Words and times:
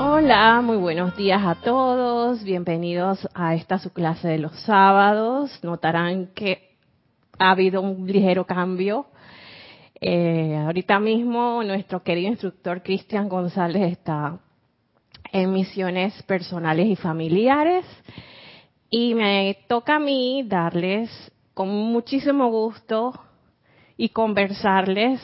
Hola, 0.00 0.60
muy 0.60 0.76
buenos 0.76 1.16
días 1.16 1.42
a 1.44 1.56
todos. 1.56 2.44
Bienvenidos 2.44 3.28
a 3.34 3.56
esta 3.56 3.80
su 3.80 3.92
clase 3.92 4.28
de 4.28 4.38
los 4.38 4.52
sábados. 4.60 5.58
Notarán 5.64 6.28
que 6.36 6.76
ha 7.36 7.50
habido 7.50 7.80
un 7.80 8.06
ligero 8.06 8.46
cambio. 8.46 9.06
Eh, 10.00 10.56
ahorita 10.56 11.00
mismo 11.00 11.64
nuestro 11.64 12.04
querido 12.04 12.28
instructor 12.28 12.80
Cristian 12.84 13.28
González 13.28 13.90
está 13.90 14.38
en 15.32 15.52
misiones 15.52 16.22
personales 16.22 16.86
y 16.86 16.94
familiares 16.94 17.84
y 18.90 19.16
me 19.16 19.58
toca 19.66 19.96
a 19.96 19.98
mí 19.98 20.44
darles 20.46 21.10
con 21.54 21.70
muchísimo 21.70 22.48
gusto 22.50 23.18
y 23.96 24.10
conversarles 24.10 25.20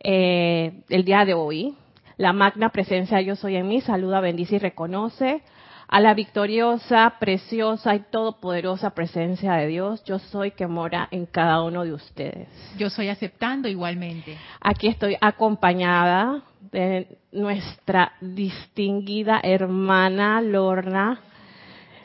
eh, 0.00 0.82
el 0.90 1.06
día 1.06 1.24
de 1.24 1.32
hoy 1.32 1.74
la 2.16 2.32
magna 2.32 2.70
presencia 2.70 3.20
yo 3.20 3.36
soy 3.36 3.56
en 3.56 3.68
mí, 3.68 3.80
saluda, 3.80 4.20
bendice 4.20 4.56
y 4.56 4.58
reconoce 4.58 5.42
a 5.88 6.00
la 6.00 6.14
victoriosa, 6.14 7.14
preciosa 7.20 7.94
y 7.94 8.00
todopoderosa 8.00 8.90
presencia 8.90 9.54
de 9.54 9.68
Dios. 9.68 10.02
Yo 10.04 10.18
soy 10.18 10.52
que 10.52 10.66
mora 10.66 11.08
en 11.10 11.26
cada 11.26 11.62
uno 11.62 11.84
de 11.84 11.92
ustedes. 11.92 12.48
Yo 12.78 12.90
soy 12.90 13.08
aceptando 13.08 13.68
igualmente. 13.68 14.36
Aquí 14.60 14.88
estoy 14.88 15.16
acompañada 15.20 16.42
de 16.72 17.18
nuestra 17.32 18.12
distinguida 18.20 19.40
hermana 19.42 20.40
Lorna. 20.40 21.20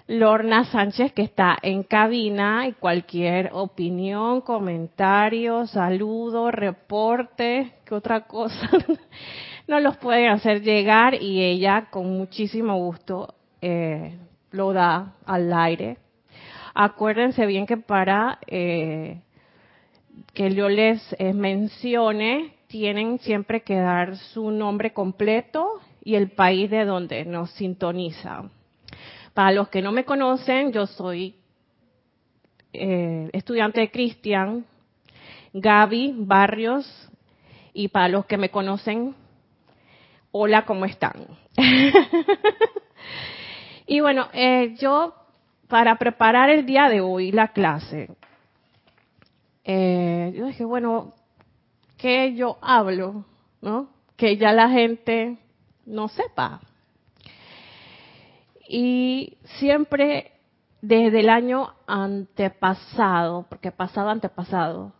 Lorna 0.07 0.65
Sánchez, 0.65 1.13
que 1.13 1.21
está 1.21 1.55
en 1.61 1.83
cabina 1.83 2.67
y 2.67 2.73
cualquier 2.73 3.51
opinión, 3.53 4.41
comentario, 4.41 5.67
saludo, 5.67 6.49
reporte, 6.49 7.73
¿qué 7.85 7.93
otra 7.93 8.21
cosa? 8.21 8.69
nos 9.69 9.83
los 9.83 9.97
pueden 9.97 10.31
hacer 10.31 10.63
llegar 10.63 11.13
y 11.21 11.43
ella 11.43 11.89
con 11.91 12.09
muchísimo 12.17 12.75
gusto 12.77 13.35
eh, 13.61 14.17
lo 14.49 14.73
da 14.73 15.13
al 15.27 15.53
aire. 15.53 15.97
Acuérdense 16.73 17.45
bien 17.45 17.67
que 17.67 17.77
para 17.77 18.39
eh, 18.47 19.21
que 20.33 20.55
yo 20.55 20.69
les 20.69 21.15
eh, 21.19 21.33
mencione, 21.33 22.55
tienen 22.65 23.19
siempre 23.19 23.61
que 23.61 23.75
dar 23.75 24.17
su 24.17 24.49
nombre 24.49 24.91
completo 24.91 25.79
y 26.03 26.15
el 26.15 26.31
país 26.31 26.71
de 26.71 26.85
donde 26.85 27.23
nos 27.25 27.51
sintonizan. 27.51 28.49
Para 29.35 29.51
los 29.51 29.69
que 29.69 29.83
no 29.83 29.91
me 29.91 30.03
conocen, 30.03 30.71
yo 30.71 30.87
soy 30.87 31.35
estudiante 32.71 33.81
de 33.81 33.91
Cristian, 33.91 34.65
Gaby 35.53 36.15
Barrios, 36.17 36.87
y 37.73 37.87
para 37.87 38.09
los 38.09 38.25
que 38.25 38.37
me 38.37 38.49
conocen, 38.49 39.15
hola, 40.31 40.65
¿cómo 40.65 40.85
están? 40.85 41.25
y 43.87 43.99
bueno, 43.99 44.27
eh, 44.33 44.75
yo 44.79 45.15
para 45.67 45.97
preparar 45.97 46.49
el 46.49 46.65
día 46.65 46.89
de 46.89 47.01
hoy 47.01 47.31
la 47.31 47.49
clase, 47.49 48.09
eh, 49.63 50.33
yo 50.35 50.45
dije, 50.45 50.65
bueno, 50.65 51.13
¿qué 51.97 52.35
yo 52.35 52.57
hablo? 52.61 53.25
¿No? 53.61 53.89
Que 54.15 54.37
ya 54.37 54.51
la 54.51 54.69
gente 54.69 55.37
no 55.85 56.07
sepa. 56.07 56.61
Y 58.67 59.37
siempre 59.59 60.31
desde 60.81 61.21
el 61.21 61.29
año 61.29 61.73
antepasado, 61.87 63.45
porque 63.49 63.71
pasado 63.71 64.09
antepasado, 64.09 64.93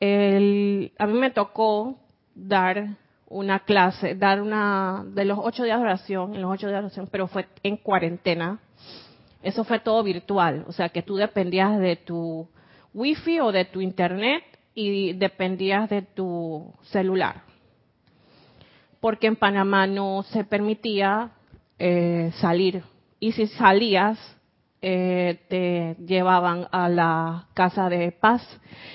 a 0.00 1.06
mí 1.06 1.18
me 1.18 1.30
tocó 1.30 1.96
dar 2.34 2.96
una 3.26 3.60
clase, 3.60 4.14
dar 4.14 4.40
una 4.40 5.04
de 5.06 5.24
los 5.24 5.38
ocho 5.40 5.64
días 5.64 5.78
de 5.78 5.84
oración, 5.84 6.34
en 6.34 6.42
los 6.42 6.52
ocho 6.52 6.66
días 6.66 6.80
de 6.80 6.86
oración, 6.86 7.08
pero 7.10 7.26
fue 7.26 7.46
en 7.62 7.76
cuarentena. 7.76 8.60
Eso 9.42 9.64
fue 9.64 9.80
todo 9.80 10.02
virtual, 10.02 10.64
o 10.66 10.72
sea 10.72 10.88
que 10.88 11.02
tú 11.02 11.16
dependías 11.16 11.78
de 11.78 11.96
tu 11.96 12.48
wifi 12.94 13.40
o 13.40 13.52
de 13.52 13.64
tu 13.64 13.80
internet 13.80 14.42
y 14.74 15.12
dependías 15.12 15.90
de 15.90 16.02
tu 16.02 16.72
celular. 16.84 17.42
Porque 19.00 19.26
en 19.26 19.36
Panamá 19.36 19.86
no 19.86 20.22
se 20.22 20.44
permitía 20.44 21.32
eh, 21.78 22.32
salir. 22.36 22.82
Y 23.20 23.32
si 23.32 23.46
salías, 23.48 24.18
eh, 24.80 25.40
te 25.48 25.96
llevaban 26.04 26.68
a 26.70 26.88
la 26.88 27.46
casa 27.54 27.88
de 27.88 28.12
paz, 28.12 28.42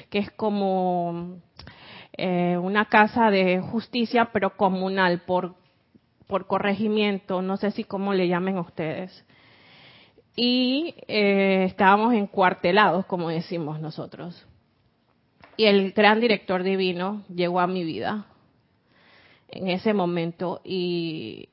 que 0.10 0.20
es 0.20 0.32
como 0.32 1.40
eh, 2.14 2.58
una 2.58 2.86
casa 2.86 3.32
de 3.32 3.62
justicia, 3.62 4.30
pero 4.34 4.56
comunal, 4.58 5.22
por, 5.22 5.56
por 6.28 6.48
corregimiento, 6.48 7.42
no 7.42 7.58
sé 7.58 7.72
si 7.72 7.84
cómo 7.84 8.14
le 8.14 8.28
llamen 8.28 8.58
ustedes. 8.58 9.26
Y 10.36 10.96
eh, 11.08 11.66
estábamos 11.66 12.14
encuartelados, 12.14 13.06
como 13.06 13.30
decimos 13.30 13.80
nosotros. 13.80 14.46
Y 15.58 15.66
el 15.66 15.92
gran 15.92 16.22
director 16.22 16.64
divino 16.64 17.24
llegó 17.34 17.60
a 17.60 17.68
mi 17.68 17.84
vida 17.84 18.26
en 19.50 19.68
ese 19.68 19.94
momento 19.94 20.62
y 20.64 21.50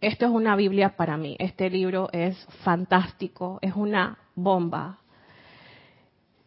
esto 0.00 0.26
es 0.26 0.30
una 0.30 0.56
Biblia 0.56 0.96
para 0.96 1.16
mí. 1.16 1.36
Este 1.38 1.68
libro 1.68 2.08
es 2.12 2.36
fantástico, 2.62 3.58
es 3.62 3.74
una 3.74 4.18
bomba. 4.34 4.98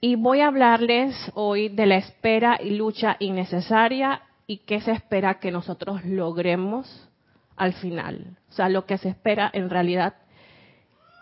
Y 0.06 0.18
voy 0.18 0.42
a 0.42 0.48
hablarles 0.48 1.16
hoy 1.34 1.70
de 1.70 1.86
la 1.86 1.96
espera 1.96 2.60
y 2.62 2.72
lucha 2.72 3.16
innecesaria 3.20 4.22
y 4.46 4.58
qué 4.58 4.82
se 4.82 4.92
espera 4.92 5.36
que 5.36 5.50
nosotros 5.50 6.04
logremos 6.04 7.10
al 7.56 7.72
final. 7.72 8.36
O 8.50 8.52
sea, 8.52 8.68
lo 8.68 8.86
que 8.86 8.98
se 8.98 9.08
espera 9.08 9.50
en 9.54 9.70
realidad, 9.70 10.16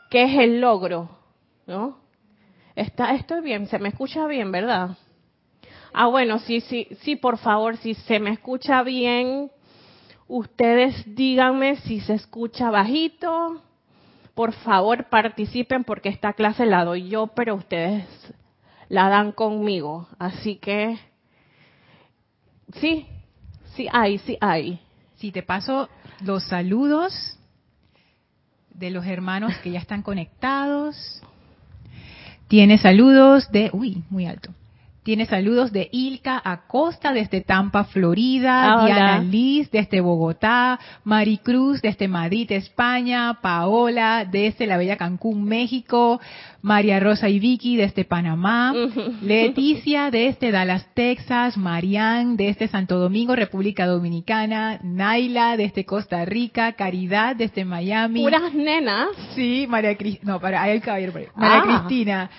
¿qué 0.10 0.24
es 0.24 0.40
el 0.40 0.62
logro? 0.62 1.12
¿No? 1.68 2.00
Está, 2.76 3.14
estoy 3.14 3.42
bien, 3.42 3.68
se 3.68 3.78
me 3.78 3.90
escucha 3.90 4.26
bien, 4.26 4.52
¿verdad? 4.52 4.98
Ah, 5.94 6.08
bueno, 6.08 6.40
sí, 6.40 6.60
sí, 6.62 6.88
sí, 7.02 7.16
por 7.16 7.38
favor, 7.38 7.78
si 7.78 7.94
se 7.94 8.20
me 8.20 8.32
escucha 8.32 8.82
bien, 8.82 9.52
ustedes 10.28 11.04
díganme 11.06 11.76
si 11.76 12.00
se 12.00 12.16
escucha 12.16 12.72
bajito. 12.72 13.62
Por 14.34 14.54
favor, 14.54 15.08
participen 15.08 15.84
porque 15.84 16.10
esta 16.10 16.34
clase 16.34 16.66
la 16.66 16.84
doy 16.84 17.10
yo, 17.10 17.28
pero 17.28 17.54
ustedes 17.54 18.08
la 18.92 19.08
dan 19.08 19.32
conmigo. 19.32 20.08
Así 20.20 20.58
que 20.58 21.00
sí, 22.74 23.08
sí 23.74 23.88
hay, 23.92 24.18
sí 24.20 24.38
hay. 24.42 24.82
Si 25.16 25.32
te 25.32 25.44
paso 25.44 25.90
los 26.22 26.44
saludos 26.44 27.40
de 28.70 28.92
los 28.92 29.06
hermanos 29.06 29.56
que 29.64 29.72
ya 29.72 29.80
están 29.80 30.02
conectados. 30.02 31.24
Tiene 32.50 32.78
saludos 32.78 33.50
de, 33.52 33.70
uy, 33.72 34.04
muy 34.10 34.26
alto. 34.26 34.54
Tiene 35.04 35.26
saludos 35.26 35.72
de 35.72 35.90
Ilka 35.92 36.40
Acosta 36.44 37.12
desde 37.12 37.42
Tampa, 37.42 37.86
Florida, 37.86 38.74
Ah, 38.82 38.86
Diana. 38.86 39.20
Liz 39.24 39.72
desde 39.72 40.00
Bogotá, 40.00 40.80
Maricruz 41.04 41.82
desde 41.82 42.08
Madrid, 42.08 42.52
España, 42.52 43.40
Paola 43.42 44.26
desde 44.30 44.68
la 44.68 44.78
Bella 44.78 44.98
Cancún, 44.98 45.44
México, 45.44 46.22
María 46.62 47.00
Rosa 47.00 47.30
y 47.30 47.40
Vicky 47.40 47.78
desde 47.78 48.06
Panamá, 48.06 48.74
Leticia 49.24 50.12
desde 50.12 50.52
Dallas, 50.52 50.86
Texas, 50.94 51.58
Marián 51.58 52.38
desde 52.38 52.68
Santo 52.68 53.00
Domingo, 53.00 53.36
República 53.36 53.88
Dominicana, 53.88 54.80
Naila 54.84 55.58
desde 55.58 55.84
Costa 55.86 56.26
Rica, 56.26 56.74
Caridad 56.74 57.36
desde 57.36 57.66
Miami. 57.66 58.22
Puras 58.22 58.54
nenas. 58.54 59.08
Sí, 59.34 59.66
María 59.68 59.98
Cristina, 59.98 60.34
no, 60.34 60.40
para, 60.40 60.70
el 60.70 60.82
caballero. 60.82 61.14
María 61.36 61.62
Ah. 61.64 61.64
Cristina, 61.88 62.30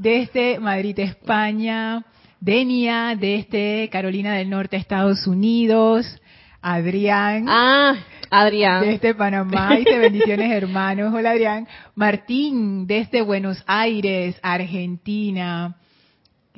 desde 0.00 0.58
Madrid, 0.58 0.98
España. 0.98 2.02
Denia, 2.40 3.14
desde 3.18 3.90
Carolina 3.92 4.32
del 4.34 4.48
Norte, 4.48 4.76
Estados 4.78 5.26
Unidos. 5.26 6.06
Adrián, 6.62 7.46
Ah, 7.48 7.96
Adrián. 8.30 8.82
desde 8.82 9.14
Panamá. 9.14 9.76
Dice 9.76 9.98
bendiciones, 9.98 10.50
hermanos. 10.50 11.12
Hola, 11.14 11.30
Adrián. 11.32 11.66
Martín, 11.94 12.86
desde 12.86 13.20
Buenos 13.22 13.62
Aires, 13.66 14.38
Argentina. 14.42 15.76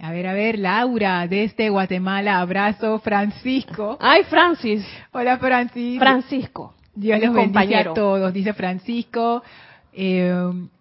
A 0.00 0.11
ver, 0.12 0.26
a 0.28 0.32
ver, 0.34 0.58
Laura, 0.58 1.26
desde 1.28 1.69
Guatemala. 1.69 2.40
Abrazo, 2.40 2.99
Francisco. 3.00 3.96
Ay, 4.00 4.22
Francis. 4.25 4.84
Hola, 5.12 5.38
Francisco. 5.38 5.99
Francisco. 6.00 6.75
Dios 6.94 7.20
los 7.20 7.34
compañero. 7.34 7.90
a 7.93 7.94
todos, 7.94 8.32
dice 8.32 8.52
Francisco. 8.55 9.43
Eh, 9.93 10.32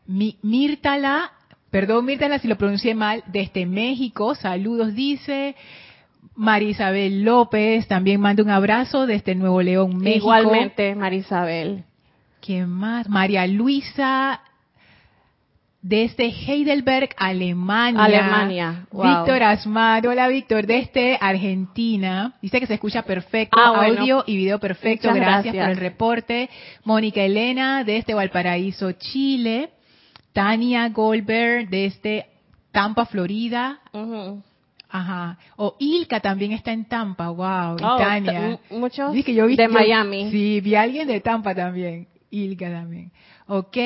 Mi- 0.08 0.38
Mírtala, 0.42 1.32
perdón 1.72 2.06
Mírtala 2.06 2.38
si 2.40 2.48
lo 2.48 2.58
pronuncié 2.58 2.94
mal, 2.94 3.24
desde 3.28 3.66
México, 3.66 4.36
saludos 4.36 4.94
dice. 4.94 5.56
María 6.36 6.70
Isabel 6.70 7.24
López 7.24 7.88
también 7.88 8.22
manda 8.22 8.44
un 8.44 8.50
abrazo 8.50 9.06
desde 9.08 9.36
Nuevo 9.36 9.62
León, 9.62 9.98
México. 9.98 10.28
Igualmente, 10.28 10.96
Marisabel. 10.96 11.84
¿Quién 12.40 12.70
más? 12.70 13.10
María 13.10 13.46
Luisa 13.48 14.42
desde 15.82 16.26
Heidelberg, 16.28 17.10
Alemania. 17.18 18.04
Alemania. 18.04 18.86
Wow. 18.92 19.04
Víctor 19.04 19.44
Asmar. 19.44 20.06
Hola, 20.06 20.28
Víctor, 20.28 20.68
desde 20.68 21.18
Argentina. 21.20 22.34
Dice 22.42 22.60
que 22.60 22.68
se 22.68 22.76
escucha 22.76 23.02
perfecto, 23.02 23.60
Ah, 23.60 23.74
bueno. 23.76 24.00
audio 24.00 24.24
y 24.28 24.38
video 24.38 24.60
perfecto. 24.60 25.08
Gracias, 25.14 25.44
gracias. 25.44 25.56
por 25.56 25.72
el 25.72 25.78
reporte. 25.78 26.50
Mónica 26.84 27.22
Elena, 27.22 27.84
desde 27.84 28.14
Valparaíso, 28.14 28.92
Chile. 28.94 29.72
Tania 30.34 30.90
Goldberg, 30.90 31.70
desde 31.70 32.26
Tampa, 32.72 33.06
Florida. 33.06 33.80
Ujú. 33.94 34.42
Ajá. 34.90 35.38
O 35.56 35.76
Ilka 35.80 36.20
también 36.20 36.52
está 36.52 36.72
en 36.74 36.86
Tampa. 36.86 37.30
Wow. 37.30 37.78
Oh, 37.82 37.98
Tania. 37.98 38.32
t- 38.32 38.38
m- 38.38 38.60
muchos 38.80 39.14
Dice 39.14 39.26
que 39.28 39.34
yo 39.34 39.46
vi- 39.48 39.56
de 39.56 39.64
yo- 39.68 39.70
Miami. 39.70 40.30
Sí, 40.32 40.60
vi 40.62 40.76
a 40.76 40.82
alguien 40.82 41.08
de 41.08 41.20
Tampa 41.22 41.56
también. 41.56 42.08
Ilka 42.30 42.70
también. 42.70 43.12
Ok, 43.48 43.78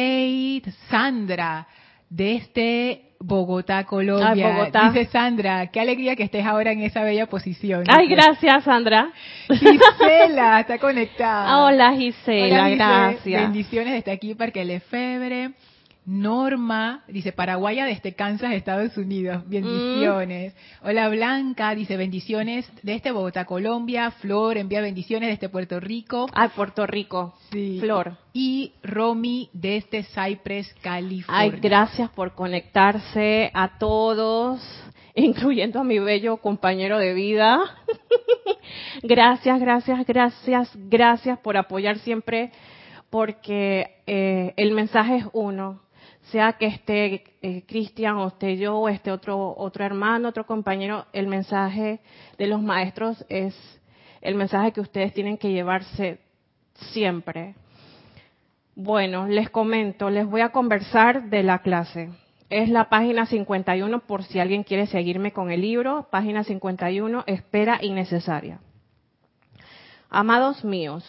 Sandra, 0.90 1.68
desde 2.10 3.02
Bogotá, 3.20 3.84
Colombia. 3.86 4.30
Ay, 4.48 4.54
Bogotá. 4.58 4.90
Dice 4.92 5.06
Sandra, 5.12 5.68
qué 5.68 5.80
alegría 5.80 6.16
que 6.16 6.24
estés 6.24 6.46
ahora 6.46 6.72
en 6.72 6.82
esa 6.82 7.02
bella 7.04 7.26
posición. 7.28 7.84
Ay, 7.88 8.08
gracias, 8.08 8.64
Sandra. 8.64 9.10
Gisela, 9.50 10.60
está 10.60 10.78
conectada. 10.78 11.66
Hola, 11.66 11.94
Gisela, 11.94 12.46
Hola, 12.46 12.70
Gisela. 12.70 13.00
gracias. 13.10 13.42
Bendiciones 13.42 13.94
desde 13.94 14.12
aquí 14.12 14.36
para 14.36 14.52
que 14.52 14.66
le 14.66 14.80
febre. 14.80 15.52
Norma, 16.06 17.04
dice 17.08 17.32
Paraguaya 17.32 17.86
desde 17.86 18.14
Kansas, 18.14 18.54
Estados 18.54 18.96
Unidos. 18.96 19.44
Bendiciones. 19.48 20.54
Mm. 20.54 20.88
Hola 20.88 21.10
Blanca, 21.10 21.74
dice 21.74 21.98
bendiciones 21.98 22.70
desde 22.84 23.12
Bogotá, 23.12 23.46
Colombia. 23.46 24.12
Flor 24.12 24.58
envía 24.58 24.82
bendiciones 24.82 25.30
desde 25.30 25.50
Puerto 25.50 25.80
Rico. 25.80 26.28
Ay, 26.34 26.50
Puerto 26.56 26.86
Rico. 26.86 27.34
Sí. 27.52 27.80
Flor. 27.80 28.18
Y 28.34 28.74
Romy 28.84 29.50
desde 29.54 30.04
Cypress, 30.04 30.72
California. 30.82 31.42
Ay, 31.42 31.60
gracias 31.60 32.12
por 32.12 32.36
conectarse 32.36 33.50
a 33.54 33.80
todos, 33.80 34.62
incluyendo 35.16 35.80
a 35.80 35.84
mi 35.84 35.98
bello 35.98 36.38
compañero 36.38 37.00
de 37.00 37.16
vida. 37.16 37.60
gracias, 39.02 39.60
gracias, 39.60 40.06
gracias, 40.06 40.72
gracias 40.76 41.40
por 41.40 41.58
apoyar 41.58 41.98
siempre, 41.98 42.52
porque 43.10 44.02
eh, 44.06 44.54
el 44.56 44.72
mensaje 44.72 45.18
es 45.18 45.26
uno. 45.34 45.85
Sea 46.32 46.54
que 46.54 46.66
esté 46.66 47.24
eh, 47.42 47.64
Cristian 47.68 48.18
o 48.18 48.28
esté 48.28 48.58
yo 48.58 48.78
o 48.78 48.90
esté 48.90 49.12
otro, 49.12 49.54
otro 49.58 49.86
hermano, 49.86 50.30
otro 50.30 50.46
compañero, 50.46 51.06
el 51.14 51.28
mensaje 51.28 52.00
de 52.38 52.48
los 52.48 52.62
maestros 52.62 53.24
es 53.30 53.56
el 54.22 54.36
mensaje 54.36 54.72
que 54.72 54.82
ustedes 54.82 55.14
tienen 55.14 55.38
que 55.38 55.52
llevarse 55.52 56.20
siempre. 56.74 57.56
Bueno, 58.76 59.28
les 59.28 59.50
comento, 59.50 60.10
les 60.10 60.26
voy 60.26 60.42
a 60.42 60.50
conversar 60.50 61.30
de 61.30 61.44
la 61.44 61.60
clase. 61.60 62.10
Es 62.50 62.70
la 62.70 62.90
página 62.90 63.26
51 63.26 64.00
por 64.02 64.24
si 64.24 64.40
alguien 64.40 64.64
quiere 64.64 64.88
seguirme 64.88 65.32
con 65.32 65.52
el 65.52 65.62
libro. 65.62 66.08
Página 66.12 66.44
51, 66.44 67.24
espera 67.28 67.80
innecesaria. 67.82 68.60
Amados 70.10 70.64
míos, 70.64 71.04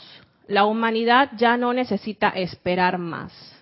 la 0.47 0.65
humanidad 0.65 1.31
ya 1.37 1.57
no 1.57 1.73
necesita 1.73 2.29
esperar 2.31 2.99
más. 2.99 3.56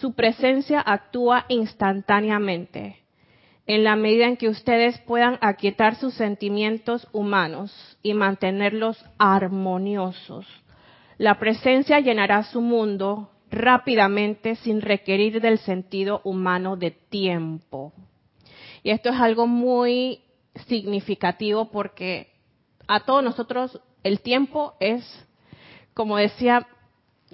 Su 0.00 0.14
presencia 0.14 0.80
actúa 0.80 1.46
instantáneamente. 1.48 2.96
En 3.64 3.84
la 3.84 3.94
medida 3.94 4.26
en 4.26 4.36
que 4.36 4.48
ustedes 4.48 4.98
puedan 5.00 5.38
aquietar 5.40 5.94
sus 5.94 6.14
sentimientos 6.14 7.06
humanos 7.12 7.96
y 8.02 8.12
mantenerlos 8.12 9.02
armoniosos, 9.18 10.46
la 11.16 11.38
presencia 11.38 12.00
llenará 12.00 12.42
su 12.42 12.60
mundo 12.60 13.30
rápidamente 13.52 14.56
sin 14.56 14.80
requerir 14.80 15.40
del 15.40 15.58
sentido 15.58 16.20
humano 16.24 16.76
de 16.76 16.90
tiempo. 16.90 17.92
Y 18.82 18.90
esto 18.90 19.10
es 19.10 19.20
algo 19.20 19.46
muy 19.46 20.22
significativo 20.66 21.70
porque 21.70 22.32
a 22.88 23.04
todos 23.04 23.22
nosotros 23.22 23.80
el 24.02 24.20
tiempo 24.20 24.74
es, 24.80 25.04
como 25.94 26.16
decía, 26.16 26.66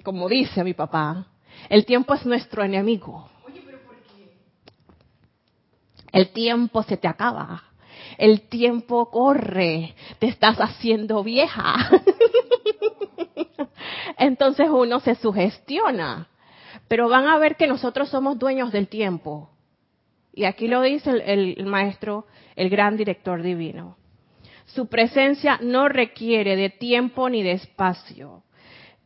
como 0.03 0.29
dice 0.29 0.63
mi 0.63 0.75
papá, 0.75 1.30
el 1.69 1.85
tiempo 1.85 2.13
es 2.13 2.25
nuestro 2.25 2.63
enemigo. 2.63 3.29
El 6.11 6.29
tiempo 6.29 6.83
se 6.83 6.97
te 6.97 7.07
acaba. 7.07 7.63
El 8.17 8.41
tiempo 8.41 9.09
corre. 9.09 9.95
Te 10.19 10.27
estás 10.27 10.57
haciendo 10.57 11.23
vieja. 11.23 11.75
Entonces 14.17 14.67
uno 14.69 14.99
se 14.99 15.15
sugestiona. 15.15 16.27
Pero 16.87 17.07
van 17.07 17.27
a 17.27 17.37
ver 17.37 17.55
que 17.55 17.67
nosotros 17.67 18.09
somos 18.09 18.37
dueños 18.37 18.71
del 18.71 18.87
tiempo. 18.87 19.49
Y 20.33 20.45
aquí 20.45 20.67
lo 20.67 20.81
dice 20.81 21.09
el, 21.09 21.55
el 21.57 21.65
maestro, 21.65 22.25
el 22.55 22.69
gran 22.69 22.97
director 22.97 23.41
divino. 23.41 23.97
Su 24.65 24.87
presencia 24.87 25.59
no 25.61 25.89
requiere 25.89 26.55
de 26.55 26.69
tiempo 26.69 27.29
ni 27.29 27.43
de 27.43 27.53
espacio. 27.53 28.43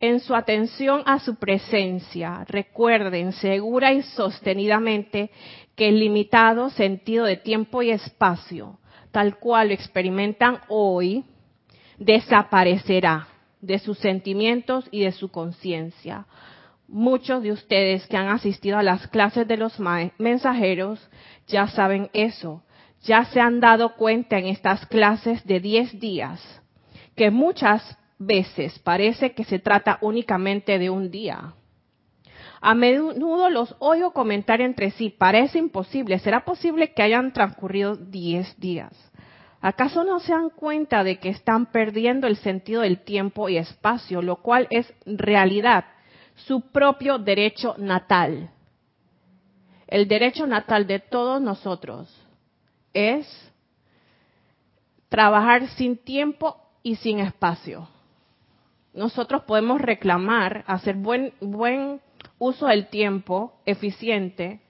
En 0.00 0.20
su 0.20 0.34
atención 0.34 1.02
a 1.06 1.18
su 1.20 1.36
presencia, 1.36 2.44
recuerden 2.48 3.32
segura 3.32 3.92
y 3.94 4.02
sostenidamente 4.02 5.30
que 5.74 5.88
el 5.88 6.00
limitado 6.00 6.68
sentido 6.70 7.24
de 7.24 7.36
tiempo 7.36 7.80
y 7.82 7.90
espacio, 7.90 8.78
tal 9.10 9.38
cual 9.38 9.68
lo 9.68 9.74
experimentan 9.74 10.60
hoy, 10.68 11.24
desaparecerá 11.98 13.28
de 13.62 13.78
sus 13.78 13.98
sentimientos 13.98 14.86
y 14.90 15.02
de 15.02 15.12
su 15.12 15.30
conciencia. 15.30 16.26
Muchos 16.88 17.42
de 17.42 17.52
ustedes 17.52 18.06
que 18.06 18.18
han 18.18 18.28
asistido 18.28 18.76
a 18.76 18.82
las 18.82 19.08
clases 19.08 19.48
de 19.48 19.56
los 19.56 19.80
mensajeros 20.18 21.00
ya 21.46 21.68
saben 21.68 22.10
eso, 22.12 22.62
ya 23.02 23.24
se 23.24 23.40
han 23.40 23.60
dado 23.60 23.94
cuenta 23.94 24.38
en 24.38 24.46
estas 24.46 24.84
clases 24.86 25.44
de 25.46 25.58
10 25.58 25.98
días 25.98 26.62
que 27.16 27.30
muchas 27.30 27.96
veces 28.18 28.78
parece 28.78 29.32
que 29.32 29.44
se 29.44 29.58
trata 29.58 29.98
únicamente 30.00 30.78
de 30.78 30.90
un 30.90 31.10
día. 31.10 31.54
A 32.60 32.74
menudo 32.74 33.50
los 33.50 33.76
oigo 33.78 34.12
comentar 34.12 34.60
entre 34.60 34.90
sí, 34.90 35.10
parece 35.10 35.58
imposible, 35.58 36.18
¿será 36.18 36.44
posible 36.44 36.92
que 36.92 37.02
hayan 37.02 37.32
transcurrido 37.32 37.96
10 37.96 38.58
días? 38.58 38.92
¿Acaso 39.60 40.04
no 40.04 40.20
se 40.20 40.32
dan 40.32 40.50
cuenta 40.50 41.02
de 41.02 41.18
que 41.18 41.28
están 41.28 41.66
perdiendo 41.66 42.26
el 42.26 42.36
sentido 42.36 42.82
del 42.82 43.00
tiempo 43.00 43.48
y 43.48 43.56
espacio, 43.56 44.22
lo 44.22 44.36
cual 44.36 44.66
es 44.70 44.92
realidad, 45.04 45.84
su 46.34 46.60
propio 46.60 47.18
derecho 47.18 47.74
natal? 47.78 48.50
El 49.86 50.08
derecho 50.08 50.46
natal 50.46 50.86
de 50.86 50.98
todos 50.98 51.40
nosotros 51.40 52.12
es 52.92 53.26
trabajar 55.08 55.68
sin 55.68 55.96
tiempo 55.96 56.56
y 56.82 56.96
sin 56.96 57.20
espacio. 57.20 57.88
Nosotros 58.96 59.42
podemos 59.42 59.78
reclamar, 59.78 60.64
hacer 60.66 60.96
buen, 60.96 61.34
buen 61.40 62.00
uso 62.38 62.66
del 62.66 62.88
tiempo 62.88 63.52
eficiente, 63.66 64.62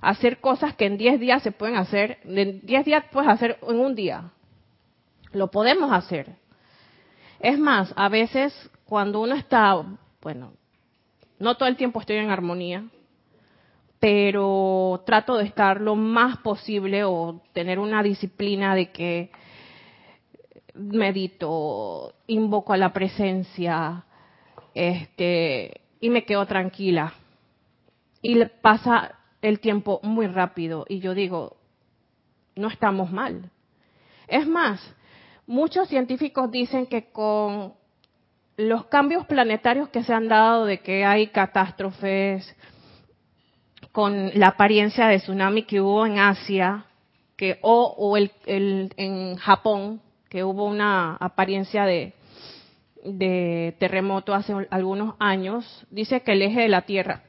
hacer 0.00 0.40
cosas 0.40 0.74
que 0.74 0.86
en 0.86 0.98
10 0.98 1.20
días 1.20 1.44
se 1.44 1.52
pueden 1.52 1.76
hacer, 1.76 2.18
en 2.24 2.60
10 2.66 2.84
días 2.84 3.04
puedes 3.12 3.30
hacer 3.30 3.58
en 3.62 3.78
un 3.78 3.94
día. 3.94 4.32
Lo 5.30 5.52
podemos 5.52 5.92
hacer. 5.92 6.34
Es 7.38 7.56
más, 7.56 7.94
a 7.96 8.08
veces 8.08 8.52
cuando 8.84 9.20
uno 9.20 9.36
está, 9.36 9.80
bueno, 10.20 10.52
no 11.38 11.56
todo 11.56 11.68
el 11.68 11.76
tiempo 11.76 12.00
estoy 12.00 12.16
en 12.16 12.30
armonía, 12.30 12.84
pero 14.00 15.04
trato 15.06 15.36
de 15.36 15.44
estar 15.44 15.80
lo 15.80 15.94
más 15.94 16.38
posible 16.38 17.04
o 17.04 17.40
tener 17.52 17.78
una 17.78 18.02
disciplina 18.02 18.74
de 18.74 18.90
que 18.90 19.30
medito, 20.76 22.14
invoco 22.26 22.72
a 22.72 22.76
la 22.76 22.92
presencia, 22.92 24.04
este, 24.74 25.80
y 26.00 26.10
me 26.10 26.24
quedo 26.24 26.46
tranquila. 26.46 27.14
Y 28.22 28.44
pasa 28.60 29.14
el 29.42 29.60
tiempo 29.60 30.00
muy 30.02 30.26
rápido 30.26 30.84
y 30.88 30.98
yo 31.00 31.14
digo, 31.14 31.56
no 32.56 32.68
estamos 32.68 33.10
mal. 33.12 33.50
Es 34.26 34.46
más, 34.46 34.80
muchos 35.46 35.88
científicos 35.88 36.50
dicen 36.50 36.86
que 36.86 37.10
con 37.10 37.74
los 38.56 38.86
cambios 38.86 39.26
planetarios 39.26 39.90
que 39.90 40.02
se 40.02 40.12
han 40.12 40.28
dado 40.28 40.64
de 40.64 40.78
que 40.80 41.04
hay 41.04 41.28
catástrofes, 41.28 42.56
con 43.92 44.30
la 44.34 44.48
apariencia 44.48 45.06
de 45.08 45.18
tsunami 45.18 45.62
que 45.62 45.80
hubo 45.80 46.04
en 46.06 46.18
Asia, 46.18 46.86
que 47.36 47.58
o, 47.62 48.16
el- 48.16 48.92
en 48.96 49.36
Japón, 49.36 50.00
que 50.36 50.44
hubo 50.44 50.66
una 50.66 51.16
apariencia 51.16 51.86
de, 51.86 52.12
terremoto 53.78 54.34
hace 54.34 54.52
algunos 54.68 55.14
años, 55.18 55.86
dice 55.88 56.20
que 56.20 56.32
el 56.32 56.42
eje 56.42 56.60
de 56.60 56.68
la 56.68 56.82
Tierra, 56.82 57.22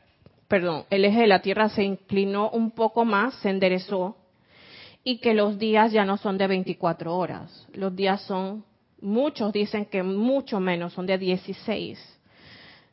perdón, 0.49 0.83
el 0.89 1.05
eje 1.05 1.21
de 1.21 1.27
la 1.27 1.41
Tierra 1.41 1.69
se 1.69 1.83
inclinó 1.83 2.49
un 2.49 2.71
poco 2.71 3.05
más, 3.05 3.33
se 3.35 3.49
enderezó, 3.49 4.17
y 5.05 5.19
que 5.19 5.33
los 5.33 5.57
días 5.57 5.93
ya 5.93 6.03
no 6.03 6.17
son 6.17 6.37
de 6.37 6.47
24 6.47 7.15
horas, 7.15 7.65
los 7.71 7.95
días 7.95 8.23
son, 8.23 8.65
muchos 8.99 9.53
dicen 9.53 9.85
que 9.85 10.03
mucho 10.03 10.59
menos, 10.59 10.91
son 10.91 11.05
de 11.05 11.17
16. 11.17 12.19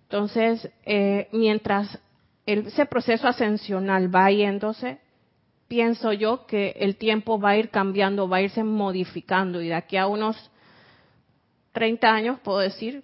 Entonces, 0.04 0.70
eh, 0.84 1.26
mientras 1.32 1.98
ese 2.46 2.86
proceso 2.86 3.26
ascensional 3.26 4.14
va 4.14 4.30
yéndose, 4.30 5.00
pienso 5.74 6.12
yo 6.12 6.46
que 6.46 6.76
el 6.78 6.94
tiempo 6.94 7.40
va 7.40 7.50
a 7.50 7.56
ir 7.56 7.68
cambiando, 7.70 8.28
va 8.28 8.36
a 8.36 8.42
irse 8.42 8.62
modificando 8.62 9.60
y 9.60 9.66
de 9.66 9.74
aquí 9.74 9.96
a 9.96 10.06
unos 10.06 10.36
30 11.72 12.14
años 12.14 12.38
puedo 12.44 12.60
decir 12.60 13.02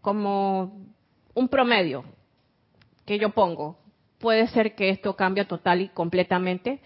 como 0.00 0.84
un 1.32 1.46
promedio 1.46 2.02
que 3.06 3.20
yo 3.20 3.30
pongo. 3.30 3.78
Puede 4.18 4.48
ser 4.48 4.74
que 4.74 4.88
esto 4.88 5.14
cambie 5.14 5.44
total 5.44 5.80
y 5.80 5.90
completamente 5.90 6.80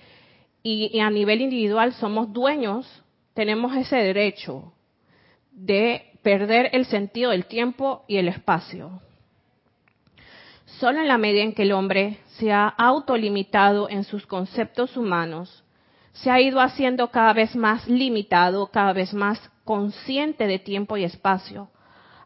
y, 0.62 1.00
a 1.00 1.08
nivel 1.08 1.40
individual 1.40 1.94
somos 1.94 2.30
dueños, 2.30 2.87
tenemos 3.32 3.75
ese 3.75 3.96
derecho 3.96 4.75
de 5.50 6.12
perder 6.20 6.68
el 6.75 6.85
sentido 6.85 7.30
del 7.30 7.46
tiempo 7.46 8.04
y 8.06 8.18
el 8.18 8.28
espacio. 8.28 9.00
Solo 10.78 11.00
en 11.00 11.09
la 11.09 11.16
medida 11.16 11.42
en 11.42 11.54
que 11.54 11.62
el 11.62 11.73
hombre 11.73 12.18
se 12.38 12.52
ha 12.52 12.68
autolimitado 12.68 13.88
en 13.88 14.04
sus 14.04 14.26
conceptos 14.26 14.97
humanos, 14.99 15.64
se 16.12 16.30
ha 16.30 16.40
ido 16.40 16.61
haciendo 16.61 17.11
cada 17.11 17.33
vez 17.33 17.56
más 17.56 17.88
limitado, 17.88 18.66
cada 18.66 18.92
vez 18.92 19.14
más 19.14 19.40
consciente 19.64 20.47
de 20.47 20.59
tiempo 20.59 20.99
y 20.99 21.04
espacio, 21.04 21.71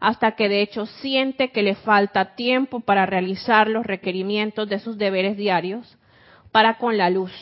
hasta 0.00 0.32
que 0.32 0.48
de 0.48 0.62
hecho 0.62 0.86
siente 0.86 1.52
que 1.52 1.62
le 1.62 1.76
falta 1.76 2.34
tiempo 2.34 2.80
para 2.80 3.06
realizar 3.06 3.68
los 3.68 3.86
requerimientos 3.86 4.68
de 4.68 4.80
sus 4.80 4.98
deberes 4.98 5.36
diarios 5.36 5.96
para 6.50 6.78
con 6.78 6.98
la 6.98 7.08
luz. 7.08 7.32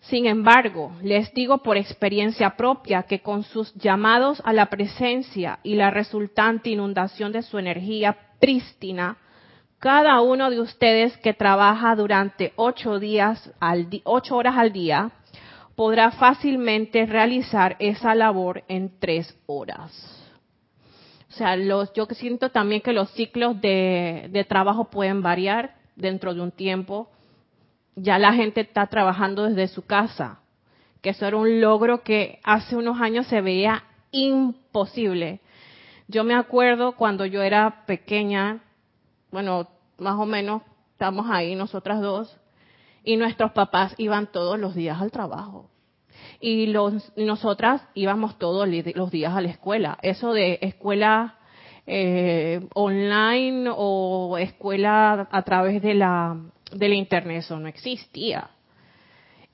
Sin 0.00 0.26
embargo, 0.26 0.90
les 1.02 1.32
digo 1.34 1.58
por 1.58 1.76
experiencia 1.76 2.56
propia 2.56 3.04
que 3.04 3.20
con 3.20 3.44
sus 3.44 3.72
llamados 3.74 4.42
a 4.44 4.52
la 4.52 4.66
presencia 4.66 5.60
y 5.62 5.74
la 5.74 5.90
resultante 5.90 6.70
inundación 6.70 7.30
de 7.30 7.42
su 7.42 7.58
energía 7.58 8.16
prístina, 8.40 9.18
cada 9.80 10.20
uno 10.20 10.50
de 10.50 10.60
ustedes 10.60 11.16
que 11.18 11.32
trabaja 11.32 11.96
durante 11.96 12.52
ocho, 12.56 12.98
días 13.00 13.50
al 13.60 13.88
ocho 14.04 14.36
horas 14.36 14.56
al 14.58 14.72
día 14.72 15.10
podrá 15.74 16.10
fácilmente 16.10 17.06
realizar 17.06 17.76
esa 17.78 18.14
labor 18.14 18.62
en 18.68 18.92
tres 19.00 19.34
horas. 19.46 19.90
O 21.30 21.32
sea, 21.32 21.56
los, 21.56 21.90
yo 21.94 22.04
siento 22.10 22.50
también 22.50 22.82
que 22.82 22.92
los 22.92 23.10
ciclos 23.12 23.58
de, 23.62 24.28
de 24.30 24.44
trabajo 24.44 24.90
pueden 24.90 25.22
variar 25.22 25.74
dentro 25.96 26.34
de 26.34 26.42
un 26.42 26.50
tiempo. 26.50 27.08
Ya 27.96 28.18
la 28.18 28.34
gente 28.34 28.60
está 28.60 28.86
trabajando 28.88 29.44
desde 29.44 29.68
su 29.68 29.86
casa, 29.86 30.40
que 31.00 31.10
eso 31.10 31.26
era 31.26 31.38
un 31.38 31.62
logro 31.62 32.02
que 32.02 32.38
hace 32.44 32.76
unos 32.76 33.00
años 33.00 33.26
se 33.28 33.40
veía 33.40 33.84
imposible. 34.10 35.40
Yo 36.06 36.22
me 36.24 36.34
acuerdo 36.34 36.92
cuando 36.92 37.24
yo 37.24 37.40
era 37.40 37.86
pequeña, 37.86 38.60
bueno, 39.30 39.68
más 39.98 40.18
o 40.18 40.26
menos 40.26 40.62
estamos 40.92 41.26
ahí 41.30 41.54
nosotras 41.54 42.00
dos, 42.00 42.36
y 43.04 43.16
nuestros 43.16 43.52
papás 43.52 43.94
iban 43.98 44.30
todos 44.30 44.58
los 44.58 44.74
días 44.74 45.00
al 45.00 45.10
trabajo. 45.10 45.70
Y 46.40 46.66
los, 46.66 47.12
nosotras 47.16 47.82
íbamos 47.94 48.38
todos 48.38 48.68
los 48.68 49.10
días 49.10 49.34
a 49.34 49.40
la 49.40 49.48
escuela. 49.48 49.98
Eso 50.02 50.32
de 50.32 50.58
escuela 50.60 51.38
eh, 51.86 52.66
online 52.74 53.70
o 53.74 54.36
escuela 54.38 55.28
a 55.30 55.42
través 55.42 55.82
de 55.82 55.94
la, 55.94 56.36
de 56.72 56.88
la 56.88 56.94
internet, 56.94 57.38
eso 57.38 57.58
no 57.58 57.68
existía. 57.68 58.50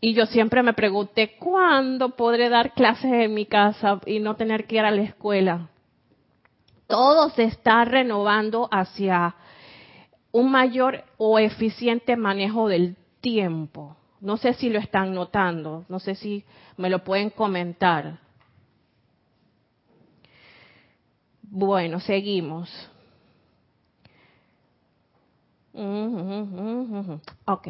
Y 0.01 0.13
yo 0.13 0.27
siempre 0.27 0.63
me 0.63 0.75
pregunté, 0.75 1.37
¿cuándo 1.39 2.11
podré 2.11 2.49
dar 2.49 2.75
clases 2.75 3.11
en 3.13 3.35
mi 3.35 3.47
casa 3.47 4.01
y 4.07 4.19
no 4.19 4.37
tener 4.37 4.67
que 4.67 4.77
ir 4.77 4.83
a 4.83 4.91
la 4.91 5.03
escuela? 5.03 5.69
Todo 6.87 7.31
se 7.31 7.45
está 7.45 7.85
renovando 7.85 8.69
hacia 8.71 9.35
un 10.37 10.51
mayor 10.51 11.03
o 11.17 11.39
eficiente 11.39 12.17
manejo 12.17 12.69
del 12.69 12.97
tiempo. 13.21 13.97
No 14.21 14.37
sé 14.37 14.53
si 14.53 14.69
lo 14.69 14.79
están 14.79 15.15
notando, 15.15 15.85
no 15.89 15.99
sé 15.99 16.15
si 16.15 16.45
me 16.77 16.91
lo 16.91 17.05
pueden 17.05 17.31
comentar. 17.31 18.19
Bueno, 21.43 22.01
seguimos. 22.01 22.91
Ok. 27.47 27.69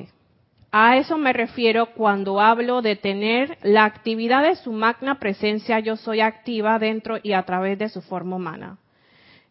A 0.73 0.97
eso 0.97 1.19
me 1.19 1.33
refiero 1.33 1.95
cuando 1.95 2.41
hablo 2.41 2.83
de 2.83 2.97
tener 2.97 3.59
la 3.63 3.85
actividad 3.85 4.43
de 4.43 4.57
su 4.57 4.73
magna 4.73 5.21
presencia 5.21 5.79
yo 5.79 5.97
soy 5.97 6.21
activa 6.21 6.79
dentro 6.81 7.19
y 7.23 7.33
a 7.33 7.45
través 7.45 7.79
de 7.79 7.89
su 7.89 8.03
forma 8.03 8.37
humana. 8.37 8.79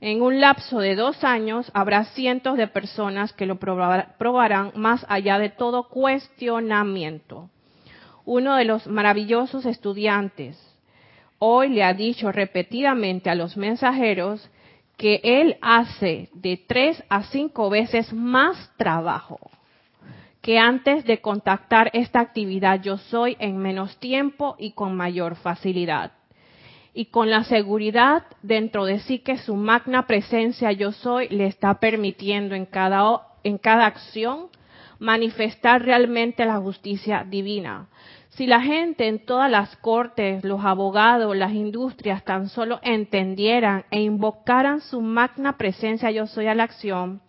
En 0.05 0.21
un 0.21 0.39
lapso 0.39 0.77
de 0.77 0.93
dos 0.93 1.23
años 1.23 1.71
habrá 1.73 2.03
cientos 2.03 2.57
de 2.57 2.67
personas 2.67 3.33
que 3.33 3.47
lo 3.47 3.57
probarán 3.57 4.71
más 4.75 5.03
allá 5.09 5.39
de 5.39 5.49
todo 5.49 5.87
cuestionamiento. 5.89 7.49
Uno 8.23 8.55
de 8.55 8.65
los 8.65 8.85
maravillosos 8.85 9.65
estudiantes 9.65 10.61
hoy 11.39 11.69
le 11.69 11.83
ha 11.83 11.95
dicho 11.95 12.31
repetidamente 12.31 13.31
a 13.31 13.35
los 13.35 13.57
mensajeros 13.57 14.47
que 14.95 15.21
él 15.23 15.57
hace 15.63 16.29
de 16.35 16.57
tres 16.57 17.03
a 17.09 17.23
cinco 17.23 17.71
veces 17.71 18.13
más 18.13 18.71
trabajo 18.77 19.39
que 20.43 20.59
antes 20.59 21.03
de 21.05 21.19
contactar 21.19 21.89
esta 21.93 22.19
actividad 22.19 22.79
yo 22.79 22.99
soy 22.99 23.37
en 23.39 23.57
menos 23.57 23.97
tiempo 23.97 24.55
y 24.59 24.73
con 24.73 24.95
mayor 24.95 25.35
facilidad 25.35 26.11
y 26.97 27.07
con 27.07 27.29
la 27.29 27.43
seguridad 27.43 28.23
dentro 28.41 28.85
de 28.85 28.99
sí 28.99 29.19
que 29.19 29.37
su 29.37 29.55
magna 29.55 30.07
presencia 30.07 30.71
yo 30.71 30.93
soy 30.93 31.27
le 31.27 31.45
está 31.45 31.73
permitiendo 31.81 32.55
en 32.55 32.65
cada, 32.65 33.21
en 33.43 33.57
cada 33.57 33.85
acción 33.85 34.47
manifestar 34.97 35.83
realmente 35.83 36.45
la 36.45 36.57
justicia 36.57 37.25
divina. 37.29 37.89
Si 38.29 38.47
la 38.47 38.61
gente 38.61 39.09
en 39.09 39.25
todas 39.25 39.51
las 39.51 39.75
cortes, 39.75 40.45
los 40.45 40.63
abogados, 40.63 41.35
las 41.35 41.51
industrias 41.51 42.23
tan 42.23 42.47
solo 42.47 42.79
entendieran 42.81 43.83
e 43.91 44.01
invocaran 44.01 44.79
su 44.79 45.01
magna 45.01 45.57
presencia 45.57 46.11
yo 46.11 46.27
soy 46.27 46.47
a 46.47 46.55
la 46.55 46.63
acción, 46.63 47.21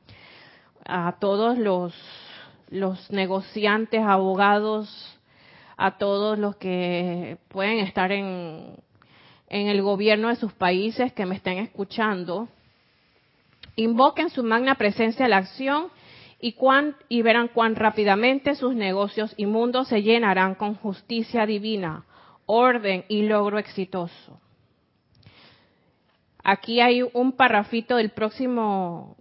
a 0.85 1.16
todos 1.18 1.58
los, 1.58 1.92
los 2.68 3.11
negociantes, 3.11 4.00
abogados, 4.00 5.18
a 5.76 5.99
todos 5.99 6.38
los 6.38 6.54
que 6.54 7.38
pueden 7.49 7.80
estar 7.80 8.12
en, 8.12 8.86
en 9.48 9.68
el 9.68 9.82
gobierno 9.82 10.28
de 10.28 10.36
sus 10.36 10.52
países 10.52 11.12
que 11.12 11.26
me 11.26 11.36
estén 11.36 11.58
escuchando, 11.58 12.48
invoquen 13.76 14.30
su 14.30 14.42
magna 14.42 14.74
presencia 14.74 15.26
a 15.26 15.28
la 15.28 15.38
acción 15.38 15.88
y, 16.40 16.56
y 17.08 17.22
verán 17.22 17.48
cuán 17.48 17.76
rápidamente 17.76 18.54
sus 18.54 18.74
negocios 18.74 19.34
inmundos 19.36 19.88
se 19.88 20.02
llenarán 20.02 20.54
con 20.54 20.74
justicia 20.74 21.46
divina, 21.46 22.04
orden 22.46 23.04
y 23.08 23.22
logro 23.22 23.58
exitoso. 23.58 24.40
Aquí 26.42 26.80
hay 26.80 27.02
un 27.02 27.32
parrafito 27.32 27.96
del 27.96 28.10
próximo 28.10 29.16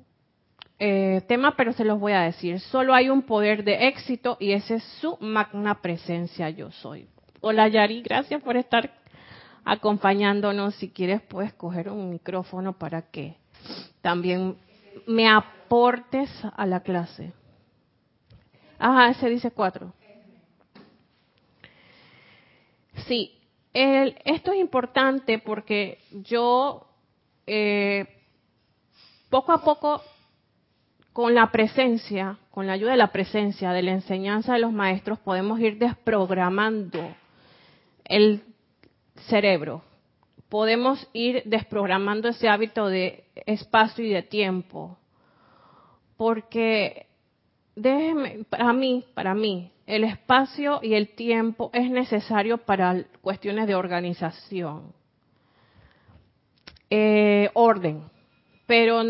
eh, 0.77 1.21
tema, 1.27 1.55
pero 1.55 1.73
se 1.73 1.85
los 1.85 1.99
voy 1.99 2.11
a 2.11 2.21
decir. 2.21 2.59
Solo 2.59 2.93
hay 2.93 3.09
un 3.09 3.23
poder 3.23 3.63
de 3.63 3.87
éxito 3.87 4.37
y 4.39 4.51
ese 4.51 4.75
es 4.75 4.83
su 5.01 5.17
magna 5.19 5.81
presencia 5.81 6.49
yo 6.49 6.69
soy. 6.69 7.07
Hola 7.41 7.67
Yari, 7.67 8.01
gracias 8.01 8.41
por 8.43 8.57
estar 8.57 8.91
acompañándonos. 9.65 10.75
Si 10.75 10.89
quieres, 10.89 11.21
puedes 11.21 11.53
coger 11.53 11.89
un 11.89 12.09
micrófono 12.09 12.73
para 12.73 13.01
que 13.01 13.35
también 14.01 14.55
me 15.07 15.27
aportes 15.27 16.29
a 16.55 16.65
la 16.65 16.81
clase. 16.81 17.33
Ajá, 18.77 19.13
se 19.15 19.29
dice 19.29 19.51
cuatro. 19.51 19.93
Sí, 23.07 23.33
esto 23.73 24.53
es 24.53 24.59
importante 24.59 25.39
porque 25.39 25.99
yo 26.11 26.87
eh, 27.45 28.07
poco 29.29 29.51
a 29.51 29.63
poco 29.63 30.01
con 31.11 31.33
la 31.33 31.51
presencia, 31.51 32.37
con 32.51 32.67
la 32.67 32.73
ayuda 32.73 32.91
de 32.91 32.97
la 32.97 33.11
presencia, 33.11 33.71
de 33.71 33.83
la 33.83 33.91
enseñanza 33.91 34.53
de 34.53 34.59
los 34.59 34.71
maestros, 34.71 35.19
podemos 35.19 35.59
ir 35.59 35.77
desprogramando 35.77 37.15
el 38.05 38.43
cerebro. 39.27 39.81
Podemos 40.49 41.07
ir 41.13 41.43
desprogramando 41.45 42.29
ese 42.29 42.47
hábito 42.47 42.87
de 42.87 43.23
espacio 43.45 44.05
y 44.05 44.09
de 44.09 44.23
tiempo. 44.23 44.97
Porque 46.17 47.07
déjeme, 47.75 48.45
para 48.49 48.71
mí, 48.73 49.03
para 49.13 49.33
mí, 49.33 49.71
el 49.85 50.03
espacio 50.03 50.79
y 50.81 50.93
el 50.93 51.09
tiempo 51.09 51.69
es 51.73 51.89
necesario 51.89 52.57
para 52.57 53.03
cuestiones 53.21 53.67
de 53.67 53.75
organización, 53.75 54.93
eh, 56.89 57.49
orden. 57.53 58.03
Pero 58.65 59.03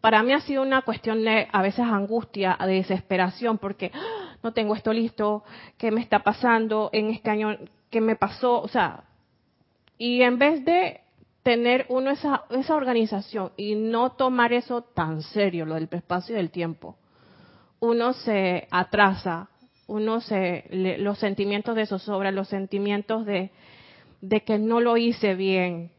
para 0.00 0.22
mí 0.22 0.32
ha 0.32 0.40
sido 0.40 0.62
una 0.62 0.82
cuestión 0.82 1.24
de 1.24 1.48
a 1.50 1.62
veces 1.62 1.80
angustia, 1.80 2.58
de 2.60 2.74
desesperación, 2.74 3.58
porque 3.58 3.90
¡ah! 3.94 4.36
no 4.42 4.52
tengo 4.52 4.74
esto 4.74 4.92
listo, 4.92 5.44
¿qué 5.78 5.90
me 5.90 6.00
está 6.00 6.20
pasando 6.20 6.90
en 6.92 7.10
este 7.10 7.30
año? 7.30 7.56
¿Qué 7.90 8.00
me 8.00 8.16
pasó? 8.16 8.60
O 8.60 8.68
sea, 8.68 9.04
y 9.98 10.22
en 10.22 10.38
vez 10.38 10.64
de 10.64 11.00
tener 11.42 11.86
uno 11.88 12.10
esa, 12.10 12.44
esa 12.50 12.76
organización 12.76 13.52
y 13.56 13.74
no 13.74 14.12
tomar 14.12 14.52
eso 14.52 14.82
tan 14.82 15.22
serio, 15.22 15.66
lo 15.66 15.74
del 15.74 15.88
espacio 15.90 16.34
y 16.34 16.38
del 16.38 16.50
tiempo, 16.50 16.96
uno 17.80 18.12
se 18.12 18.68
atrasa, 18.70 19.48
uno 19.86 20.20
se, 20.20 20.64
los 20.98 21.18
sentimientos 21.18 21.74
de 21.74 21.86
zozobra, 21.86 22.30
los 22.30 22.48
sentimientos 22.48 23.26
de, 23.26 23.50
de 24.20 24.40
que 24.42 24.58
no 24.58 24.80
lo 24.80 24.96
hice 24.96 25.34
bien, 25.34 25.90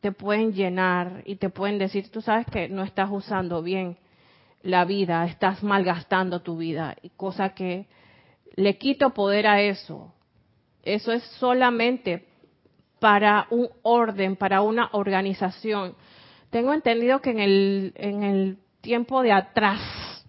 te 0.00 0.12
pueden 0.12 0.52
llenar 0.52 1.22
y 1.24 1.36
te 1.36 1.48
pueden 1.48 1.78
decir, 1.78 2.10
tú 2.10 2.20
sabes 2.20 2.46
que 2.46 2.68
no 2.68 2.82
estás 2.82 3.08
usando 3.10 3.62
bien 3.62 3.96
la 4.62 4.84
vida, 4.84 5.24
estás 5.26 5.62
malgastando 5.62 6.40
tu 6.40 6.56
vida, 6.56 6.96
cosa 7.16 7.54
que 7.54 7.86
le 8.56 8.78
quito 8.78 9.10
poder 9.10 9.46
a 9.46 9.60
eso. 9.60 10.12
Eso 10.82 11.12
es 11.12 11.22
solamente 11.38 12.26
para 13.04 13.48
un 13.50 13.68
orden, 13.82 14.34
para 14.34 14.62
una 14.62 14.88
organización. 14.92 15.94
Tengo 16.48 16.72
entendido 16.72 17.20
que 17.20 17.32
en 17.32 17.38
el, 17.38 17.92
en 17.96 18.22
el 18.22 18.58
tiempo 18.80 19.20
de 19.20 19.30
atrás, 19.30 20.24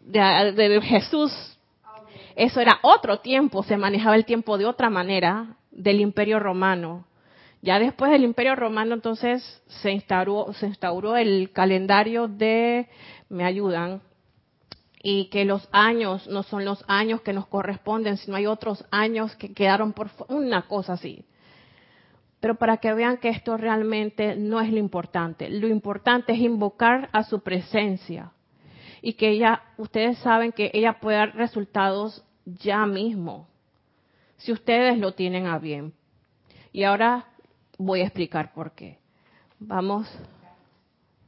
de, 0.00 0.80
Jesús, 0.82 1.32
eso 2.34 2.60
era 2.60 2.80
otro 2.82 3.20
tiempo, 3.20 3.62
se 3.62 3.76
manejaba 3.76 4.16
el 4.16 4.24
tiempo 4.24 4.58
de 4.58 4.66
otra 4.66 4.90
manera 4.90 5.58
del 5.70 6.00
imperio 6.00 6.40
romano. 6.40 7.06
Ya 7.62 7.78
después 7.78 8.10
del 8.10 8.24
imperio 8.24 8.56
romano 8.56 8.96
entonces 8.96 9.62
se 9.68 9.92
instauró, 9.92 10.52
se 10.54 10.66
instauró 10.66 11.16
el 11.16 11.52
calendario 11.52 12.26
de, 12.26 12.88
me 13.28 13.44
ayudan, 13.44 14.02
y 15.04 15.26
que 15.26 15.44
los 15.44 15.68
años 15.70 16.26
no 16.26 16.42
son 16.42 16.64
los 16.64 16.84
años 16.88 17.20
que 17.20 17.32
nos 17.32 17.46
corresponden, 17.46 18.16
sino 18.16 18.36
hay 18.36 18.46
otros 18.46 18.84
años 18.90 19.36
que 19.36 19.54
quedaron 19.54 19.92
por 19.92 20.10
una 20.26 20.62
cosa 20.62 20.94
así. 20.94 21.24
Pero 22.40 22.54
para 22.54 22.76
que 22.76 22.92
vean 22.94 23.18
que 23.18 23.30
esto 23.30 23.56
realmente 23.56 24.36
no 24.36 24.60
es 24.60 24.70
lo 24.70 24.78
importante. 24.78 25.50
Lo 25.50 25.68
importante 25.68 26.32
es 26.32 26.38
invocar 26.38 27.08
a 27.12 27.24
su 27.24 27.40
presencia 27.40 28.32
y 29.02 29.14
que 29.14 29.30
ella, 29.30 29.62
ustedes 29.76 30.18
saben 30.18 30.52
que 30.52 30.70
ella 30.72 31.00
puede 31.00 31.18
dar 31.18 31.34
resultados 31.34 32.24
ya 32.44 32.86
mismo, 32.86 33.48
si 34.36 34.52
ustedes 34.52 34.98
lo 34.98 35.12
tienen 35.12 35.46
a 35.46 35.58
bien. 35.58 35.92
Y 36.72 36.84
ahora 36.84 37.26
voy 37.76 38.00
a 38.00 38.04
explicar 38.04 38.52
por 38.52 38.72
qué. 38.72 38.98
Vamos. 39.58 40.08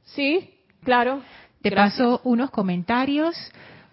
Sí, 0.05 0.55
claro. 0.85 1.23
Te 1.63 1.73
paso 1.73 2.21
unos 2.25 2.51
comentarios. 2.51 3.37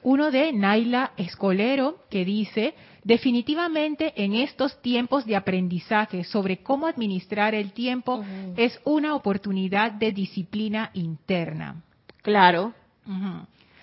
Uno 0.03 0.31
de 0.31 0.53
Naila 0.53 1.11
Escolero 1.17 2.05
que 2.09 2.23
dice, 2.23 2.75
definitivamente 3.07 4.11
en 4.17 4.33
estos 4.33 4.81
tiempos 4.81 5.25
de 5.25 5.37
aprendizaje 5.37 6.25
sobre 6.25 6.57
cómo 6.57 6.87
administrar 6.87 7.55
el 7.55 7.71
tiempo 7.71 8.21
es 8.57 8.77
una 8.83 9.15
oportunidad 9.15 9.93
de 9.93 10.11
disciplina 10.11 10.91
interna. 10.93 11.81
Claro, 12.21 12.73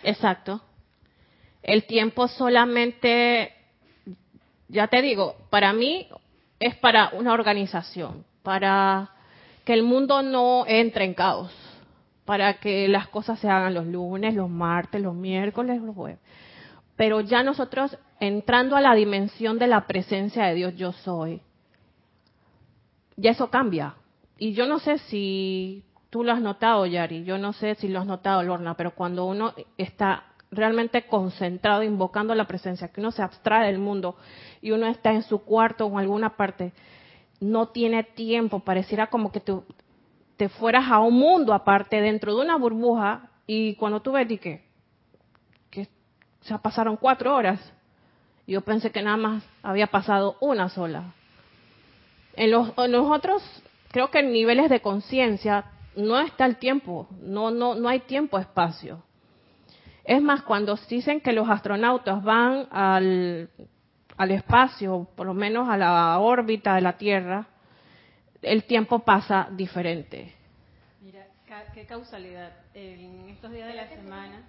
exacto. 0.03 0.61
El 1.63 1.85
tiempo 1.85 2.29
solamente, 2.29 3.55
ya 4.69 4.89
te 4.89 5.01
digo, 5.01 5.37
para 5.49 5.73
mí 5.73 6.07
es 6.61 6.77
para 6.77 7.09
una 7.15 7.33
organización, 7.33 8.27
para 8.43 9.11
que 9.65 9.73
el 9.73 9.85
mundo 9.85 10.21
no 10.21 10.67
entre 10.67 11.07
en 11.07 11.15
caos, 11.15 11.51
para 12.27 12.61
que 12.61 12.89
las 12.89 13.09
cosas 13.09 13.39
se 13.39 13.49
hagan 13.49 13.73
los 13.73 13.87
lunes, 13.87 14.35
los 14.35 14.51
martes, 14.51 15.01
los 15.01 15.15
miércoles, 15.15 15.81
los 15.81 15.95
jueves. 15.95 16.19
Pero 16.97 17.21
ya 17.21 17.43
nosotros 17.43 17.97
entrando 18.21 18.77
a 18.77 18.81
la 18.81 18.95
dimensión 18.95 19.59
de 19.59 19.67
la 19.67 19.87
presencia 19.87 20.47
de 20.47 20.55
Dios 20.55 20.77
yo 20.77 20.93
soy, 20.93 21.43
ya 23.17 23.33
eso 23.33 23.51
cambia. 23.51 23.95
Y 24.39 24.53
yo 24.53 24.67
no 24.67 24.79
sé 24.79 24.99
si 24.99 25.85
tú 26.11 26.25
lo 26.25 26.33
has 26.33 26.41
notado, 26.41 26.87
Yari, 26.87 27.25
yo 27.25 27.39
no 27.39 27.53
sé 27.53 27.75
si 27.77 27.89
lo 27.89 28.01
has 28.01 28.07
notado, 28.07 28.43
Lorna, 28.43 28.77
pero 28.77 28.95
cuando 28.95 29.25
uno 29.25 29.55
está 29.77 30.25
realmente 30.51 31.07
concentrado, 31.07 31.83
invocando 31.83 32.35
la 32.35 32.47
presencia, 32.47 32.89
que 32.89 33.01
uno 33.01 33.11
se 33.11 33.23
abstrae 33.23 33.67
del 33.67 33.79
mundo 33.79 34.17
y 34.61 34.71
uno 34.71 34.87
está 34.87 35.13
en 35.13 35.23
su 35.23 35.41
cuarto 35.41 35.87
o 35.87 35.93
en 35.93 35.99
alguna 35.99 36.37
parte, 36.37 36.73
no 37.41 37.69
tiene 37.69 38.05
tiempo, 38.05 38.61
pareciera 38.61 39.09
como 39.09 39.33
que 39.33 39.41
tú 39.41 39.65
te 40.37 40.49
fueras 40.49 40.91
a 40.91 41.01
un 41.01 41.15
mundo 41.15 41.53
aparte, 41.53 42.01
dentro 42.01 42.35
de 42.35 42.43
una 42.43 42.57
burbuja, 42.57 43.31
y 43.47 43.75
cuando 43.75 44.01
tú 44.01 44.13
ves, 44.13 44.27
que, 44.27 44.39
que 44.39 44.65
ya 46.45 46.59
pasaron 46.59 46.97
cuatro 46.97 47.35
horas, 47.35 47.61
yo 48.47 48.61
pensé 48.61 48.91
que 48.91 49.03
nada 49.03 49.17
más 49.17 49.45
había 49.63 49.87
pasado 49.87 50.37
una 50.41 50.69
sola. 50.69 51.15
En 52.37 52.51
los, 52.51 52.73
en 52.77 52.95
otros, 52.95 53.43
creo 53.91 54.11
que 54.11 54.19
en 54.19 54.33
niveles 54.33 54.69
de 54.69 54.81
conciencia 54.81 55.65
no 55.97 56.19
está 56.19 56.45
el 56.47 56.57
tiempo, 56.57 57.09
no, 57.23 57.51
no, 57.51 57.75
no 57.75 57.89
hay 57.89 58.01
tiempo-espacio. 58.01 59.03
Es 60.05 60.21
más, 60.21 60.43
cuando 60.43 60.79
dicen 60.89 61.21
que 61.21 61.33
los 61.33 61.49
astronautas 61.49 62.23
van 62.23 62.69
al, 62.71 63.49
al 64.17 64.31
espacio, 64.31 65.09
por 65.17 65.27
lo 65.27 65.33
menos 65.33 65.69
a 65.69 65.79
la 65.79 66.19
órbita 66.19 66.75
de 66.75 66.83
la 66.83 66.99
Tierra, 66.99 67.47
el 68.43 68.65
tiempo 68.65 68.99
pasa 68.99 69.49
diferente. 69.53 70.35
Mira, 71.01 71.27
qué 71.73 71.87
causalidad. 71.87 72.53
En 72.75 73.29
estos 73.31 73.51
días 73.51 73.69
de 73.69 73.75
la 73.75 73.89
semana. 73.89 74.43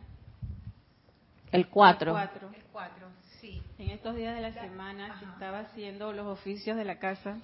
El 1.55 1.69
4. 1.69 2.17
El 2.19 2.63
4. 2.73 3.07
sí. 3.39 3.61
En 3.79 3.89
estos 3.91 4.13
días 4.15 4.35
de 4.35 4.41
la 4.41 4.51
semana 4.51 5.21
estaba 5.33 5.59
haciendo 5.59 6.11
los 6.11 6.27
oficios 6.27 6.75
de 6.75 6.83
la 6.83 6.99
casa 6.99 7.37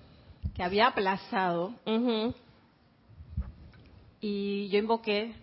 que 0.53 0.63
había 0.63 0.87
aplazado. 0.87 1.73
Y 4.19 4.67
yo 4.67 4.79
invoqué, 4.79 5.33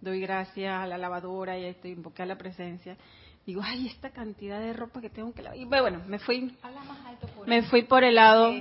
doy 0.00 0.20
gracias 0.20 0.72
a 0.80 0.86
la 0.86 0.98
lavadora 0.98 1.58
y 1.58 1.64
esto, 1.64 1.88
invoqué 1.88 2.22
a 2.22 2.26
la 2.26 2.38
presencia 2.38 2.96
digo, 3.44 3.60
ay, 3.64 3.86
esta 3.86 4.10
cantidad 4.10 4.60
de 4.60 4.72
ropa 4.72 5.00
que 5.00 5.10
tengo 5.10 5.32
que 5.32 5.42
lavar. 5.42 5.58
Y 5.58 5.64
bueno, 5.64 6.02
me 6.06 6.18
fui, 6.18 6.56
me 7.46 7.62
fui 7.64 7.82
por 7.82 8.02
el 8.02 8.16
lado. 8.16 8.52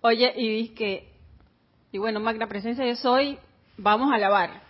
Oye, 0.00 0.32
y 0.36 0.48
dije, 0.48 1.08
y 1.92 1.98
bueno, 1.98 2.18
magna 2.18 2.46
presencia 2.46 2.86
yo 2.86 2.96
soy, 2.96 3.38
vamos 3.76 4.10
a 4.12 4.18
lavar. 4.18 4.62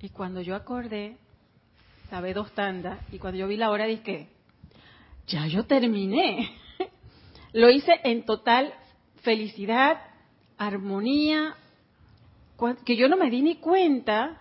Y 0.00 0.08
cuando 0.08 0.40
yo 0.40 0.54
acordé, 0.54 1.18
lavé 2.10 2.34
dos 2.34 2.52
tandas, 2.52 2.98
y 3.12 3.18
cuando 3.18 3.38
yo 3.38 3.48
vi 3.48 3.56
la 3.56 3.70
hora 3.70 3.86
dije, 3.86 4.28
ya 5.26 5.46
yo 5.46 5.64
terminé. 5.64 6.50
Lo 7.52 7.70
hice 7.70 7.92
en 8.04 8.24
total 8.24 8.74
felicidad, 9.22 10.00
armonía, 10.58 11.54
que 12.84 12.96
yo 12.96 13.08
no 13.08 13.16
me 13.16 13.30
di 13.30 13.42
ni 13.42 13.56
cuenta, 13.56 14.40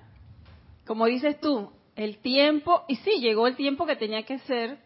como 0.86 1.06
dices 1.06 1.39
tú, 1.39 1.71
el 1.95 2.17
tiempo, 2.17 2.84
y 2.88 2.95
sí, 2.97 3.19
llegó 3.19 3.47
el 3.47 3.56
tiempo 3.56 3.86
que 3.86 3.95
tenía 3.95 4.23
que 4.23 4.39
ser, 4.39 4.80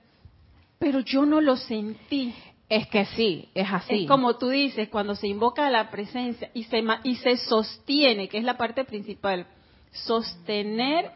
pero 0.80 1.00
yo 1.00 1.26
no 1.26 1.42
lo 1.42 1.56
sentí. 1.58 2.34
Es 2.70 2.88
que 2.88 3.06
sí, 3.06 3.48
es 3.54 3.68
así. 3.72 4.04
Es 4.04 4.08
como 4.08 4.38
tú 4.38 4.50
dices, 4.50 4.90
cuando 4.90 5.16
se 5.16 5.28
invoca 5.28 5.70
la 5.70 5.90
presencia 5.90 6.52
y 6.54 6.64
se, 6.66 6.84
y 7.04 7.16
se 7.16 7.38
sostiene, 7.38 8.28
que 8.28 8.38
es 8.38 8.44
la 8.44 8.58
parte 8.58 8.84
principal, 8.84 9.48
sostener 9.92 11.12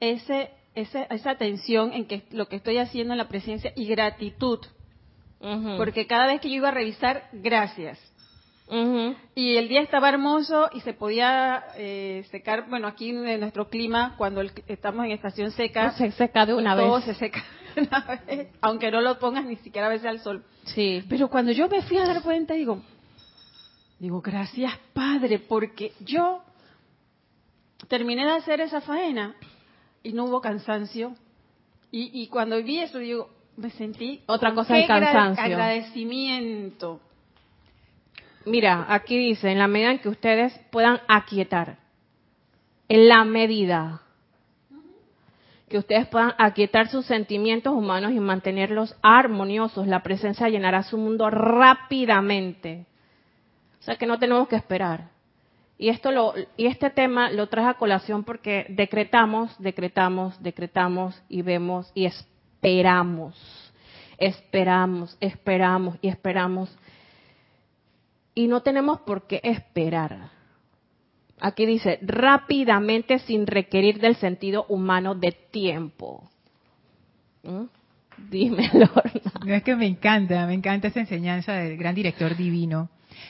ese, 0.00 0.50
ese, 0.74 1.06
esa 1.10 1.30
atención 1.30 1.92
en 1.92 2.06
que 2.06 2.24
lo 2.30 2.48
que 2.48 2.56
estoy 2.56 2.78
haciendo 2.78 3.14
en 3.14 3.18
la 3.18 3.28
presencia 3.28 3.72
y 3.76 3.86
gratitud. 3.86 4.60
Porque 5.76 6.06
cada 6.06 6.26
vez 6.26 6.40
que 6.40 6.48
yo 6.48 6.56
iba 6.56 6.68
a 6.68 6.72
revisar, 6.72 7.28
gracias. 7.32 7.98
Y 9.34 9.56
el 9.56 9.68
día 9.68 9.82
estaba 9.82 10.08
hermoso 10.08 10.70
y 10.72 10.80
se 10.80 10.94
podía 10.94 11.64
eh, 11.76 12.24
secar, 12.30 12.68
bueno, 12.68 12.88
aquí 12.88 13.10
en 13.10 13.40
nuestro 13.40 13.68
clima, 13.68 14.14
cuando 14.16 14.40
estamos 14.40 15.04
en 15.04 15.12
estación 15.12 15.50
seca, 15.50 15.92
se 15.92 16.10
seca 16.12 16.46
de 16.46 16.54
una 16.54 16.74
todo 16.74 16.96
vez. 16.96 17.04
se 17.04 17.14
seca 17.14 17.44
de 17.74 17.82
una 17.82 18.20
vez, 18.26 18.48
aunque 18.62 18.90
no 18.90 19.02
lo 19.02 19.18
pongas 19.18 19.44
ni 19.44 19.56
siquiera 19.56 19.88
a 19.88 19.90
veces 19.90 20.06
al 20.06 20.20
sol. 20.20 20.44
Sí. 20.64 21.04
Pero 21.10 21.28
cuando 21.28 21.52
yo 21.52 21.68
me 21.68 21.82
fui 21.82 21.98
a 21.98 22.06
dar 22.06 22.22
cuenta, 22.22 22.54
digo, 22.54 22.80
digo, 23.98 24.22
gracias 24.22 24.72
Padre, 24.94 25.40
porque 25.40 25.92
yo 26.00 26.42
terminé 27.88 28.24
de 28.24 28.32
hacer 28.32 28.62
esa 28.62 28.80
faena 28.80 29.36
y 30.04 30.12
no 30.12 30.26
hubo 30.26 30.40
cansancio. 30.40 31.16
Y, 31.90 32.10
y 32.22 32.28
cuando 32.28 32.62
vi 32.62 32.78
eso, 32.78 32.98
digo, 32.98 33.30
me 33.56 33.70
sentí 33.70 34.22
otra 34.26 34.54
cosa 34.54 34.76
de 34.76 34.86
cansancio, 34.86 35.44
agradecimiento 35.44 37.00
Mira, 38.46 38.86
aquí 38.88 39.16
dice, 39.16 39.50
en 39.50 39.58
la 39.58 39.68
medida 39.68 39.90
en 39.90 39.98
que 40.00 40.08
ustedes 40.08 40.58
puedan 40.70 41.00
aquietar, 41.08 41.78
en 42.88 43.08
la 43.08 43.24
medida 43.24 44.02
que 45.68 45.78
ustedes 45.78 46.06
puedan 46.06 46.34
aquietar 46.38 46.88
sus 46.88 47.06
sentimientos 47.06 47.72
humanos 47.72 48.12
y 48.12 48.20
mantenerlos 48.20 48.94
armoniosos, 49.02 49.86
la 49.86 50.02
presencia 50.02 50.48
llenará 50.48 50.82
su 50.82 50.98
mundo 50.98 51.30
rápidamente. 51.30 52.86
O 53.80 53.82
sea 53.82 53.96
que 53.96 54.06
no 54.06 54.18
tenemos 54.18 54.46
que 54.46 54.56
esperar. 54.56 55.13
Y 55.76 55.88
esto 55.88 56.12
lo, 56.12 56.34
y 56.56 56.66
este 56.66 56.90
tema 56.90 57.30
lo 57.30 57.48
trae 57.48 57.66
a 57.66 57.74
colación 57.74 58.24
porque 58.24 58.66
decretamos, 58.68 59.54
decretamos, 59.58 60.40
decretamos 60.42 61.20
y 61.28 61.42
vemos 61.42 61.90
y 61.94 62.06
esperamos, 62.06 63.72
esperamos, 64.18 65.16
esperamos 65.20 65.96
y 66.00 66.08
esperamos 66.08 66.76
y 68.34 68.48
no 68.48 68.62
tenemos 68.62 69.00
por 69.00 69.26
qué 69.26 69.40
esperar. 69.42 70.30
Aquí 71.40 71.66
dice, 71.66 71.98
rápidamente 72.02 73.18
sin 73.20 73.46
requerir 73.46 74.00
del 74.00 74.16
sentido 74.16 74.66
humano 74.68 75.14
de 75.14 75.32
tiempo. 75.32 76.28
¿Mm? 77.42 77.64
Dime, 78.30 78.70
Lorna. 78.72 79.02
Es 79.46 79.62
que 79.62 79.76
me 79.76 79.86
encanta, 79.86 80.46
me 80.46 80.54
encanta 80.54 80.88
esa 80.88 81.00
enseñanza 81.00 81.52
del 81.54 81.76
gran 81.76 81.94
director 81.94 82.36
divino. 82.36 82.88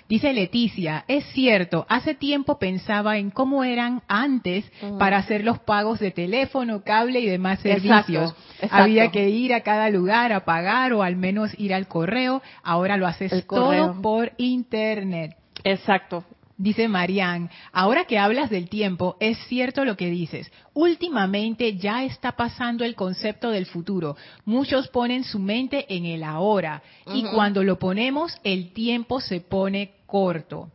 Dice 0.08 0.34
Leticia, 0.34 1.04
es 1.08 1.24
cierto, 1.32 1.86
hace 1.88 2.14
tiempo 2.14 2.58
pensaba 2.58 3.16
en 3.16 3.30
cómo 3.30 3.64
eran 3.64 4.02
antes 4.06 4.70
para 4.98 5.16
hacer 5.16 5.44
los 5.44 5.58
pagos 5.60 5.98
de 5.98 6.10
teléfono, 6.10 6.82
cable 6.84 7.20
y 7.20 7.26
demás 7.26 7.60
servicios. 7.60 8.34
Había 8.70 9.10
que 9.10 9.30
ir 9.30 9.54
a 9.54 9.62
cada 9.62 9.88
lugar 9.88 10.32
a 10.32 10.44
pagar 10.44 10.92
o 10.92 11.02
al 11.02 11.16
menos 11.16 11.58
ir 11.58 11.72
al 11.72 11.88
correo. 11.88 12.42
Ahora 12.62 12.98
lo 12.98 13.06
haces 13.06 13.46
todo 13.46 14.00
por 14.02 14.32
internet. 14.36 15.36
Exacto. 15.64 16.24
Dice 16.56 16.86
Marianne, 16.86 17.50
ahora 17.72 18.04
que 18.04 18.18
hablas 18.18 18.48
del 18.48 18.68
tiempo, 18.68 19.16
es 19.18 19.36
cierto 19.48 19.84
lo 19.84 19.96
que 19.96 20.08
dices. 20.08 20.52
Últimamente 20.72 21.76
ya 21.76 22.04
está 22.04 22.32
pasando 22.32 22.84
el 22.84 22.94
concepto 22.94 23.50
del 23.50 23.66
futuro. 23.66 24.16
Muchos 24.44 24.86
ponen 24.88 25.24
su 25.24 25.40
mente 25.40 25.86
en 25.94 26.06
el 26.06 26.22
ahora 26.22 26.82
y 27.12 27.24
cuando 27.24 27.64
lo 27.64 27.78
ponemos, 27.78 28.38
el 28.44 28.72
tiempo 28.72 29.20
se 29.20 29.40
pone 29.40 29.94
corto. 30.06 30.70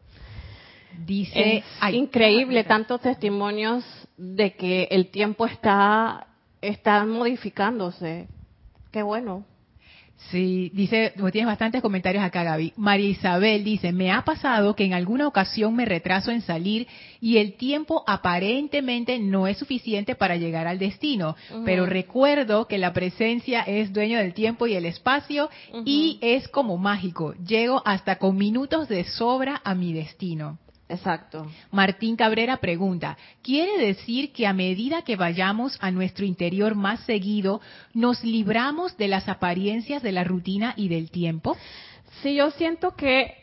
Dice, 1.06 1.64
es 1.82 1.94
increíble 1.94 2.66
tantos 2.66 3.00
testimonios 3.00 3.86
de 4.18 4.54
que 4.56 4.90
el 4.92 5.08
tiempo 5.08 5.46
está 5.46 6.28
está 6.62 7.06
modificándose. 7.06 8.28
Qué 8.92 9.04
bueno. 9.04 9.46
Sí, 10.28 10.70
dice, 10.74 11.14
tienes 11.32 11.48
bastantes 11.48 11.82
comentarios 11.82 12.24
acá, 12.24 12.44
Gaby. 12.44 12.74
María 12.76 13.10
Isabel 13.10 13.64
dice, 13.64 13.92
me 13.92 14.12
ha 14.12 14.24
pasado 14.24 14.76
que 14.76 14.84
en 14.84 14.94
alguna 14.94 15.28
ocasión 15.28 15.76
me 15.76 15.86
retraso 15.86 16.30
en 16.30 16.42
salir 16.42 16.88
y 17.20 17.38
el 17.38 17.54
tiempo 17.54 18.04
aparentemente 18.06 19.18
no 19.18 19.48
es 19.48 19.58
suficiente 19.58 20.16
para 20.16 20.36
llegar 20.36 20.68
al 20.68 20.78
destino, 20.78 21.36
pero 21.66 21.86
recuerdo 21.86 22.68
que 22.68 22.78
la 22.78 22.94
presencia 22.94 23.62
es 23.62 23.92
dueño 23.92 24.20
del 24.20 24.34
tiempo 24.34 24.68
y 24.68 24.76
el 24.76 24.86
espacio 24.86 25.50
y 25.86 26.20
es 26.22 26.48
como 26.48 26.78
mágico. 26.78 27.34
Llego 27.36 27.82
hasta 27.86 28.18
con 28.18 28.38
minutos 28.38 28.88
de 28.88 29.06
sobra 29.06 29.62
a 29.64 29.74
mi 29.74 29.94
destino. 29.94 30.60
Exacto. 30.90 31.46
Martín 31.72 32.16
Cabrera 32.16 32.58
pregunta, 32.58 33.16
¿quiere 33.44 33.78
decir 33.78 34.34
que 34.34 34.48
a 34.48 34.54
medida 34.54 35.04
que 35.04 35.16
vayamos 35.16 35.78
a 35.82 35.92
nuestro 35.92 36.26
interior 36.26 36.74
más 36.74 37.02
seguido, 37.02 37.62
nos 37.94 38.24
libramos 38.24 38.98
de 38.98 39.08
las 39.08 39.30
apariencias 39.30 40.02
de 40.02 40.12
la 40.12 40.24
rutina 40.24 40.74
y 40.76 40.90
del 40.90 41.12
tiempo? 41.12 41.56
Sí, 42.24 42.34
yo 42.34 42.50
siento 42.50 42.96
que 42.96 43.36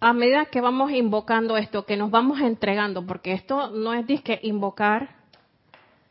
a 0.00 0.12
medida 0.12 0.46
que 0.46 0.60
vamos 0.60 0.90
invocando 0.90 1.56
esto, 1.56 1.86
que 1.86 1.96
nos 1.96 2.10
vamos 2.10 2.40
entregando, 2.40 3.06
porque 3.06 3.32
esto 3.32 3.70
no 3.70 3.94
es 3.94 4.04
disque 4.04 4.40
invocar 4.42 5.10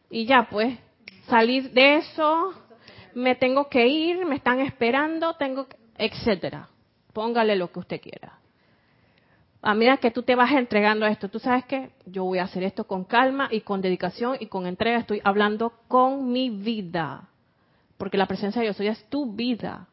y 0.09 0.25
ya 0.25 0.47
pues, 0.49 0.79
salir 1.27 1.71
de 1.71 1.97
eso, 1.97 2.53
me 3.13 3.35
tengo 3.35 3.67
que 3.67 3.85
ir, 3.87 4.25
me 4.25 4.37
están 4.37 4.61
esperando, 4.61 5.33
tengo, 5.33 5.67
etcétera. 5.97 6.69
Póngale 7.11 7.57
lo 7.57 7.69
que 7.73 7.79
usted 7.79 7.99
quiera 7.99 8.37
a 9.61 9.73
medida 9.73 9.97
que 9.97 10.11
tú 10.11 10.23
te 10.23 10.35
vas 10.35 10.51
entregando 10.51 11.05
a 11.05 11.09
esto, 11.09 11.29
tú 11.29 11.39
sabes 11.39 11.65
que 11.65 11.91
yo 12.05 12.23
voy 12.23 12.39
a 12.39 12.43
hacer 12.43 12.63
esto 12.63 12.85
con 12.85 13.03
calma 13.03 13.47
y 13.51 13.61
con 13.61 13.81
dedicación 13.81 14.37
y 14.39 14.47
con 14.47 14.67
entrega, 14.67 14.99
estoy 14.99 15.21
hablando 15.23 15.73
con 15.87 16.31
mi 16.31 16.49
vida, 16.49 17.29
porque 17.97 18.17
la 18.17 18.27
presencia 18.27 18.61
de 18.61 18.67
Dios 18.67 18.79
es 18.79 19.09
tu 19.09 19.33
vida. 19.33 19.87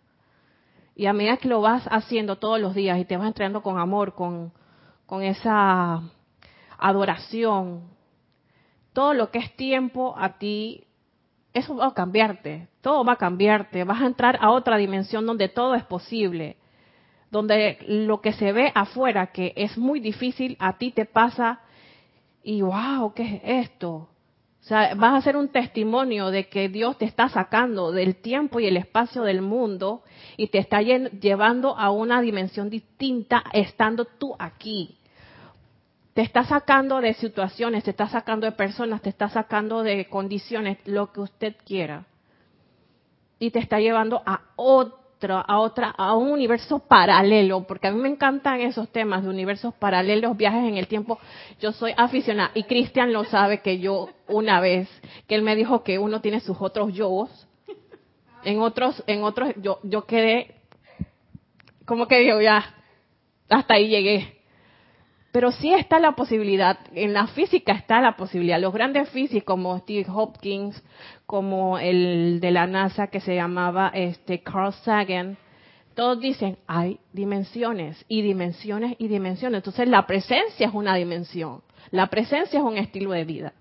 Y 0.95 1.07
a 1.07 1.13
medida 1.13 1.39
que 1.39 1.49
lo 1.49 1.61
vas 1.61 1.85
haciendo 1.91 2.37
todos 2.37 2.61
los 2.61 2.75
días 2.75 2.99
y 2.99 3.05
te 3.05 3.17
vas 3.17 3.27
entregando 3.27 3.63
con 3.63 3.79
amor, 3.79 4.15
con, 4.15 4.53
con 5.07 5.23
esa 5.23 6.03
adoración, 6.79 7.83
todo 8.93 9.15
lo 9.15 9.31
que 9.31 9.39
es 9.39 9.57
tiempo 9.57 10.15
a 10.17 10.39
ti, 10.39 10.85
eso 11.53 11.75
va 11.75 11.87
a 11.87 11.95
cambiarte, 11.95 12.69
todo 12.81 13.05
va 13.05 13.15
a 13.15 13.17
cambiarte, 13.17 13.83
vas 13.85 14.03
a 14.03 14.07
entrar 14.07 14.39
a 14.41 14.51
otra 14.51 14.77
dimensión 14.77 15.27
donde 15.27 15.49
todo 15.49 15.75
es 15.75 15.85
posible 15.85 16.59
donde 17.35 17.79
lo 17.89 18.21
que 18.21 18.33
se 18.33 18.53
ve 18.53 18.71
afuera, 18.77 19.33
que 19.33 19.53
es 19.57 19.77
muy 19.77 19.99
difícil, 19.99 20.57
a 20.61 20.79
ti 20.79 20.93
te 20.93 21.05
pasa 21.05 21.63
y 22.45 22.63
wow, 22.63 23.13
¿qué 23.13 23.41
es 23.43 23.67
esto? 23.67 23.89
O 23.91 24.09
sea, 24.61 24.95
vas 24.95 25.15
a 25.15 25.21
ser 25.21 25.37
un 25.37 25.49
testimonio 25.49 26.31
de 26.31 26.49
que 26.49 26.69
Dios 26.69 26.97
te 26.97 27.07
está 27.07 27.29
sacando 27.29 27.91
del 27.91 28.15
tiempo 28.15 28.61
y 28.61 28.67
el 28.67 28.77
espacio 28.77 29.23
del 29.23 29.43
mundo 29.43 30.05
y 30.37 30.47
te 30.47 30.59
está 30.59 30.81
llevando 30.81 31.77
a 31.77 31.91
una 31.91 32.21
dimensión 32.21 32.71
distinta 32.71 33.43
estando 33.53 34.05
tú 34.05 34.37
aquí. 34.39 34.97
Te 36.13 36.23
está 36.23 36.45
sacando 36.45 37.01
de 37.01 37.15
situaciones, 37.15 37.83
te 37.83 37.91
está 37.91 38.09
sacando 38.09 38.47
de 38.47 38.53
personas, 38.53 39.03
te 39.03 39.09
está 39.09 39.29
sacando 39.29 39.83
de 39.83 40.07
condiciones, 40.07 40.79
lo 40.85 41.13
que 41.13 41.21
usted 41.21 41.57
quiera. 41.67 42.07
Y 43.41 43.51
te 43.51 43.59
está 43.59 43.81
llevando 43.81 44.23
a 44.25 44.41
otro 44.55 45.04
a 45.33 45.59
otra, 45.59 45.91
a 45.91 46.15
un 46.15 46.31
universo 46.31 46.81
paralelo, 46.81 47.65
porque 47.67 47.89
a 47.89 47.93
mí 47.93 48.01
me 48.01 48.09
encantan 48.09 48.61
esos 48.61 48.89
temas 48.91 49.23
de 49.23 49.31
universos 49.31 49.75
paralelos, 49.75 50.37
viajes 50.37 50.65
en 50.65 50.77
el 50.77 50.87
tiempo. 50.87 51.19
Yo 51.61 51.73
soy 51.73 51.93
aficionada 51.97 52.51
y 52.55 52.65
Cristian 52.65 53.13
lo 53.13 53.25
sabe 53.25 53.61
que 53.61 53.79
yo 53.79 54.11
una 54.29 54.61
vez 54.61 54.89
que 55.27 55.35
él 55.35 55.43
me 55.43 55.57
dijo 55.57 55.83
que 55.83 55.99
uno 55.99 56.21
tiene 56.21 56.41
sus 56.41 56.57
otros 56.61 56.93
yo, 56.93 57.29
en 58.45 58.61
otros, 58.61 59.03
en 59.07 59.25
otros, 59.25 59.55
yo, 59.57 59.79
yo 59.83 60.05
quedé, 60.05 60.55
como 61.87 62.07
que 62.07 62.19
digo 62.19 62.41
ya, 62.41 62.75
hasta 63.49 63.75
ahí 63.75 63.89
llegué. 63.89 64.35
Pero 65.33 65.51
sí 65.51 65.75
está 65.75 65.99
la 65.99 66.13
posibilidad, 66.13 66.79
en 66.93 67.13
la 67.13 67.27
física 67.27 67.73
está 67.73 68.01
la 68.01 68.17
posibilidad. 68.17 68.61
Los 68.61 68.73
grandes 68.73 69.09
físicos 69.11 69.45
como 69.45 69.77
Steve 69.79 70.07
Hopkins, 70.09 70.81
como 71.27 71.79
el 71.79 72.41
de 72.41 72.51
la 72.51 72.67
NASA 72.67 73.09
que 73.09 73.21
se 73.21 73.35
llamaba 73.35 73.91
este 73.95 74.43
Carl 74.43 74.73
Sagan, 74.73 75.37
todos 75.95 76.21
dicen, 76.21 76.59
hay 76.67 76.99
dimensiones 77.13 78.05
y 78.09 78.23
dimensiones 78.23 78.97
y 78.99 79.09
dimensiones. 79.09 79.59
Entonces 79.59 79.89
la 79.89 80.07
presencia 80.07 80.67
es 80.67 80.75
una 80.75 80.95
dimensión, 80.97 81.63
la 81.91 82.09
presencia 82.09 82.59
es 82.59 82.65
un 82.65 82.77
estilo 82.77 83.13
de 83.13 83.25
vida. 83.25 83.53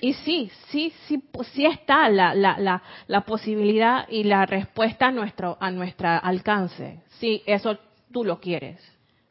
Y 0.00 0.12
sí, 0.12 0.50
sí, 0.68 0.92
sí, 1.06 1.22
sí 1.52 1.64
está 1.64 2.08
la, 2.08 2.34
la, 2.34 2.58
la, 2.58 2.82
la 3.06 3.20
posibilidad 3.22 4.06
y 4.08 4.24
la 4.24 4.44
respuesta 4.44 5.06
a 5.06 5.12
nuestro, 5.12 5.56
a 5.60 5.70
nuestro 5.70 6.08
alcance. 6.08 7.00
Sí, 7.20 7.42
eso 7.46 7.78
tú 8.12 8.24
lo 8.24 8.40
quieres. 8.40 8.80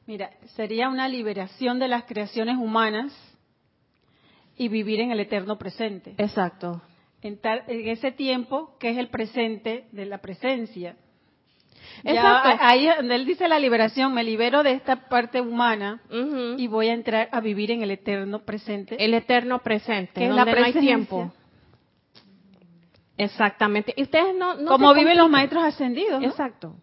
Mira, 0.07 0.31
sería 0.55 0.89
una 0.89 1.07
liberación 1.07 1.79
de 1.79 1.89
las 1.89 2.05
creaciones 2.05 2.57
humanas 2.57 3.13
y 4.57 4.67
vivir 4.67 4.99
en 5.01 5.11
el 5.11 5.19
eterno 5.19 5.57
presente. 5.57 6.15
Exacto. 6.17 6.81
En, 7.21 7.39
ese 7.67 8.11
tiempo 8.11 8.75
que 8.79 8.89
es 8.89 8.97
el 8.97 9.07
presente 9.07 9.85
de 9.91 10.05
la 10.05 10.19
presencia. 10.19 10.95
Exacto. 12.03 12.57
ahí 12.61 12.87
donde 12.87 13.15
él 13.15 13.25
dice 13.25 13.47
la 13.47 13.59
liberación, 13.59 14.13
me 14.13 14.23
libero 14.23 14.63
de 14.63 14.71
esta 14.71 15.07
parte 15.09 15.41
humana 15.41 16.01
y 16.57 16.67
voy 16.67 16.87
a 16.87 16.93
entrar 16.93 17.29
a 17.31 17.39
vivir 17.39 17.71
en 17.71 17.81
el 17.81 17.91
eterno 17.91 18.39
presente. 18.39 19.03
El 19.03 19.13
eterno 19.13 19.59
presente, 19.59 20.13
que 20.13 20.27
es 20.27 20.33
la 20.33 20.43
presencia. 20.43 20.73
no 20.73 20.79
hay 20.79 20.85
tiempo. 20.85 21.33
Exactamente. 23.17 23.93
Y 23.95 24.03
ustedes 24.03 24.35
no, 24.35 24.65
como 24.65 24.93
viven 24.93 25.17
los 25.17 25.29
maestros 25.29 25.63
ascendidos. 25.63 26.23
Exacto. 26.23 26.75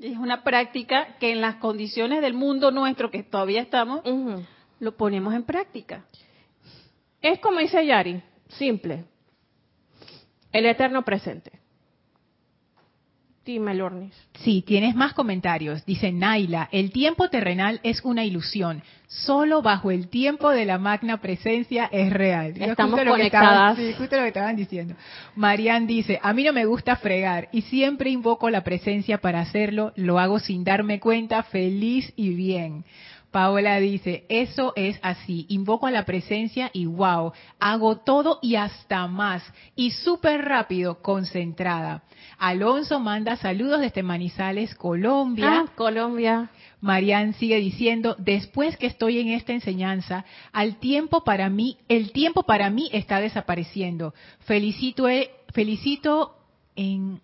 Es 0.00 0.16
una 0.16 0.44
práctica 0.44 1.16
que 1.18 1.32
en 1.32 1.40
las 1.40 1.56
condiciones 1.56 2.20
del 2.20 2.34
mundo 2.34 2.70
nuestro 2.70 3.10
que 3.10 3.22
todavía 3.22 3.60
estamos, 3.60 4.02
lo 4.78 4.96
ponemos 4.96 5.34
en 5.34 5.42
práctica. 5.42 6.04
Es 7.20 7.38
como 7.40 7.60
dice 7.60 7.84
Yari, 7.84 8.22
simple. 8.48 9.04
El 10.52 10.66
eterno 10.66 11.04
presente. 11.04 11.52
Dime, 13.48 13.74
Lornis. 13.74 14.12
Sí, 14.40 14.60
tienes 14.60 14.94
más 14.94 15.14
comentarios. 15.14 15.82
Dice 15.86 16.12
Naila, 16.12 16.68
el 16.70 16.92
tiempo 16.92 17.30
terrenal 17.30 17.80
es 17.82 18.04
una 18.04 18.22
ilusión. 18.22 18.82
Solo 19.06 19.62
bajo 19.62 19.90
el 19.90 20.08
tiempo 20.08 20.50
de 20.50 20.66
la 20.66 20.76
magna 20.76 21.22
presencia 21.22 21.88
es 21.90 22.12
real. 22.12 22.52
Estamos 22.60 23.00
conectadas. 23.00 23.78
sí, 23.78 23.94
justo 23.96 24.16
lo 24.16 24.22
que 24.22 24.28
estaban 24.28 24.54
diciendo. 24.54 24.96
Marian 25.34 25.86
dice, 25.86 26.20
a 26.22 26.34
mí 26.34 26.44
no 26.44 26.52
me 26.52 26.66
gusta 26.66 26.96
fregar 26.96 27.48
y 27.50 27.62
siempre 27.62 28.10
invoco 28.10 28.50
la 28.50 28.64
presencia 28.64 29.16
para 29.16 29.40
hacerlo. 29.40 29.94
Lo 29.96 30.18
hago 30.18 30.40
sin 30.40 30.62
darme 30.62 31.00
cuenta, 31.00 31.42
feliz 31.42 32.12
y 32.16 32.34
bien. 32.34 32.84
Paola 33.30 33.78
dice, 33.78 34.24
eso 34.28 34.72
es 34.74 34.98
así, 35.02 35.44
invoco 35.48 35.86
a 35.86 35.90
la 35.90 36.04
presencia 36.04 36.70
y 36.72 36.86
wow, 36.86 37.32
hago 37.60 37.98
todo 37.98 38.38
y 38.40 38.56
hasta 38.56 39.06
más, 39.06 39.42
y 39.76 39.90
súper 39.90 40.46
rápido, 40.46 41.02
concentrada. 41.02 42.02
Alonso 42.38 43.00
manda 43.00 43.36
saludos 43.36 43.80
desde 43.80 44.02
Manizales, 44.02 44.74
Colombia. 44.74 45.64
Ah, 45.66 45.72
Colombia. 45.74 46.50
Marian 46.80 47.34
sigue 47.34 47.56
diciendo, 47.56 48.14
después 48.18 48.76
que 48.76 48.86
estoy 48.86 49.18
en 49.18 49.28
esta 49.28 49.52
enseñanza, 49.52 50.24
al 50.52 50.76
tiempo 50.76 51.24
para 51.24 51.50
mí, 51.50 51.76
el 51.88 52.12
tiempo 52.12 52.44
para 52.44 52.70
mí 52.70 52.88
está 52.92 53.20
desapareciendo. 53.20 54.14
Felicito, 54.40 55.08
eh, 55.08 55.30
felicito 55.52 56.36
en 56.76 57.20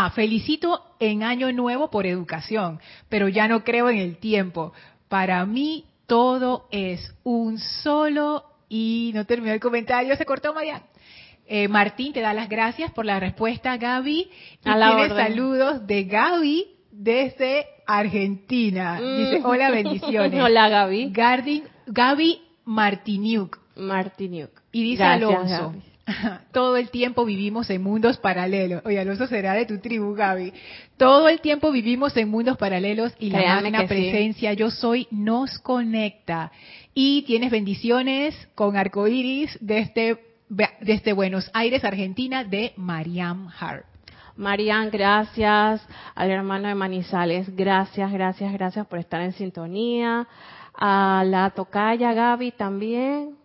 Ah, 0.00 0.10
felicito 0.10 0.80
en 1.00 1.24
Año 1.24 1.50
Nuevo 1.52 1.90
por 1.90 2.06
educación, 2.06 2.78
pero 3.08 3.26
ya 3.28 3.48
no 3.48 3.64
creo 3.64 3.90
en 3.90 3.98
el 3.98 4.18
tiempo. 4.18 4.72
Para 5.08 5.44
mí 5.44 5.86
todo 6.06 6.68
es 6.70 7.12
un 7.24 7.58
solo 7.58 8.44
y 8.68 9.10
no 9.16 9.24
terminó 9.24 9.52
el 9.52 9.58
comentario, 9.58 10.14
se 10.14 10.24
cortó 10.24 10.54
María. 10.54 10.82
Eh, 11.48 11.66
Martín 11.66 12.12
te 12.12 12.20
da 12.20 12.32
las 12.32 12.48
gracias 12.48 12.92
por 12.92 13.06
la 13.06 13.18
respuesta, 13.18 13.76
Gaby. 13.76 14.30
Y 14.64 14.68
A 14.68 14.76
la 14.76 14.86
tiene 14.90 15.02
orden. 15.12 15.26
saludos 15.26 15.84
de 15.88 16.04
Gaby 16.04 16.66
desde 16.92 17.66
Argentina. 17.84 19.00
Dice, 19.00 19.40
Mm. 19.40 19.46
hola, 19.46 19.70
bendiciones. 19.82 20.40
Hola, 20.40 20.68
Gaby. 20.68 21.10
Gardin, 21.10 21.64
Gaby 21.88 22.40
Martiniuk. 22.66 23.58
Martiniuk. 23.74 24.50
Y 24.70 24.82
dice 24.84 25.02
Gracias, 25.02 25.28
Alonso, 25.28 25.70
Gaby. 25.70 25.82
todo 26.52 26.76
el 26.76 26.90
tiempo 26.90 27.24
vivimos 27.24 27.68
en 27.70 27.82
mundos 27.82 28.18
paralelos. 28.18 28.82
Oye, 28.84 28.98
Alonso 28.98 29.26
será 29.26 29.54
de 29.54 29.66
tu 29.66 29.78
tribu, 29.78 30.14
Gaby. 30.14 30.52
Todo 30.96 31.28
el 31.28 31.40
tiempo 31.40 31.70
vivimos 31.70 32.16
en 32.16 32.28
mundos 32.28 32.56
paralelos 32.56 33.14
y 33.18 33.30
la 33.30 33.38
Créame 33.38 33.62
magna 33.70 33.78
que 33.80 33.88
sí. 33.88 33.94
presencia 33.94 34.52
yo 34.52 34.70
soy 34.70 35.06
nos 35.10 35.58
conecta. 35.58 36.52
Y 36.94 37.22
tienes 37.22 37.50
bendiciones 37.50 38.34
con 38.54 38.76
arcoíris 38.76 39.56
desde, 39.60 40.18
desde 40.80 41.12
Buenos 41.12 41.50
Aires, 41.54 41.84
Argentina, 41.84 42.44
de 42.44 42.72
Mariam 42.76 43.48
Hart. 43.58 43.86
Marian, 44.36 44.90
gracias. 44.90 45.86
Al 46.14 46.30
hermano 46.30 46.68
de 46.68 46.74
Manizales, 46.74 47.54
gracias, 47.54 48.10
gracias, 48.12 48.52
gracias 48.52 48.86
por 48.86 48.98
estar 48.98 49.20
en 49.20 49.32
sintonía. 49.32 50.26
A 50.74 51.24
la 51.26 51.50
tocaya 51.50 52.12
Gaby 52.12 52.52
también. 52.52 53.36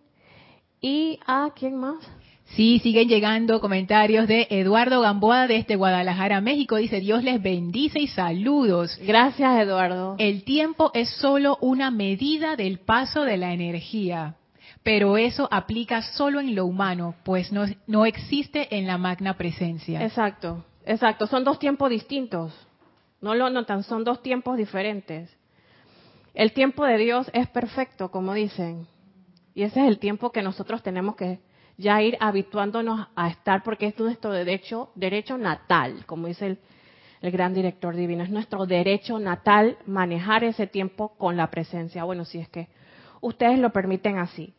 ¿Y 0.80 1.18
a 1.26 1.50
quién 1.54 1.76
más? 1.76 1.96
Sí, 2.44 2.78
siguen 2.78 3.08
llegando 3.08 3.60
comentarios 3.60 4.28
de 4.28 4.46
Eduardo 4.50 5.00
Gamboa 5.00 5.48
desde 5.48 5.76
Guadalajara, 5.76 6.40
México. 6.40 6.76
Dice, 6.76 7.00
Dios 7.00 7.24
les 7.24 7.42
bendice 7.42 7.98
y 7.98 8.06
saludos. 8.06 8.96
Gracias, 9.02 9.58
Eduardo. 9.60 10.14
El 10.18 10.44
tiempo 10.44 10.90
es 10.94 11.10
solo 11.16 11.58
una 11.60 11.90
medida 11.90 12.54
del 12.54 12.78
paso 12.78 13.22
de 13.24 13.38
la 13.38 13.52
energía, 13.52 14.36
pero 14.84 15.16
eso 15.16 15.48
aplica 15.50 16.02
solo 16.02 16.38
en 16.38 16.54
lo 16.54 16.66
humano, 16.66 17.16
pues 17.24 17.50
no, 17.50 17.64
no 17.88 18.06
existe 18.06 18.76
en 18.76 18.86
la 18.86 18.98
magna 18.98 19.36
presencia. 19.36 20.04
Exacto, 20.04 20.64
exacto. 20.86 21.26
Son 21.26 21.42
dos 21.42 21.58
tiempos 21.58 21.90
distintos. 21.90 22.54
No 23.20 23.34
lo 23.34 23.50
notan, 23.50 23.82
son 23.82 24.04
dos 24.04 24.22
tiempos 24.22 24.58
diferentes. 24.58 25.34
El 26.34 26.52
tiempo 26.52 26.84
de 26.84 26.98
Dios 26.98 27.30
es 27.32 27.48
perfecto, 27.48 28.10
como 28.10 28.34
dicen. 28.34 28.86
Y 29.54 29.62
ese 29.62 29.80
es 29.80 29.88
el 29.88 29.98
tiempo 29.98 30.30
que 30.30 30.42
nosotros 30.42 30.82
tenemos 30.82 31.16
que 31.16 31.38
ya 31.76 32.00
ir 32.02 32.16
habituándonos 32.20 33.08
a 33.16 33.28
estar, 33.28 33.62
porque 33.62 33.86
es 33.86 33.98
nuestro 33.98 34.32
derecho, 34.32 34.90
derecho 34.94 35.38
natal, 35.38 36.04
como 36.06 36.28
dice 36.28 36.46
el, 36.46 36.58
el 37.20 37.30
gran 37.30 37.54
director 37.54 37.96
divino. 37.96 38.22
Es 38.22 38.30
nuestro 38.30 38.66
derecho 38.66 39.18
natal 39.18 39.78
manejar 39.86 40.44
ese 40.44 40.66
tiempo 40.66 41.16
con 41.16 41.36
la 41.36 41.50
presencia. 41.50 42.04
Bueno, 42.04 42.24
si 42.24 42.38
es 42.38 42.48
que 42.48 42.68
ustedes 43.20 43.58
lo 43.58 43.70
permiten 43.70 44.18
así. 44.18 44.54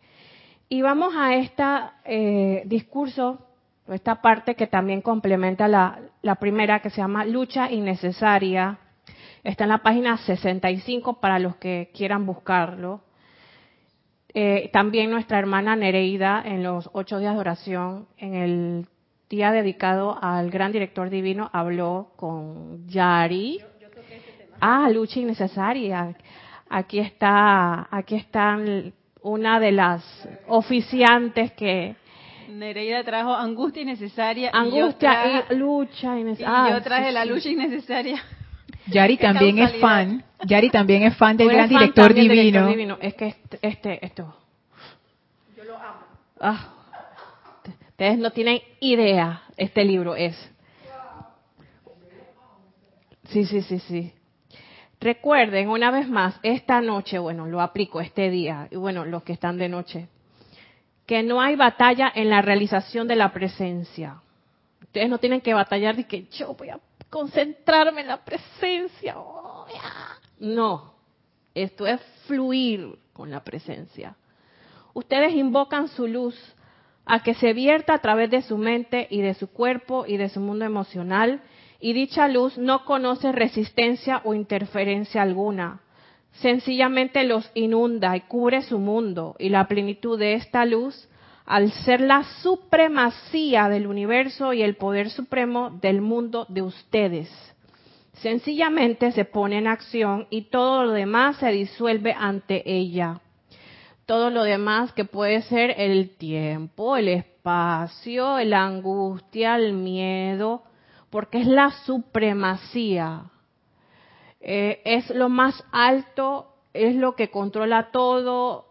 Y 0.67 0.81
vamos 0.81 1.13
a 1.15 1.35
este 1.35 2.65
discurso, 2.65 3.45
esta 3.87 4.21
parte 4.21 4.55
que 4.55 4.65
también 4.65 5.01
complementa 5.01 5.67
la, 5.67 5.99
la 6.23 6.35
primera, 6.35 6.79
que 6.79 6.89
se 6.89 6.97
llama 6.97 7.23
lucha 7.23 7.71
innecesaria. 7.71 8.79
Está 9.43 9.65
en 9.65 9.69
la 9.69 9.83
página 9.83 10.17
65 10.17 11.19
para 11.19 11.37
los 11.37 11.55
que 11.57 11.91
quieran 11.93 12.25
buscarlo. 12.25 13.01
Eh, 14.37 14.69
también 14.73 15.09
nuestra 15.09 15.39
hermana 15.39 15.77
Nereida 15.77 16.43
en 16.43 16.61
los 16.61 16.89
ocho 16.91 17.19
días 17.19 17.35
de 17.35 17.39
oración, 17.39 18.05
en 18.17 18.35
el 18.35 18.85
día 19.29 19.53
dedicado 19.53 20.19
al 20.21 20.51
gran 20.51 20.73
director 20.73 21.09
divino, 21.09 21.49
habló 21.53 22.11
con 22.17 22.85
Yari. 22.85 23.61
Ah, 24.59 24.89
lucha 24.89 25.21
innecesaria. 25.21 26.17
Aquí 26.69 26.99
está, 26.99 27.87
aquí 27.89 28.15
están 28.15 28.93
una 29.21 29.61
de 29.61 29.71
las 29.71 30.03
oficiantes 30.47 31.53
que 31.53 31.95
Nereida 32.49 33.05
trajo 33.05 33.33
angustia 33.33 33.83
innecesaria. 33.83 34.49
angustia 34.53 34.77
y, 34.77 34.79
yo 34.79 34.93
traje, 34.97 35.43
y 35.49 35.55
lucha 35.55 36.17
y 36.17 36.21
innecesaria. 36.21 36.77
yo 36.77 36.83
traje 36.83 37.11
la 37.13 37.23
lucha 37.23 37.49
innecesaria. 37.49 38.21
Yari 38.87 39.17
también 39.17 39.59
es 39.59 39.79
fan, 39.79 40.23
Yari 40.45 40.69
también 40.69 41.03
es 41.03 41.15
fan 41.17 41.37
del 41.37 41.49
gran 41.49 41.69
fan 41.69 41.79
director 41.79 42.13
divino. 42.13 42.33
director 42.33 42.69
divino. 42.69 42.97
Es 43.01 43.13
que 43.15 43.27
este, 43.27 43.59
este, 43.61 44.05
esto. 44.05 44.35
Yo 45.57 45.63
lo 45.63 45.77
amo. 45.77 46.59
ustedes 47.89 48.17
no 48.17 48.31
tienen 48.31 48.61
idea. 48.79 49.41
Este 49.57 49.83
libro 49.83 50.15
es. 50.15 50.35
Sí, 53.29 53.45
sí, 53.45 53.61
sí, 53.61 53.79
sí. 53.79 54.13
Recuerden 54.99 55.69
una 55.69 55.91
vez 55.91 56.07
más, 56.07 56.39
esta 56.43 56.81
noche, 56.81 57.19
bueno, 57.19 57.45
lo 57.45 57.61
aplico 57.61 58.01
este 58.01 58.29
día, 58.29 58.67
y 58.71 58.75
bueno, 58.75 59.05
los 59.05 59.23
que 59.23 59.33
están 59.33 59.57
de 59.57 59.69
noche, 59.69 60.07
que 61.05 61.21
no 61.21 61.41
hay 61.41 61.55
batalla 61.55 62.11
en 62.13 62.29
la 62.29 62.41
realización 62.41 63.07
de 63.07 63.15
la 63.15 63.31
presencia. 63.31 64.21
Ustedes 64.81 65.09
no 65.09 65.17
tienen 65.17 65.41
que 65.41 65.53
batallar 65.53 65.95
de 65.95 66.05
que 66.05 66.27
yo 66.27 66.53
voy 66.53 66.69
a 66.69 66.79
concentrarme 67.09 68.01
en 68.01 68.07
la 68.07 68.23
presencia. 68.23 69.15
Oh. 69.17 69.65
No, 70.39 70.93
esto 71.53 71.87
es 71.87 72.01
fluir 72.27 72.97
con 73.13 73.31
la 73.31 73.43
presencia. 73.43 74.15
Ustedes 74.93 75.33
invocan 75.33 75.87
su 75.87 76.07
luz 76.07 76.35
a 77.05 77.21
que 77.21 77.33
se 77.35 77.53
vierta 77.53 77.93
a 77.93 77.99
través 77.99 78.29
de 78.31 78.41
su 78.41 78.57
mente 78.57 79.07
y 79.09 79.21
de 79.21 79.33
su 79.33 79.47
cuerpo 79.47 80.05
y 80.07 80.17
de 80.17 80.29
su 80.29 80.39
mundo 80.39 80.65
emocional, 80.65 81.41
y 81.79 81.93
dicha 81.93 82.27
luz 82.27 82.57
no 82.57 82.83
conoce 82.85 83.31
resistencia 83.31 84.21
o 84.23 84.33
interferencia 84.33 85.21
alguna. 85.21 85.81
Sencillamente 86.33 87.23
los 87.23 87.49
inunda 87.53 88.15
y 88.17 88.21
cubre 88.21 88.61
su 88.61 88.79
mundo, 88.79 89.35
y 89.39 89.49
la 89.49 89.67
plenitud 89.67 90.17
de 90.17 90.33
esta 90.33 90.65
luz, 90.65 91.07
al 91.45 91.71
ser 91.71 92.01
la 92.01 92.23
supremacía 92.41 93.69
del 93.69 93.87
universo 93.87 94.53
y 94.53 94.61
el 94.63 94.75
poder 94.75 95.09
supremo 95.09 95.69
del 95.81 96.01
mundo 96.01 96.45
de 96.49 96.61
ustedes, 96.61 97.29
sencillamente 98.13 99.11
se 99.11 99.25
pone 99.25 99.57
en 99.57 99.67
acción 99.67 100.27
y 100.29 100.43
todo 100.43 100.85
lo 100.85 100.91
demás 100.91 101.37
se 101.37 101.51
disuelve 101.51 102.15
ante 102.17 102.63
ella 102.69 103.21
todo 104.05 104.29
lo 104.29 104.43
demás 104.43 104.93
que 104.93 105.05
puede 105.05 105.41
ser 105.43 105.73
el 105.77 106.15
tiempo, 106.15 106.95
el 106.95 107.09
espacio, 107.09 108.39
la 108.43 108.63
angustia, 108.63 109.55
el 109.55 109.73
miedo, 109.73 110.63
porque 111.09 111.39
es 111.41 111.47
la 111.47 111.71
supremacía. 111.85 113.31
Eh, 114.39 114.81
es 114.85 115.09
lo 115.09 115.29
más 115.29 115.63
alto, 115.71 116.53
es 116.73 116.95
lo 116.95 117.15
que 117.15 117.31
controla 117.31 117.89
todo. 117.91 118.67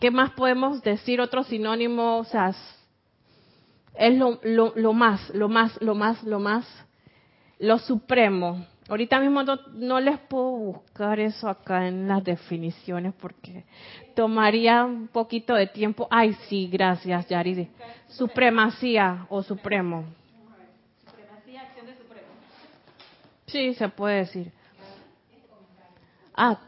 ¿Qué 0.00 0.10
más 0.10 0.30
podemos 0.32 0.82
decir? 0.82 1.20
Otro 1.20 1.42
sinónimo, 1.42 2.18
o 2.18 2.24
sea, 2.24 2.54
es 3.94 4.18
lo, 4.18 4.38
lo, 4.42 4.72
lo 4.76 4.92
más, 4.92 5.30
lo 5.34 5.48
más, 5.48 5.80
lo 5.80 5.94
más, 5.94 6.22
lo 6.22 6.38
más, 6.38 6.66
lo 7.58 7.78
supremo. 7.78 8.66
Ahorita 8.88 9.18
mismo 9.18 9.42
no, 9.42 9.56
no, 9.72 9.98
les 9.98 10.18
puedo 10.20 10.50
buscar 10.50 11.18
eso 11.18 11.48
acá 11.48 11.88
en 11.88 12.06
las 12.06 12.22
definiciones 12.22 13.14
porque 13.14 13.64
tomaría 14.14 14.84
un 14.84 15.08
poquito 15.08 15.54
de 15.54 15.66
tiempo. 15.66 16.06
Ay, 16.10 16.34
sí, 16.48 16.68
gracias, 16.70 17.26
Yaride. 17.28 17.68
Supremacía 18.08 19.26
o 19.28 19.42
supremo. 19.42 20.04
Supremacía, 21.04 21.62
acción 21.62 21.86
de 21.86 21.96
supremo. 21.96 22.28
Sí, 23.46 23.74
se 23.74 23.88
puede 23.88 24.18
decir. 24.18 24.52
Ah, 26.34 26.58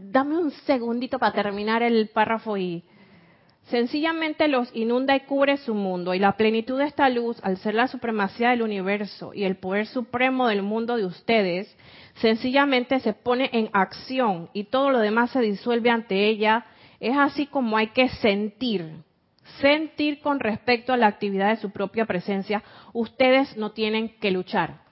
dame 0.00 0.38
un 0.38 0.50
segundito 0.50 1.18
para 1.18 1.32
terminar 1.32 1.82
el 1.82 2.08
párrafo 2.08 2.56
y 2.56 2.84
sencillamente 3.64 4.48
los 4.48 4.74
inunda 4.74 5.14
y 5.16 5.20
cubre 5.20 5.56
su 5.58 5.74
mundo 5.74 6.14
y 6.14 6.18
la 6.18 6.36
plenitud 6.36 6.78
de 6.78 6.86
esta 6.86 7.08
luz, 7.08 7.38
al 7.42 7.58
ser 7.58 7.74
la 7.74 7.88
supremacía 7.88 8.50
del 8.50 8.62
universo 8.62 9.34
y 9.34 9.44
el 9.44 9.56
poder 9.56 9.86
supremo 9.86 10.46
del 10.48 10.62
mundo 10.62 10.96
de 10.96 11.04
ustedes, 11.04 11.76
sencillamente 12.14 13.00
se 13.00 13.12
pone 13.12 13.50
en 13.52 13.70
acción 13.72 14.50
y 14.52 14.64
todo 14.64 14.90
lo 14.90 15.00
demás 15.00 15.30
se 15.30 15.40
disuelve 15.40 15.90
ante 15.90 16.28
ella. 16.28 16.64
Es 17.00 17.16
así 17.16 17.46
como 17.46 17.76
hay 17.76 17.88
que 17.88 18.08
sentir, 18.08 19.02
sentir 19.60 20.20
con 20.20 20.40
respecto 20.40 20.92
a 20.92 20.96
la 20.96 21.06
actividad 21.06 21.50
de 21.50 21.60
su 21.60 21.70
propia 21.70 22.06
presencia. 22.06 22.62
Ustedes 22.92 23.56
no 23.56 23.72
tienen 23.72 24.18
que 24.20 24.30
luchar. 24.30 24.88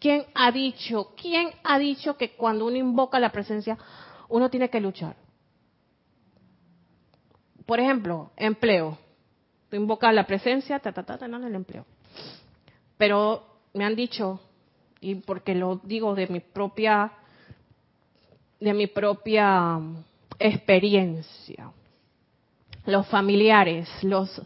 ¿Quién 0.00 0.24
ha 0.34 0.50
dicho, 0.50 1.14
quién 1.20 1.50
ha 1.62 1.78
dicho 1.78 2.16
que 2.16 2.32
cuando 2.32 2.66
uno 2.66 2.76
invoca 2.76 3.18
la 3.18 3.32
presencia, 3.32 3.78
uno 4.28 4.50
tiene 4.50 4.70
que 4.70 4.80
luchar? 4.80 5.16
Por 7.66 7.80
ejemplo, 7.80 8.30
empleo. 8.36 8.98
Tú 9.70 9.76
invocas 9.76 10.14
la 10.14 10.26
presencia, 10.26 10.78
ta, 10.78 10.92
ta, 10.92 11.02
ta, 11.02 11.18
ta, 11.18 11.26
el 11.26 11.54
empleo. 11.54 11.86
Pero 12.96 13.44
me 13.72 13.84
han 13.84 13.96
dicho, 13.96 14.40
y 15.00 15.16
porque 15.16 15.54
lo 15.54 15.80
digo 15.82 16.14
de 16.14 16.26
mi 16.28 16.40
propia, 16.40 17.12
de 18.60 18.74
mi 18.74 18.86
propia 18.86 19.80
experiencia, 20.38 21.72
los 22.86 23.06
familiares, 23.08 23.88
los 24.02 24.42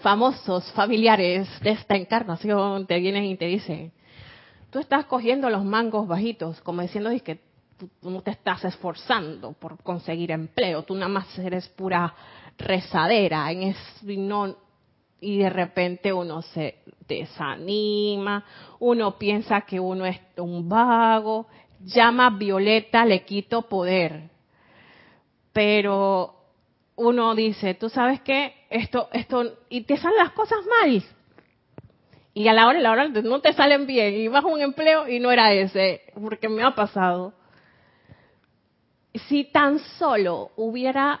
famosos 0.00 0.70
familiares 0.72 1.48
de 1.60 1.70
esta 1.70 1.96
encarnación 1.96 2.86
te 2.86 2.98
vienen 2.98 3.24
y 3.24 3.36
te 3.36 3.46
dicen, 3.46 3.92
tú 4.70 4.78
estás 4.78 5.06
cogiendo 5.06 5.48
los 5.48 5.64
mangos 5.64 6.06
bajitos, 6.06 6.60
como 6.60 6.82
diciendo 6.82 7.10
que 7.24 7.40
tú, 7.76 7.90
no 8.02 8.22
te 8.22 8.30
estás 8.30 8.64
esforzando 8.64 9.52
por 9.52 9.82
conseguir 9.82 10.30
empleo, 10.30 10.82
tú 10.82 10.94
nada 10.94 11.08
más 11.08 11.38
eres 11.38 11.68
pura 11.68 12.14
rezadera, 12.58 13.50
en 13.50 13.62
es, 13.62 13.76
no, 14.02 14.56
y 15.20 15.38
de 15.38 15.50
repente 15.50 16.12
uno 16.12 16.42
se 16.42 16.78
desanima, 17.06 18.44
uno 18.78 19.18
piensa 19.18 19.62
que 19.62 19.80
uno 19.80 20.06
es 20.06 20.20
un 20.36 20.68
vago, 20.68 21.46
llama 21.80 22.30
Violeta, 22.30 23.04
le 23.04 23.24
quito 23.24 23.62
poder. 23.62 24.30
Pero 25.52 26.34
uno 26.96 27.34
dice, 27.34 27.74
tú 27.74 27.88
sabes 27.88 28.20
qué, 28.20 28.54
esto, 28.70 29.08
esto, 29.12 29.58
y 29.68 29.82
te 29.82 29.96
salen 29.96 30.18
las 30.18 30.32
cosas 30.32 30.58
mal. 30.80 31.02
Y 32.34 32.48
a 32.48 32.52
la 32.52 32.66
hora, 32.66 32.78
a 32.78 32.82
la 32.82 32.90
hora 32.90 33.08
no 33.08 33.40
te 33.40 33.52
salen 33.54 33.86
bien, 33.86 34.14
y 34.14 34.28
vas 34.28 34.44
a 34.44 34.48
un 34.48 34.60
empleo 34.60 35.08
y 35.08 35.18
no 35.20 35.30
era 35.30 35.52
ese, 35.52 36.02
porque 36.20 36.48
me 36.48 36.62
ha 36.62 36.74
pasado. 36.74 37.32
Si 39.18 39.44
tan 39.44 39.78
solo 39.98 40.50
hubiera 40.56 41.20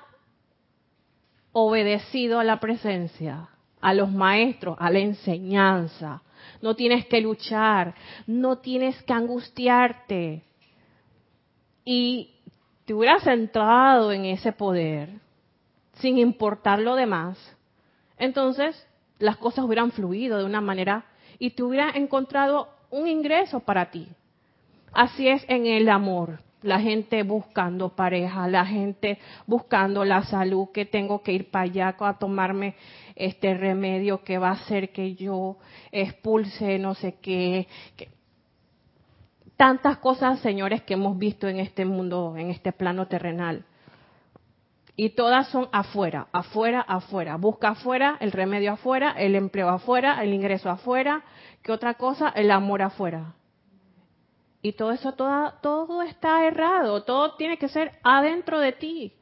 obedecido 1.52 2.38
a 2.38 2.44
la 2.44 2.60
presencia, 2.60 3.48
a 3.80 3.94
los 3.94 4.10
maestros, 4.10 4.76
a 4.78 4.90
la 4.90 4.98
enseñanza, 4.98 6.22
no 6.60 6.74
tienes 6.74 7.06
que 7.06 7.20
luchar, 7.20 7.94
no 8.26 8.58
tienes 8.58 9.02
que 9.04 9.12
angustiarte. 9.12 10.42
Y 11.84 12.34
te 12.84 12.94
hubieras 12.94 13.22
centrado 13.22 14.12
en 14.12 14.24
ese 14.26 14.52
poder, 14.52 15.10
sin 15.94 16.18
importar 16.18 16.78
lo 16.78 16.94
demás, 16.94 17.38
entonces 18.18 18.86
las 19.18 19.36
cosas 19.36 19.64
hubieran 19.64 19.92
fluido 19.92 20.38
de 20.38 20.44
una 20.44 20.60
manera 20.60 21.04
y 21.38 21.50
te 21.50 21.62
hubiera 21.62 21.90
encontrado 21.90 22.68
un 22.90 23.08
ingreso 23.08 23.60
para 23.60 23.90
ti. 23.90 24.08
Así 24.92 25.28
es 25.28 25.44
en 25.48 25.66
el 25.66 25.88
amor. 25.88 26.40
La 26.66 26.80
gente 26.80 27.22
buscando 27.22 27.90
pareja, 27.90 28.48
la 28.48 28.66
gente 28.66 29.18
buscando 29.46 30.04
la 30.04 30.24
salud, 30.24 30.68
que 30.72 30.84
tengo 30.84 31.22
que 31.22 31.32
ir 31.32 31.50
para 31.50 31.64
allá 31.64 31.96
a 31.98 32.18
tomarme 32.18 32.74
este 33.14 33.54
remedio 33.54 34.24
que 34.24 34.38
va 34.38 34.48
a 34.48 34.52
hacer 34.54 34.90
que 34.90 35.14
yo 35.14 35.58
expulse 35.92 36.78
no 36.80 36.94
sé 36.94 37.18
qué. 37.22 37.68
Tantas 39.56 39.98
cosas, 39.98 40.40
señores, 40.40 40.82
que 40.82 40.94
hemos 40.94 41.16
visto 41.16 41.46
en 41.46 41.60
este 41.60 41.84
mundo, 41.84 42.34
en 42.36 42.50
este 42.50 42.72
plano 42.72 43.06
terrenal. 43.06 43.64
Y 44.96 45.10
todas 45.10 45.48
son 45.48 45.68
afuera, 45.72 46.26
afuera, 46.32 46.80
afuera. 46.80 47.36
Busca 47.36 47.68
afuera, 47.68 48.16
el 48.18 48.32
remedio 48.32 48.72
afuera, 48.72 49.12
el 49.12 49.36
empleo 49.36 49.68
afuera, 49.68 50.22
el 50.22 50.34
ingreso 50.34 50.68
afuera. 50.68 51.22
¿Qué 51.62 51.70
otra 51.70 51.94
cosa? 51.94 52.30
El 52.30 52.50
amor 52.50 52.82
afuera. 52.82 53.34
Y 54.66 54.72
todo 54.72 54.90
eso, 54.90 55.12
todo, 55.12 55.52
todo 55.62 56.02
está 56.02 56.44
errado. 56.44 57.04
Todo 57.04 57.36
tiene 57.36 57.56
que 57.56 57.68
ser 57.68 57.92
adentro 58.02 58.58
de 58.58 58.72
ti. 58.72 59.12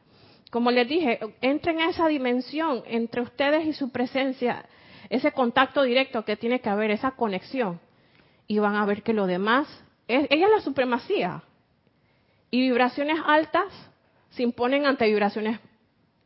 Como 0.50 0.70
les 0.70 0.88
dije, 0.88 1.20
entren 1.42 1.80
en 1.80 1.90
esa 1.90 2.08
dimensión 2.08 2.82
entre 2.86 3.20
ustedes 3.20 3.66
y 3.66 3.74
su 3.74 3.90
presencia, 3.92 4.64
ese 5.10 5.32
contacto 5.32 5.82
directo 5.82 6.24
que 6.24 6.38
tiene 6.38 6.62
que 6.62 6.70
haber, 6.70 6.90
esa 6.90 7.10
conexión. 7.10 7.78
Y 8.46 8.58
van 8.58 8.74
a 8.76 8.86
ver 8.86 9.02
que 9.02 9.12
lo 9.12 9.26
demás, 9.26 9.68
es, 10.08 10.26
ella 10.30 10.46
es 10.46 10.52
la 10.52 10.60
supremacía. 10.62 11.42
Y 12.50 12.62
vibraciones 12.62 13.18
altas 13.26 13.66
se 14.30 14.44
imponen 14.44 14.86
ante 14.86 15.04
vibraciones 15.04 15.60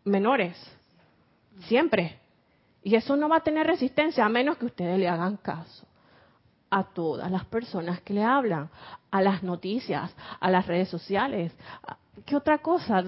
menores. 0.05 0.57
Siempre. 1.63 2.21
Y 2.85 2.95
eso 2.95 3.17
no 3.17 3.29
va 3.29 3.39
a 3.39 3.43
tener 3.43 3.67
resistencia 3.67 4.25
a 4.25 4.29
menos 4.29 4.59
que 4.59 4.67
ustedes 4.67 4.97
le 4.97 5.09
hagan 5.09 5.39
caso 5.39 5.89
a 6.71 6.85
todas 6.85 7.31
las 7.31 7.45
personas 7.47 8.01
que 8.03 8.15
le 8.15 8.23
hablan, 8.23 8.69
a 9.11 9.23
las 9.23 9.43
noticias, 9.43 10.15
a 10.41 10.51
las 10.51 10.67
redes 10.67 10.89
sociales. 10.89 11.53
¿Qué 12.27 12.37
otra 12.37 12.59
cosa? 12.59 13.03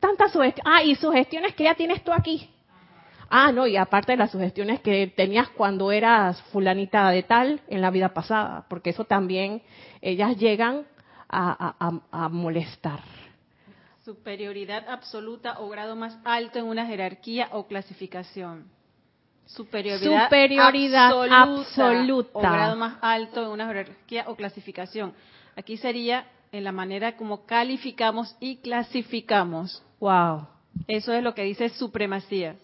Tantas 0.00 0.32
sugestiones. 0.32 0.64
Ah, 0.64 0.82
y 0.82 0.94
sugestiones 0.94 1.54
que 1.54 1.64
ya 1.64 1.74
tienes 1.74 2.02
tú 2.02 2.12
aquí. 2.12 2.50
Ah, 3.30 3.52
no, 3.52 3.66
y 3.66 3.76
aparte 3.76 4.12
de 4.12 4.18
las 4.18 4.30
sugestiones 4.30 4.80
que 4.80 5.06
tenías 5.08 5.48
cuando 5.50 5.92
eras 5.92 6.40
fulanita 6.44 7.10
de 7.10 7.22
tal 7.22 7.60
en 7.68 7.82
la 7.82 7.90
vida 7.90 8.14
pasada, 8.14 8.64
porque 8.68 8.90
eso 8.90 9.04
también 9.04 9.62
ellas 10.00 10.36
llegan 10.38 10.86
a, 11.28 11.98
a 12.10 12.28
molestar. 12.30 13.00
Superioridad 14.02 14.88
absoluta 14.88 15.60
o 15.60 15.68
grado 15.68 15.94
más 15.94 16.18
alto 16.24 16.58
en 16.58 16.64
una 16.64 16.86
jerarquía 16.86 17.50
o 17.52 17.66
clasificación. 17.66 18.77
Superioridad, 19.48 21.10
absoluta, 21.30 22.30
o 22.34 22.40
grado 22.40 22.76
más 22.76 22.98
alto 23.00 23.42
en 23.42 23.48
una 23.48 23.66
jerarquía 23.66 24.24
o 24.28 24.36
clasificación. 24.36 25.14
Aquí 25.56 25.78
sería 25.78 26.26
en 26.52 26.64
la 26.64 26.72
manera 26.72 27.16
como 27.16 27.46
calificamos 27.46 28.36
y 28.40 28.58
clasificamos. 28.58 29.82
Wow. 30.00 30.46
Eso 30.86 31.12
es 31.12 31.22
lo 31.22 31.34
que 31.34 31.42
dice 31.44 31.70
supremacía. 31.70 32.56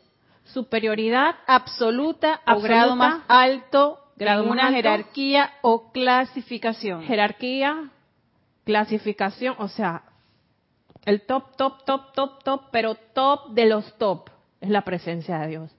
Superioridad 0.44 1.37
absoluta, 1.47 2.42
o 2.47 2.61
grado 2.61 2.94
más 2.97 3.23
alto 3.29 3.99
grado 4.16 4.44
en 4.44 4.51
una 4.51 4.70
jerarquía 4.70 5.55
o 5.62 5.90
clasificación. 5.90 7.03
Jerarquía, 7.05 7.90
clasificación, 8.64 9.57
o 9.59 9.68
sea, 9.68 10.03
el 11.07 11.23
top, 11.23 11.57
top, 11.57 11.85
top, 11.85 12.12
top, 12.12 12.44
top, 12.44 12.62
pero 12.70 12.94
top 12.94 13.51
de 13.53 13.66
los 13.66 13.97
top 13.97 14.29
es 14.61 14.68
la 14.68 14.83
presencia 14.83 15.38
de 15.38 15.49
Dios. 15.49 15.70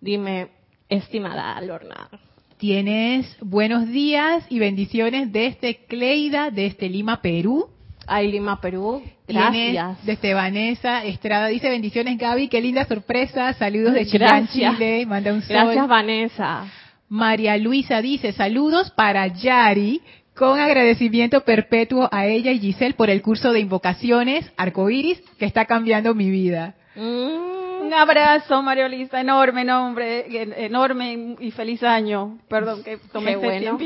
Dime, 0.00 0.48
estimada 0.88 1.60
Lorna. 1.60 2.08
Tienes 2.56 3.36
buenos 3.40 3.88
días 3.88 4.44
y 4.48 4.58
bendiciones 4.58 5.32
desde 5.32 5.84
Cleida, 5.86 6.50
desde 6.50 6.88
Lima, 6.88 7.20
Perú. 7.20 7.68
Ay, 8.06 8.30
Lima, 8.30 8.60
Perú. 8.60 9.02
Gracias. 9.28 10.04
desde 10.04 10.34
Vanessa 10.34 11.04
Estrada. 11.04 11.46
Dice 11.46 11.70
bendiciones, 11.70 12.18
Gaby. 12.18 12.48
Qué 12.48 12.60
linda 12.60 12.84
sorpresa. 12.86 13.52
Saludos 13.54 13.94
de 13.94 14.06
Chile, 14.06 14.26
Chile. 14.52 15.06
Manda 15.06 15.32
un 15.32 15.42
sol. 15.42 15.50
Gracias, 15.50 15.88
Vanessa. 15.88 16.64
María 17.08 17.56
Luisa 17.56 18.00
dice 18.00 18.32
saludos 18.32 18.90
para 18.92 19.26
Yari, 19.26 20.00
con 20.34 20.60
agradecimiento 20.60 21.40
perpetuo 21.44 22.08
a 22.12 22.26
ella 22.26 22.52
y 22.52 22.60
Giselle 22.60 22.94
por 22.94 23.10
el 23.10 23.20
curso 23.20 23.52
de 23.52 23.60
invocaciones 23.60 24.50
arcoíris 24.56 25.20
que 25.38 25.44
está 25.44 25.64
cambiando 25.64 26.14
mi 26.14 26.30
vida. 26.30 26.74
Mm, 26.94 27.59
un 27.90 27.94
abrazo, 27.94 28.62
María 28.62 28.88
Luisa, 28.88 29.20
enorme 29.20 29.64
nombre, 29.64 30.24
enorme 30.64 31.34
y 31.40 31.50
feliz 31.50 31.82
año. 31.82 32.38
Perdón 32.48 32.84
que 32.84 32.98
tomé 33.12 33.32
este 33.32 33.44
bueno. 33.44 33.78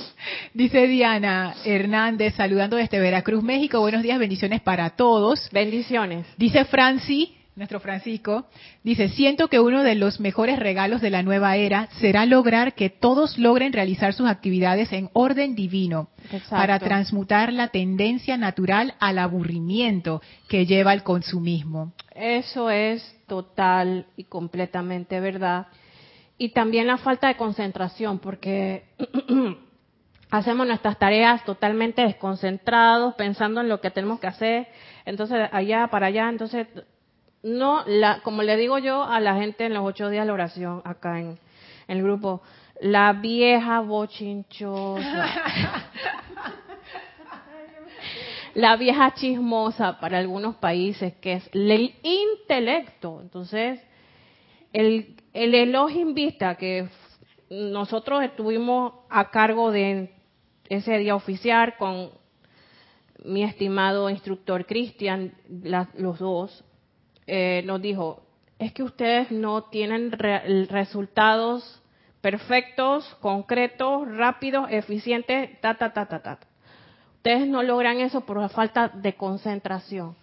Dice 0.54 0.86
Diana 0.86 1.54
Hernández, 1.66 2.34
saludando 2.36 2.76
desde 2.76 2.98
Veracruz, 2.98 3.42
México. 3.42 3.78
Buenos 3.80 4.02
días, 4.02 4.18
bendiciones 4.18 4.62
para 4.62 4.88
todos. 4.96 5.50
Bendiciones. 5.52 6.26
Dice 6.38 6.64
Franci, 6.64 7.36
nuestro 7.60 7.78
Francisco, 7.78 8.46
dice, 8.82 9.10
siento 9.10 9.48
que 9.48 9.60
uno 9.60 9.82
de 9.82 9.94
los 9.94 10.18
mejores 10.18 10.58
regalos 10.58 11.02
de 11.02 11.10
la 11.10 11.22
nueva 11.22 11.56
era 11.56 11.90
será 12.00 12.24
lograr 12.24 12.72
que 12.72 12.88
todos 12.88 13.36
logren 13.36 13.74
realizar 13.74 14.14
sus 14.14 14.30
actividades 14.30 14.90
en 14.94 15.10
orden 15.12 15.54
divino 15.54 16.08
para 16.48 16.78
transmutar 16.78 17.52
la 17.52 17.68
tendencia 17.68 18.38
natural 18.38 18.94
al 18.98 19.18
aburrimiento 19.18 20.22
que 20.48 20.64
lleva 20.64 20.92
al 20.92 21.02
consumismo. 21.02 21.92
Eso 22.14 22.70
es 22.70 23.14
total 23.26 24.06
y 24.16 24.24
completamente 24.24 25.20
verdad. 25.20 25.66
Y 26.38 26.54
también 26.54 26.86
la 26.86 26.96
falta 26.96 27.28
de 27.28 27.36
concentración, 27.36 28.20
porque 28.20 28.84
hacemos 30.30 30.66
nuestras 30.66 30.98
tareas 30.98 31.44
totalmente 31.44 32.00
desconcentrados, 32.00 33.16
pensando 33.16 33.60
en 33.60 33.68
lo 33.68 33.82
que 33.82 33.90
tenemos 33.90 34.18
que 34.18 34.28
hacer, 34.28 34.68
entonces 35.04 35.46
allá 35.52 35.88
para 35.88 36.06
allá, 36.06 36.30
entonces 36.30 36.66
no, 37.42 37.84
la, 37.86 38.20
como 38.22 38.42
le 38.42 38.56
digo 38.56 38.78
yo 38.78 39.04
a 39.04 39.20
la 39.20 39.36
gente 39.36 39.64
en 39.66 39.74
los 39.74 39.84
ocho 39.84 40.08
días 40.10 40.22
de 40.22 40.26
la 40.26 40.34
oración 40.34 40.82
acá 40.84 41.18
en, 41.20 41.38
el 41.88 42.02
grupo, 42.02 42.42
la 42.80 43.12
vieja 43.14 43.80
bochinchosa. 43.80 45.26
la 48.54 48.76
vieja 48.76 49.12
chismosa 49.14 49.98
para 49.98 50.18
algunos 50.18 50.56
países, 50.56 51.14
que 51.14 51.34
es 51.34 51.50
el 51.52 51.94
intelecto. 52.02 53.20
Entonces, 53.20 53.80
el, 54.72 55.16
el 55.32 55.54
Elohim 55.54 56.14
Vista, 56.14 56.54
que 56.54 56.88
nosotros 57.48 58.22
estuvimos 58.22 58.92
a 59.08 59.30
cargo 59.30 59.72
de 59.72 60.12
ese 60.68 60.98
día 60.98 61.16
oficial 61.16 61.76
con 61.76 62.10
mi 63.24 63.42
estimado 63.42 64.08
instructor 64.08 64.64
Cristian, 64.64 65.34
los 65.94 66.18
dos, 66.18 66.64
eh, 67.32 67.62
nos 67.64 67.80
dijo, 67.80 68.22
es 68.58 68.72
que 68.72 68.82
ustedes 68.82 69.30
no 69.30 69.62
tienen 69.64 70.10
resultados 70.10 71.80
perfectos, 72.20 73.06
concretos, 73.20 74.08
rápidos, 74.16 74.66
eficientes, 74.70 75.60
ta, 75.60 75.78
ta, 75.78 75.92
ta, 75.92 76.06
ta, 76.06 76.20
ta. 76.20 76.40
Ustedes 77.18 77.46
no 77.46 77.62
logran 77.62 78.00
eso 78.00 78.22
por 78.22 78.40
la 78.40 78.48
falta 78.48 78.88
de 78.88 79.14
concentración. 79.14 80.16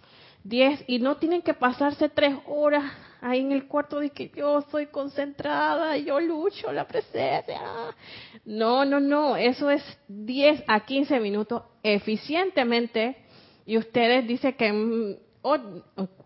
Diez, 0.44 0.84
y 0.86 0.98
no 0.98 1.16
tienen 1.16 1.40
que 1.40 1.54
pasarse 1.54 2.10
tres 2.10 2.34
horas 2.46 2.84
ahí 3.22 3.40
en 3.40 3.52
el 3.52 3.66
cuarto 3.66 4.00
de 4.00 4.10
que 4.10 4.30
yo 4.36 4.60
soy 4.70 4.88
concentrada, 4.88 5.96
yo 5.96 6.20
lucho 6.20 6.70
la 6.72 6.86
presencia. 6.86 7.60
No, 8.44 8.84
no, 8.84 9.00
no, 9.00 9.34
eso 9.34 9.70
es 9.70 9.82
10 10.08 10.64
a 10.66 10.80
15 10.80 11.20
minutos 11.20 11.62
eficientemente 11.82 13.16
y 13.64 13.78
ustedes 13.78 14.26
dicen 14.26 14.52
que 14.52 15.18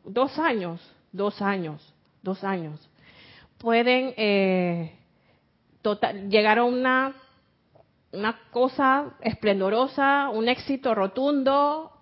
dos 0.05 0.39
años, 0.39 0.81
dos 1.13 1.41
años, 1.43 1.95
dos 2.23 2.43
años. 2.45 2.89
pueden 3.59 4.15
eh, 4.17 4.99
total, 5.83 6.29
llegar 6.29 6.59
a 6.59 6.65
una, 6.65 7.15
una 8.13 8.39
cosa 8.51 9.15
esplendorosa, 9.21 10.31
un 10.31 10.49
éxito 10.49 10.95
rotundo, 10.95 11.93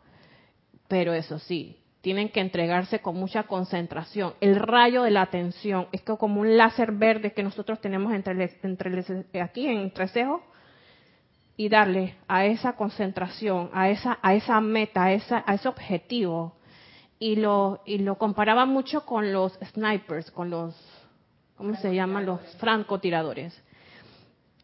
pero 0.88 1.12
eso 1.12 1.38
sí, 1.38 1.80
tienen 2.00 2.30
que 2.30 2.40
entregarse 2.40 3.00
con 3.00 3.16
mucha 3.16 3.44
concentración. 3.44 4.34
El 4.40 4.56
rayo 4.56 5.02
de 5.02 5.10
la 5.10 5.22
atención 5.22 5.88
es 5.92 6.02
como 6.02 6.40
un 6.40 6.56
láser 6.56 6.92
verde 6.92 7.32
que 7.32 7.42
nosotros 7.42 7.80
tenemos 7.80 8.12
entre, 8.12 8.58
entre 8.62 9.40
aquí 9.40 9.66
en 9.66 9.78
entrecejo 9.78 10.42
y 11.56 11.68
darle 11.68 12.16
a 12.26 12.46
esa 12.46 12.74
concentración, 12.74 13.68
a 13.74 13.90
esa, 13.90 14.18
a 14.22 14.34
esa 14.34 14.60
meta, 14.62 15.04
a, 15.04 15.12
esa, 15.12 15.44
a 15.46 15.54
ese 15.54 15.68
objetivo. 15.68 16.54
Y 17.20 17.36
lo, 17.36 17.82
y 17.84 17.98
lo 17.98 18.16
comparaba 18.16 18.64
mucho 18.64 19.04
con 19.04 19.32
los 19.32 19.52
snipers, 19.72 20.30
con 20.30 20.50
los, 20.50 20.74
¿cómo 21.54 21.76
se 21.76 21.94
llaman? 21.94 22.26
Los 22.26 22.40
francotiradores. 22.56 23.62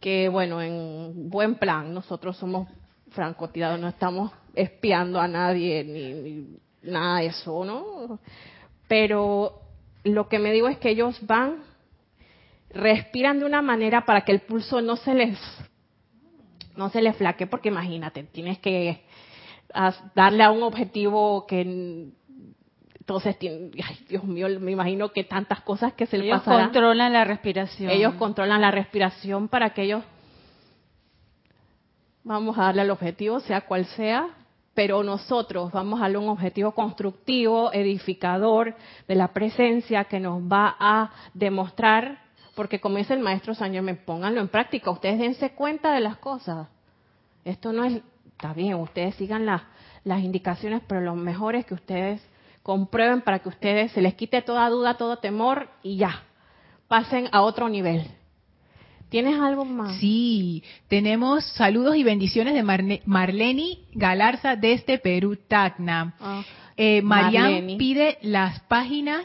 Que 0.01 0.29
bueno, 0.29 0.61
en 0.63 1.31
buen 1.31 1.57
plan, 1.57 1.93
nosotros 1.93 2.37
somos 2.39 2.67
francotiradores, 3.11 3.83
no 3.83 3.89
estamos 3.89 4.33
espiando 4.55 5.21
a 5.21 5.29
nadie 5.29 5.85
ni, 5.85 6.91
nada 6.91 7.21
de 7.21 7.27
eso, 7.27 7.65
¿no? 7.65 8.19
Pero 8.89 9.61
lo 10.05 10.29
que 10.29 10.39
me 10.39 10.53
digo 10.53 10.69
es 10.69 10.79
que 10.79 10.91
ellos 10.91 11.19
van, 11.27 11.63
respiran 12.71 13.39
de 13.39 13.45
una 13.45 13.63
manera 13.63 14.07
para 14.07 14.23
que 14.23 14.33
el 14.33 14.41
pulso 14.41 14.81
no 14.81 14.97
se 14.97 15.15
les 15.15 15.39
no 16.77 16.91
se 16.91 17.01
le 17.01 17.15
flaque 17.15 17.47
porque 17.47 17.69
imagínate, 17.69 18.23
tienes 18.25 18.59
que 18.59 19.03
darle 20.15 20.43
a 20.43 20.51
un 20.51 20.63
objetivo 20.63 21.47
que 21.47 22.13
entonces 23.07 23.37
ay 23.41 23.99
Dios 24.09 24.25
mío, 24.25 24.49
me 24.59 24.73
imagino 24.73 25.13
que 25.13 25.23
tantas 25.23 25.61
cosas 25.61 25.93
que 25.93 26.07
se 26.07 26.19
le 26.19 26.25
ellos 26.25 26.43
controlan 26.43 27.13
la 27.13 27.23
respiración. 27.23 27.89
Ellos 27.89 28.15
controlan 28.15 28.61
la 28.61 28.73
respiración 28.73 29.47
para 29.47 29.71
que 29.71 29.85
ellos 29.85 30.03
vamos 32.25 32.59
a 32.59 32.63
darle 32.63 32.83
al 32.83 32.91
objetivo, 32.91 33.39
sea 33.39 33.61
cual 33.61 33.85
sea, 33.85 34.27
pero 34.75 35.05
nosotros 35.05 35.71
vamos 35.71 36.01
a 36.01 36.03
darle 36.03 36.19
un 36.19 36.29
objetivo 36.29 36.73
constructivo, 36.73 37.73
edificador 37.73 38.75
de 39.07 39.15
la 39.15 39.29
presencia 39.29 40.03
que 40.07 40.19
nos 40.19 40.43
va 40.43 40.75
a 40.81 41.13
demostrar 41.33 42.27
porque 42.57 42.81
como 42.81 42.97
dice 42.97 43.15
el 43.15 43.21
maestro 43.21 43.55
Sañor, 43.55 43.85
me 43.85 43.95
pónganlo 43.95 44.41
en 44.41 44.49
práctica, 44.49 44.91
ustedes 44.91 45.21
dense 45.21 45.51
cuenta 45.51 45.93
de 45.93 46.01
las 46.01 46.17
cosas. 46.17 46.67
Esto 47.45 47.73
no 47.73 47.85
es, 47.85 48.03
está 48.33 48.53
bien, 48.53 48.75
ustedes 48.75 49.15
sigan 49.15 49.47
las, 49.47 49.63
las 50.03 50.23
indicaciones, 50.23 50.83
pero 50.89 51.03
lo 51.03 51.15
mejor 51.15 51.55
es 51.55 51.65
que 51.67 51.75
ustedes 51.75 52.21
comprueben 52.67 53.21
para 53.21 53.39
que 53.39 53.49
ustedes 53.49 53.93
se 53.93 54.03
les 54.03 54.15
quite 54.15 54.43
toda 54.43 54.69
duda, 54.69 54.95
todo 54.95 55.19
temor 55.19 55.69
y 55.85 55.99
ya, 55.99 56.25
pasen 56.89 57.29
a 57.31 57.43
otro 57.43 57.69
nivel. 57.69 58.05
¿Tienes 59.09 59.39
algo 59.39 59.65
más? 59.65 59.99
Sí, 59.99 60.65
tenemos 60.89 61.45
saludos 61.53 61.95
y 61.95 62.03
bendiciones 62.03 62.55
de 62.55 62.65
Marleni 63.05 63.85
Galarza 63.93 64.57
desde 64.57 64.99
Perú, 64.99 65.37
Tacna. 65.37 66.15
Ah, 66.19 66.43
eh, 66.77 67.03
Marian 67.03 67.79
pide 67.79 68.19
las 68.23 68.59
páginas 68.63 69.25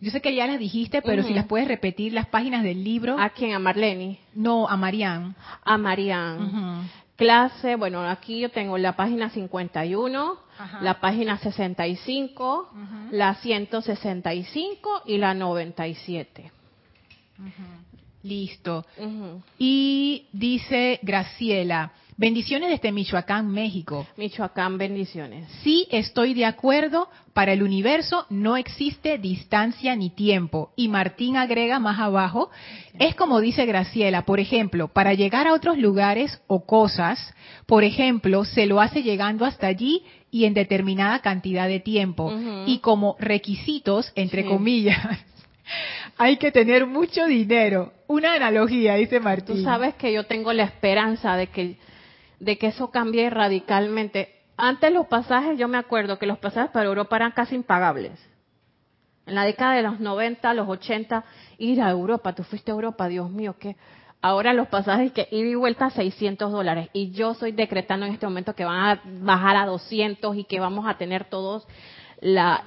yo 0.00 0.10
sé 0.12 0.20
que 0.20 0.34
ya 0.34 0.46
las 0.46 0.60
dijiste, 0.60 1.02
pero 1.02 1.24
si 1.24 1.34
las 1.34 1.46
puedes 1.46 1.66
repetir, 1.66 2.12
las 2.12 2.28
páginas 2.28 2.62
del 2.62 2.84
libro. 2.84 3.18
¿A 3.18 3.30
quién? 3.30 3.52
¿A 3.52 3.58
Marlene? 3.58 4.20
No, 4.32 4.68
a 4.68 4.76
Marian. 4.76 5.34
A 5.64 5.76
Marian. 5.76 6.88
Clase, 7.18 7.74
bueno, 7.74 8.08
aquí 8.08 8.38
yo 8.38 8.50
tengo 8.52 8.78
la 8.78 8.94
página 8.94 9.28
51, 9.28 10.38
la 10.82 11.00
página 11.00 11.36
65, 11.36 12.70
la 13.10 13.34
165 13.34 15.02
y 15.04 15.18
la 15.18 15.34
97. 15.34 16.52
Listo. 18.22 18.86
Y 19.58 20.28
dice 20.30 21.00
Graciela, 21.02 21.90
Bendiciones 22.18 22.70
desde 22.70 22.90
Michoacán, 22.90 23.48
México. 23.48 24.04
Michoacán, 24.16 24.76
bendiciones. 24.76 25.48
Sí, 25.62 25.86
estoy 25.92 26.34
de 26.34 26.46
acuerdo. 26.46 27.08
Para 27.32 27.52
el 27.52 27.62
universo 27.62 28.26
no 28.28 28.56
existe 28.56 29.18
distancia 29.18 29.94
ni 29.94 30.10
tiempo. 30.10 30.72
Y 30.74 30.88
Martín 30.88 31.36
agrega 31.36 31.78
más 31.78 32.00
abajo, 32.00 32.50
es 32.98 33.14
como 33.14 33.40
dice 33.40 33.66
Graciela, 33.66 34.22
por 34.22 34.40
ejemplo, 34.40 34.88
para 34.88 35.14
llegar 35.14 35.46
a 35.46 35.52
otros 35.52 35.78
lugares 35.78 36.42
o 36.48 36.66
cosas, 36.66 37.32
por 37.66 37.84
ejemplo, 37.84 38.44
se 38.44 38.66
lo 38.66 38.80
hace 38.80 39.04
llegando 39.04 39.44
hasta 39.44 39.68
allí 39.68 40.02
y 40.32 40.44
en 40.46 40.54
determinada 40.54 41.20
cantidad 41.20 41.68
de 41.68 41.78
tiempo. 41.78 42.32
Y 42.66 42.78
como 42.78 43.14
requisitos, 43.20 44.10
entre 44.16 44.44
comillas, 44.44 44.98
hay 46.18 46.36
que 46.36 46.50
tener 46.50 46.84
mucho 46.84 47.26
dinero. 47.26 47.92
Una 48.08 48.34
analogía, 48.34 48.96
dice 48.96 49.20
Martín. 49.20 49.54
Tú 49.54 49.62
sabes 49.62 49.94
que 49.94 50.12
yo 50.12 50.24
tengo 50.24 50.52
la 50.52 50.64
esperanza 50.64 51.36
de 51.36 51.46
que 51.46 51.76
de 52.40 52.58
que 52.58 52.68
eso 52.68 52.90
cambie 52.90 53.30
radicalmente. 53.30 54.34
Antes 54.56 54.92
los 54.92 55.06
pasajes, 55.06 55.58
yo 55.58 55.68
me 55.68 55.78
acuerdo 55.78 56.18
que 56.18 56.26
los 56.26 56.38
pasajes 56.38 56.70
para 56.70 56.86
Europa 56.86 57.16
eran 57.16 57.32
casi 57.32 57.54
impagables. 57.54 58.18
En 59.26 59.34
la 59.34 59.44
década 59.44 59.74
de 59.74 59.82
los 59.82 60.00
90, 60.00 60.54
los 60.54 60.68
80, 60.68 61.24
ir 61.58 61.82
a 61.82 61.90
Europa, 61.90 62.34
tú 62.34 62.42
fuiste 62.44 62.70
a 62.70 62.74
Europa, 62.74 63.08
Dios 63.08 63.30
mío, 63.30 63.56
que 63.58 63.76
ahora 64.22 64.52
los 64.52 64.68
pasajes 64.68 65.12
que 65.12 65.28
ir 65.30 65.46
y 65.46 65.54
vuelta 65.54 65.86
a 65.86 65.90
600 65.90 66.50
dólares. 66.50 66.88
Y 66.92 67.10
yo 67.10 67.32
estoy 67.32 67.52
decretando 67.52 68.06
en 68.06 68.12
este 68.12 68.26
momento 68.26 68.54
que 68.54 68.64
van 68.64 68.80
a 68.80 69.02
bajar 69.04 69.56
a 69.56 69.66
200 69.66 70.36
y 70.36 70.44
que 70.44 70.60
vamos 70.60 70.86
a 70.88 70.96
tener 70.96 71.24
todos 71.24 71.66
la, 72.20 72.64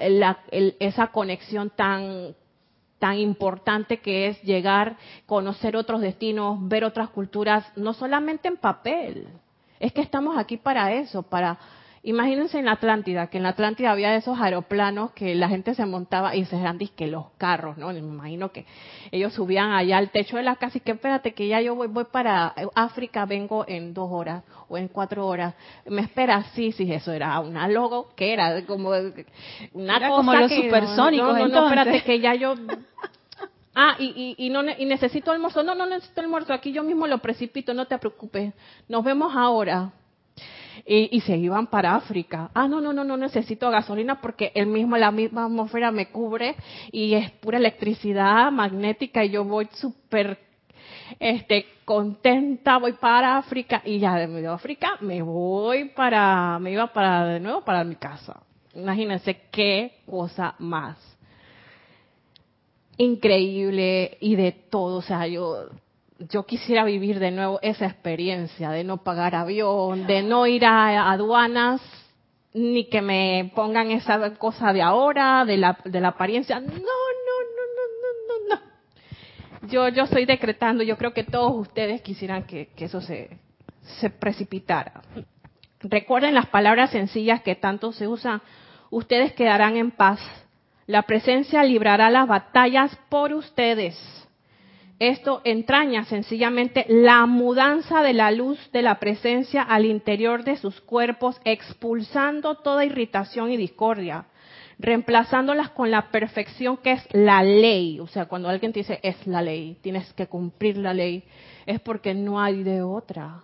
esa 0.80 1.08
conexión 1.08 1.72
tan, 1.72 2.36
tan 3.00 3.18
importante 3.18 3.98
que 3.98 4.28
es 4.28 4.42
llegar, 4.44 4.98
conocer 5.26 5.76
otros 5.76 6.02
destinos, 6.02 6.58
ver 6.68 6.84
otras 6.86 7.10
culturas, 7.10 7.66
no 7.76 7.94
solamente 7.94 8.48
en 8.48 8.58
papel, 8.58 9.28
es 9.82 9.92
que 9.92 10.02
estamos 10.02 10.38
aquí 10.38 10.58
para 10.58 10.94
eso, 10.94 11.24
para... 11.24 11.58
Imagínense 12.04 12.58
en 12.58 12.66
la 12.66 12.72
Atlántida, 12.72 13.28
que 13.28 13.38
en 13.38 13.44
la 13.44 13.50
Atlántida 13.50 13.92
había 13.92 14.16
esos 14.16 14.40
aeroplanos 14.40 15.12
que 15.12 15.36
la 15.36 15.50
gente 15.50 15.76
se 15.76 15.86
montaba 15.86 16.36
y 16.36 16.46
se 16.46 16.60
eran 16.60 16.80
que 16.80 17.06
los 17.06 17.26
carros, 17.38 17.78
¿no? 17.78 17.94
Me 17.94 18.00
imagino 18.00 18.52
que 18.52 18.66
ellos 19.12 19.34
subían 19.34 19.72
allá 19.74 20.00
al 20.00 20.10
techo 20.10 20.38
de 20.38 20.42
la 20.42 20.56
casa 20.56 20.80
y 20.80 20.82
que 20.82 20.94
espérate 20.94 21.36
que 21.36 21.48
ya 21.48 21.62
yo 21.62 21.76
voy, 21.76 21.90
voy 21.90 22.06
para 22.06 22.56
África, 22.74 23.28
vengo 23.28 23.66
en 23.68 23.94
dos 23.94 24.10
horas 24.12 24.44
o 24.68 24.80
en 24.80 24.88
cuatro 24.88 25.28
horas. 25.28 25.54
¿Me 25.86 26.02
esperas? 26.02 26.48
Sí, 26.56 26.72
sí, 26.72 26.92
eso 26.92 27.12
era 27.12 27.40
una 27.40 27.68
logo, 27.68 28.10
que 28.16 28.34
era 28.34 28.66
como 28.66 28.90
una 29.74 30.00
cosa 30.00 30.10
como 30.10 30.34
los 30.34 30.52
supersónicos. 30.52 31.38
No, 31.38 31.48
no, 31.50 31.64
espérate 31.66 32.04
que 32.04 32.20
ya 32.20 32.34
yo 32.34 32.56
Ah, 33.74 33.96
y, 34.00 34.36
y, 34.38 34.50
no, 34.50 34.64
y 34.78 34.86
necesito 34.86 35.32
almuerzo. 35.32 35.64
No, 35.64 35.76
no 35.76 35.86
necesito 35.86 36.22
almuerzo. 36.22 36.54
Aquí 36.54 36.72
yo 36.72 36.84
mismo 36.84 37.08
lo 37.08 37.20
precipito, 37.20 37.74
no 37.74 37.86
te 37.86 37.98
preocupes. 37.98 38.54
Nos 38.88 39.04
vemos 39.04 39.34
ahora. 39.36 39.92
Y, 40.86 41.16
y, 41.16 41.22
se 41.22 41.38
iban 41.38 41.68
para 41.68 41.96
África. 41.96 42.50
Ah, 42.54 42.68
no, 42.68 42.82
no, 42.82 42.92
no, 42.92 43.04
no 43.04 43.16
necesito 43.18 43.70
gasolina 43.70 44.20
porque 44.20 44.52
el 44.56 44.68
mismo, 44.68 44.98
la 44.98 45.12
misma 45.12 45.46
atmósfera 45.46 45.92
me 45.92 46.10
cubre 46.10 46.56
y 46.92 47.14
es 47.14 47.30
pura 47.32 47.58
electricidad 47.58 48.52
magnética 48.52 49.24
y 49.24 49.32
yo 49.32 49.44
voy 49.44 49.68
súper 49.74 50.40
este, 51.20 51.66
contenta, 51.86 52.78
voy 52.78 52.94
para 52.94 53.38
África 53.38 53.82
y 53.86 54.00
ya 54.00 54.16
de 54.16 54.48
África 54.48 54.98
me 55.02 55.22
voy 55.22 55.90
para, 55.90 56.58
me 56.60 56.72
iba 56.72 56.88
para 56.88 57.26
de 57.26 57.40
nuevo 57.40 57.62
para 57.64 57.84
mi 57.84 57.96
casa. 57.96 58.42
Imagínense 58.74 59.42
qué 59.52 60.00
cosa 60.06 60.56
más 60.58 61.11
increíble 62.98 64.18
y 64.20 64.36
de 64.36 64.52
todo. 64.52 64.98
O 64.98 65.02
sea, 65.02 65.28
yo, 65.28 65.66
yo 66.30 66.46
quisiera 66.46 66.84
vivir 66.84 67.20
de 67.20 67.32
nuevo 67.32 67.60
esa 67.62 67.86
experiencia 67.86 68.72
de 68.72 68.84
no 68.84 68.98
pagar 68.98 69.36
avión, 69.36 70.08
de 70.08 70.22
no 70.24 70.48
ir 70.48 70.66
a 70.66 71.12
aduanas, 71.12 71.82
ni 72.54 72.86
que 72.86 73.02
me 73.02 73.52
pongan 73.56 73.92
esa 73.92 74.36
cosa 74.36 74.74
de 74.74 74.82
ahora, 74.82 75.46
de 75.46 75.58
la, 75.58 75.78
de 75.86 76.00
la 76.00 76.10
apariencia. 76.10 76.60
No, 76.60 76.68
no, 76.68 76.76
no, 76.76 76.82
no, 77.98 78.50
no, 78.50 78.56
no. 78.56 79.68
Yo, 79.70 79.90
yo 79.90 80.04
estoy 80.04 80.26
decretando, 80.26 80.84
yo 80.84 80.98
creo 80.98 81.14
que 81.14 81.24
todos 81.24 81.54
ustedes 81.56 82.02
quisieran 82.02 82.44
que, 82.44 82.68
que 82.76 82.86
eso 82.86 83.00
se, 83.00 83.38
se 84.00 84.10
precipitara. 84.10 85.02
Recuerden 85.82 86.36
las 86.36 86.48
palabras 86.48 86.92
sencillas 86.92 87.42
que 87.42 87.56
tanto 87.56 87.92
se 87.92 88.08
usan. 88.08 88.42
Ustedes 88.90 89.34
quedarán 89.34 89.78
en 89.78 89.92
paz 89.92 90.20
la 90.88 91.04
presencia 91.04 91.64
librará 91.64 92.10
las 92.10 92.28
batallas 92.28 92.96
por 93.10 93.34
ustedes. 93.34 93.96
Esto 95.00 95.42
entraña 95.46 96.06
sencillamente 96.06 96.86
la 96.88 97.26
mudanza 97.26 98.04
de 98.04 98.14
la 98.14 98.30
luz 98.30 98.60
de 98.72 98.84
la 98.84 99.00
presencia 99.00 99.64
al 99.64 99.86
interior 99.86 100.44
de 100.44 100.58
sus 100.58 100.80
cuerpos, 100.82 101.42
expulsando 101.44 102.56
toda 102.56 102.86
irritación 102.86 103.52
y 103.52 103.58
discordia, 103.58 104.26
reemplazándolas 104.78 105.72
con 105.72 105.90
la 105.90 106.12
perfección 106.12 106.78
que 106.78 106.92
es 106.92 107.08
la 107.14 107.42
ley. 107.42 108.00
O 108.00 108.06
sea, 108.06 108.26
cuando 108.26 108.48
alguien 108.48 108.74
te 108.74 108.82
dice 108.82 109.00
es 109.02 109.26
la 109.26 109.42
ley, 109.42 109.78
tienes 109.82 110.14
que 110.14 110.28
cumplir 110.28 110.78
la 110.78 110.94
ley, 110.94 111.24
es 111.66 111.80
porque 111.80 112.14
no 112.14 112.40
hay 112.40 112.62
de 112.62 112.84
otra. 112.84 113.42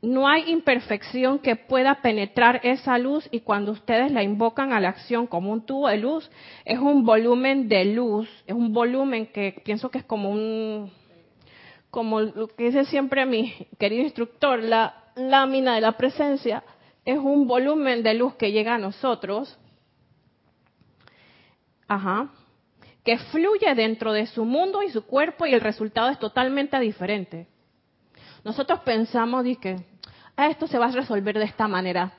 No 0.00 0.28
hay 0.28 0.50
imperfección 0.50 1.40
que 1.40 1.56
pueda 1.56 1.96
penetrar 2.02 2.60
esa 2.62 2.98
luz 2.98 3.28
y 3.32 3.40
cuando 3.40 3.72
ustedes 3.72 4.12
la 4.12 4.22
invocan 4.22 4.72
a 4.72 4.80
la 4.80 4.90
acción 4.90 5.26
como 5.26 5.50
un 5.52 5.66
tubo 5.66 5.88
de 5.88 5.96
luz, 5.96 6.30
es 6.64 6.78
un 6.78 7.04
volumen 7.04 7.68
de 7.68 7.84
luz, 7.86 8.28
es 8.46 8.54
un 8.54 8.72
volumen 8.72 9.26
que 9.26 9.60
pienso 9.64 9.90
que 9.90 9.98
es 9.98 10.04
como 10.04 10.30
un, 10.30 10.92
como 11.90 12.20
lo 12.20 12.46
que 12.46 12.64
dice 12.64 12.84
siempre 12.84 13.26
mi 13.26 13.52
querido 13.78 14.04
instructor, 14.04 14.62
la 14.62 14.94
lámina 15.16 15.74
de 15.74 15.80
la 15.80 15.92
presencia, 15.92 16.62
es 17.04 17.18
un 17.18 17.48
volumen 17.48 18.02
de 18.02 18.14
luz 18.14 18.34
que 18.34 18.52
llega 18.52 18.76
a 18.76 18.78
nosotros, 18.78 19.58
ajá, 21.88 22.28
que 23.04 23.18
fluye 23.18 23.74
dentro 23.74 24.12
de 24.12 24.26
su 24.26 24.44
mundo 24.44 24.82
y 24.82 24.90
su 24.90 25.06
cuerpo 25.06 25.44
y 25.44 25.54
el 25.54 25.60
resultado 25.60 26.10
es 26.10 26.18
totalmente 26.20 26.78
diferente. 26.78 27.48
Nosotros 28.44 28.80
pensamos 28.80 29.44
que 29.60 29.76
ah, 30.36 30.46
esto 30.48 30.66
se 30.66 30.78
va 30.78 30.86
a 30.86 30.92
resolver 30.92 31.38
de 31.38 31.44
esta 31.44 31.68
manera. 31.68 32.12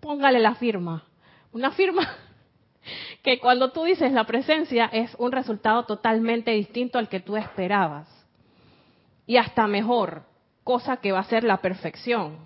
Póngale 0.00 0.38
la 0.40 0.54
firma. 0.54 1.04
Una 1.52 1.70
firma 1.70 2.08
que 3.22 3.38
cuando 3.38 3.70
tú 3.72 3.84
dices 3.84 4.12
la 4.12 4.24
presencia 4.24 4.86
es 4.86 5.14
un 5.18 5.32
resultado 5.32 5.84
totalmente 5.84 6.50
distinto 6.52 6.98
al 6.98 7.08
que 7.08 7.20
tú 7.20 7.36
esperabas. 7.36 8.08
Y 9.26 9.36
hasta 9.36 9.66
mejor, 9.66 10.24
cosa 10.64 10.98
que 10.98 11.12
va 11.12 11.20
a 11.20 11.24
ser 11.24 11.44
la 11.44 11.58
perfección. 11.58 12.36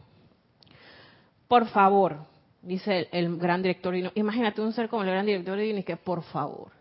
Por 1.48 1.66
favor, 1.68 2.26
dice 2.62 3.08
el, 3.12 3.36
gran 3.38 3.62
director 3.62 3.94
imagínate 4.14 4.60
un 4.60 4.72
ser 4.72 4.88
como 4.88 5.02
el 5.02 5.10
gran 5.10 5.26
director 5.26 5.58
y 5.60 5.82
que 5.82 5.96
por 5.96 6.22
favor. 6.24 6.72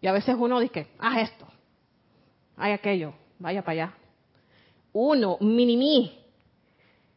Y 0.00 0.08
a 0.08 0.12
veces 0.12 0.34
uno 0.38 0.60
dice, 0.60 0.88
haz 0.98 1.30
esto, 1.30 1.46
haz 2.56 2.72
aquello, 2.72 3.14
vaya 3.38 3.62
para 3.62 3.84
allá 3.84 4.05
uno, 4.98 5.36
mini 5.40 5.76
mini, 5.76 6.10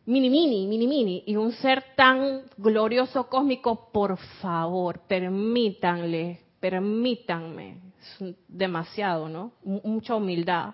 mini 0.05 0.29
mini, 0.29 0.67
mini 0.67 0.85
mini, 0.85 1.23
y 1.25 1.37
un 1.37 1.53
ser 1.53 1.81
tan 1.95 2.41
glorioso 2.57 3.29
cósmico, 3.29 3.89
por 3.93 4.17
favor, 4.17 4.99
permítanle, 5.07 6.41
permítanme, 6.59 7.77
es 8.01 8.35
demasiado, 8.49 9.29
¿no? 9.29 9.53
mucha 9.63 10.15
humildad. 10.15 10.73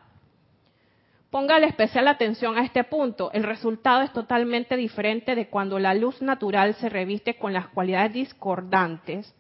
Póngale 1.30 1.68
especial 1.68 2.08
atención 2.08 2.58
a 2.58 2.64
este 2.64 2.84
punto. 2.86 3.30
El 3.34 3.44
resultado 3.44 4.02
es 4.02 4.12
totalmente 4.12 4.76
diferente 4.76 5.36
de 5.36 5.48
cuando 5.48 5.78
la 5.78 5.94
luz 5.94 6.22
natural 6.24 6.74
se 6.76 6.90
reviste 6.90 7.36
con 7.36 7.54
las 7.54 7.68
cualidades 7.68 8.14
discordantes. 8.14 9.36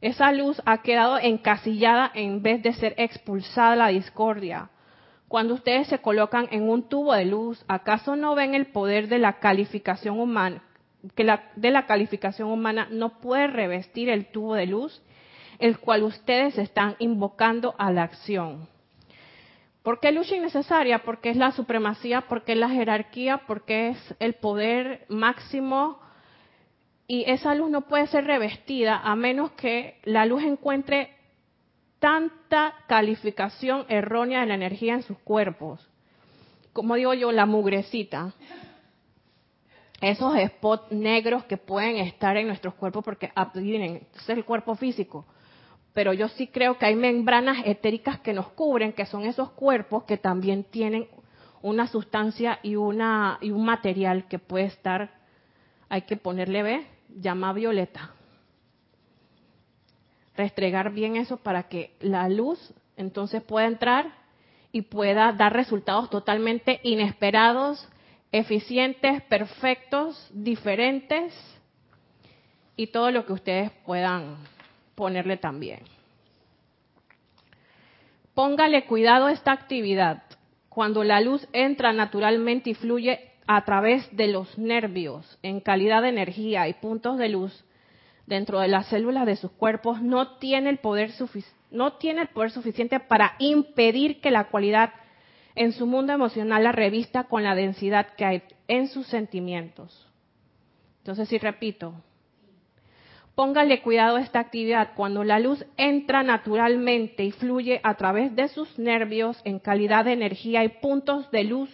Esa 0.00 0.32
luz 0.32 0.60
ha 0.64 0.82
quedado 0.82 1.18
encasillada 1.18 2.10
en 2.14 2.42
vez 2.42 2.62
de 2.62 2.72
ser 2.72 2.94
expulsada 2.96 3.76
la 3.76 3.88
discordia. 3.88 4.70
Cuando 5.28 5.54
ustedes 5.54 5.88
se 5.88 5.98
colocan 5.98 6.48
en 6.50 6.68
un 6.68 6.88
tubo 6.88 7.12
de 7.12 7.26
luz, 7.26 7.62
¿acaso 7.68 8.16
no 8.16 8.34
ven 8.34 8.54
el 8.54 8.66
poder 8.66 9.08
de 9.08 9.18
la 9.18 9.40
calificación 9.40 10.18
humana? 10.18 10.62
Que 11.14 11.22
la, 11.22 11.50
de 11.54 11.70
la 11.70 11.86
calificación 11.86 12.48
humana 12.48 12.88
no 12.90 13.20
puede 13.20 13.46
revestir 13.46 14.08
el 14.08 14.26
tubo 14.26 14.54
de 14.54 14.66
luz, 14.66 15.02
el 15.58 15.78
cual 15.78 16.02
ustedes 16.04 16.56
están 16.56 16.96
invocando 16.98 17.74
a 17.78 17.92
la 17.92 18.04
acción. 18.04 18.68
¿Por 19.82 20.00
qué 20.00 20.12
luz 20.12 20.32
innecesaria? 20.32 21.00
Porque 21.00 21.30
es 21.30 21.36
la 21.36 21.52
supremacía, 21.52 22.22
porque 22.22 22.52
es 22.52 22.58
la 22.58 22.70
jerarquía, 22.70 23.42
porque 23.46 23.90
es 23.90 24.14
el 24.18 24.34
poder 24.34 25.04
máximo 25.08 26.00
y 27.06 27.24
esa 27.30 27.54
luz 27.54 27.70
no 27.70 27.82
puede 27.82 28.06
ser 28.06 28.24
revestida 28.24 28.98
a 28.98 29.16
menos 29.16 29.52
que 29.52 29.98
la 30.04 30.26
luz 30.26 30.42
encuentre 30.42 31.17
tanta 31.98 32.74
calificación 32.86 33.84
errónea 33.88 34.40
de 34.40 34.46
la 34.46 34.54
energía 34.54 34.94
en 34.94 35.02
sus 35.02 35.18
cuerpos. 35.18 35.88
Como 36.72 36.94
digo 36.94 37.14
yo, 37.14 37.32
la 37.32 37.46
mugrecita. 37.46 38.34
Esos 40.00 40.34
spots 40.38 40.92
negros 40.92 41.44
que 41.44 41.56
pueden 41.56 41.96
estar 41.96 42.36
en 42.36 42.46
nuestros 42.46 42.74
cuerpos 42.74 43.04
porque 43.04 43.32
vienen, 43.54 44.06
es 44.14 44.28
el 44.28 44.44
cuerpo 44.44 44.76
físico. 44.76 45.26
Pero 45.92 46.12
yo 46.12 46.28
sí 46.28 46.46
creo 46.46 46.78
que 46.78 46.86
hay 46.86 46.94
membranas 46.94 47.58
etéricas 47.64 48.20
que 48.20 48.32
nos 48.32 48.48
cubren, 48.50 48.92
que 48.92 49.06
son 49.06 49.24
esos 49.24 49.50
cuerpos 49.50 50.04
que 50.04 50.16
también 50.16 50.62
tienen 50.62 51.08
una 51.62 51.88
sustancia 51.88 52.60
y, 52.62 52.76
una, 52.76 53.38
y 53.40 53.50
un 53.50 53.64
material 53.64 54.28
que 54.28 54.38
puede 54.38 54.66
estar, 54.66 55.10
hay 55.88 56.02
que 56.02 56.16
ponerle, 56.16 56.62
ve, 56.62 56.86
llama 57.08 57.52
violeta 57.52 58.12
restregar 60.38 60.92
bien 60.92 61.16
eso 61.16 61.36
para 61.36 61.64
que 61.64 61.90
la 62.00 62.28
luz 62.28 62.72
entonces 62.96 63.42
pueda 63.42 63.66
entrar 63.66 64.14
y 64.70 64.82
pueda 64.82 65.32
dar 65.32 65.52
resultados 65.52 66.08
totalmente 66.10 66.80
inesperados, 66.84 67.88
eficientes, 68.30 69.20
perfectos, 69.22 70.30
diferentes 70.32 71.34
y 72.76 72.86
todo 72.86 73.10
lo 73.10 73.26
que 73.26 73.32
ustedes 73.32 73.70
puedan 73.84 74.36
ponerle 74.94 75.36
también. 75.36 75.80
Póngale 78.34 78.86
cuidado 78.86 79.26
a 79.26 79.32
esta 79.32 79.50
actividad. 79.50 80.22
Cuando 80.68 81.02
la 81.02 81.20
luz 81.20 81.48
entra 81.52 81.92
naturalmente 81.92 82.70
y 82.70 82.74
fluye 82.74 83.32
a 83.48 83.64
través 83.64 84.08
de 84.16 84.28
los 84.28 84.56
nervios 84.56 85.38
en 85.42 85.58
calidad 85.58 86.02
de 86.02 86.10
energía 86.10 86.68
y 86.68 86.74
puntos 86.74 87.18
de 87.18 87.30
luz, 87.30 87.64
dentro 88.28 88.60
de 88.60 88.68
las 88.68 88.86
células 88.86 89.24
de 89.24 89.36
sus 89.36 89.50
cuerpos 89.52 90.02
no 90.02 90.36
tiene 90.36 90.68
el 90.68 90.78
poder 90.78 91.12
no 91.70 91.94
tiene 91.94 92.22
el 92.22 92.28
poder 92.28 92.50
suficiente 92.50 93.00
para 93.00 93.34
impedir 93.38 94.20
que 94.20 94.30
la 94.30 94.44
cualidad 94.48 94.92
en 95.54 95.72
su 95.72 95.86
mundo 95.86 96.12
emocional 96.12 96.62
la 96.62 96.72
revista 96.72 97.24
con 97.24 97.42
la 97.42 97.54
densidad 97.54 98.14
que 98.16 98.24
hay 98.24 98.42
en 98.68 98.88
sus 98.88 99.06
sentimientos. 99.06 100.06
Entonces, 100.98 101.28
si 101.28 101.38
repito, 101.38 101.94
póngale 103.34 103.80
cuidado 103.80 104.16
a 104.16 104.20
esta 104.20 104.40
actividad. 104.40 104.90
Cuando 104.94 105.24
la 105.24 105.38
luz 105.38 105.64
entra 105.76 106.22
naturalmente 106.22 107.24
y 107.24 107.32
fluye 107.32 107.80
a 107.82 107.94
través 107.94 108.36
de 108.36 108.48
sus 108.48 108.78
nervios 108.78 109.40
en 109.44 109.58
calidad 109.58 110.04
de 110.04 110.12
energía 110.12 110.64
y 110.64 110.68
puntos 110.68 111.30
de 111.30 111.44
luz 111.44 111.70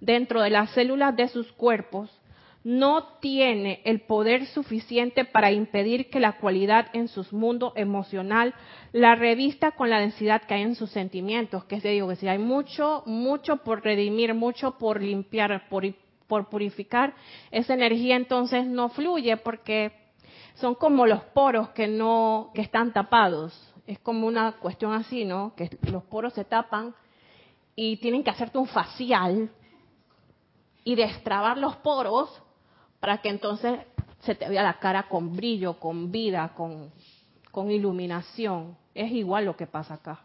dentro 0.00 0.40
de 0.40 0.50
las 0.50 0.70
células 0.70 1.14
de 1.14 1.28
sus 1.28 1.52
cuerpos, 1.52 2.10
no 2.64 3.18
tiene 3.20 3.80
el 3.84 4.02
poder 4.02 4.46
suficiente 4.46 5.24
para 5.24 5.50
impedir 5.50 6.10
que 6.10 6.20
la 6.20 6.38
cualidad 6.38 6.86
en 6.92 7.08
su 7.08 7.26
mundo 7.32 7.72
emocional 7.74 8.54
la 8.92 9.14
revista 9.14 9.72
con 9.72 9.90
la 9.90 9.98
densidad 9.98 10.42
que 10.42 10.54
hay 10.54 10.62
en 10.62 10.76
sus 10.76 10.90
sentimientos. 10.90 11.64
Que 11.64 11.80
se 11.80 11.88
digo 11.88 12.08
que 12.08 12.16
si 12.16 12.28
hay 12.28 12.38
mucho, 12.38 13.02
mucho 13.06 13.58
por 13.58 13.82
redimir, 13.82 14.34
mucho 14.34 14.78
por 14.78 15.00
limpiar, 15.00 15.68
por, 15.68 15.84
por 16.28 16.48
purificar, 16.48 17.14
esa 17.50 17.74
energía 17.74 18.16
entonces 18.16 18.66
no 18.66 18.90
fluye 18.90 19.36
porque 19.38 19.92
son 20.54 20.74
como 20.74 21.06
los 21.06 21.22
poros 21.24 21.70
que 21.70 21.88
no, 21.88 22.50
que 22.54 22.60
están 22.62 22.92
tapados. 22.92 23.58
Es 23.86 23.98
como 23.98 24.28
una 24.28 24.52
cuestión 24.52 24.92
así, 24.92 25.24
¿no? 25.24 25.54
Que 25.56 25.68
los 25.90 26.04
poros 26.04 26.34
se 26.34 26.44
tapan 26.44 26.94
y 27.74 27.96
tienen 27.96 28.22
que 28.22 28.30
hacerte 28.30 28.58
un 28.58 28.68
facial 28.68 29.50
y 30.84 30.94
destrabar 30.94 31.58
los 31.58 31.76
poros 31.76 32.42
para 33.02 33.18
que 33.18 33.30
entonces 33.30 33.80
se 34.20 34.36
te 34.36 34.48
vea 34.48 34.62
la 34.62 34.74
cara 34.74 35.08
con 35.08 35.34
brillo, 35.34 35.80
con 35.80 36.12
vida, 36.12 36.52
con, 36.54 36.92
iluminación. 37.68 38.76
Es 38.94 39.10
igual 39.10 39.44
lo 39.44 39.56
que 39.56 39.66
pasa 39.66 39.94
acá. 39.94 40.20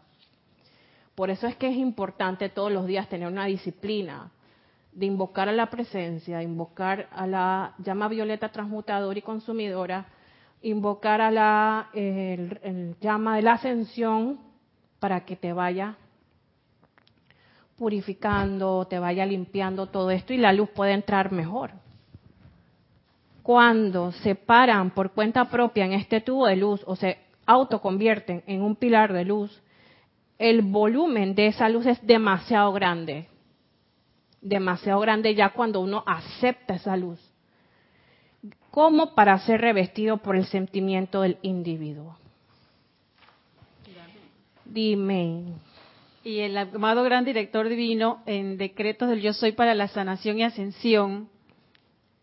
Por 1.16 1.28
eso 1.28 1.48
es 1.48 1.56
que 1.56 1.66
es 1.68 1.76
importante 1.76 2.48
todos 2.50 2.70
los 2.70 2.86
días 2.86 3.08
tener 3.08 3.26
una 3.26 3.46
disciplina 3.46 4.30
de 4.92 5.06
invocar 5.06 5.48
a 5.48 5.52
la 5.52 5.68
presencia, 5.70 6.40
invocar 6.40 7.08
a 7.10 7.26
la 7.26 7.74
llama 7.78 8.06
violeta 8.06 8.50
transmutadora 8.50 9.18
y 9.18 9.22
consumidora, 9.22 10.06
invocar 10.62 11.20
a 11.20 11.32
la 11.32 11.90
llama 13.00 13.34
de 13.34 13.42
la 13.42 13.54
ascensión 13.54 14.38
para 15.00 15.24
que 15.24 15.34
te 15.34 15.52
vaya 15.52 15.96
purificando, 17.76 18.86
te 18.86 19.00
vaya 19.00 19.26
limpiando 19.26 19.88
todo 19.88 20.12
esto 20.12 20.32
y 20.32 20.36
la 20.36 20.52
luz 20.52 20.68
puede 20.70 20.92
entrar 20.92 21.32
mejor 21.32 21.72
cuando 23.48 24.12
se 24.12 24.34
paran 24.34 24.90
por 24.90 25.12
cuenta 25.12 25.46
propia 25.46 25.86
en 25.86 25.94
este 25.94 26.20
tubo 26.20 26.46
de 26.48 26.56
luz 26.56 26.82
o 26.84 26.96
se 26.96 27.16
autoconvierten 27.46 28.42
en 28.46 28.60
un 28.60 28.76
pilar 28.76 29.14
de 29.14 29.24
luz, 29.24 29.62
el 30.38 30.60
volumen 30.60 31.34
de 31.34 31.46
esa 31.46 31.70
luz 31.70 31.86
es 31.86 32.06
demasiado 32.06 32.74
grande. 32.74 33.26
Demasiado 34.42 35.00
grande 35.00 35.34
ya 35.34 35.48
cuando 35.54 35.80
uno 35.80 36.04
acepta 36.06 36.74
esa 36.74 36.94
luz. 36.94 37.18
Como 38.70 39.14
para 39.14 39.38
ser 39.38 39.62
revestido 39.62 40.18
por 40.18 40.36
el 40.36 40.44
sentimiento 40.44 41.22
del 41.22 41.38
individuo. 41.40 42.18
Dime. 44.66 45.54
Y 46.22 46.40
el 46.40 46.54
amado 46.54 47.02
gran 47.02 47.24
director 47.24 47.66
divino 47.70 48.22
en 48.26 48.58
decretos 48.58 49.08
del 49.08 49.22
yo 49.22 49.32
soy 49.32 49.52
para 49.52 49.74
la 49.74 49.88
sanación 49.88 50.38
y 50.38 50.42
ascensión 50.42 51.30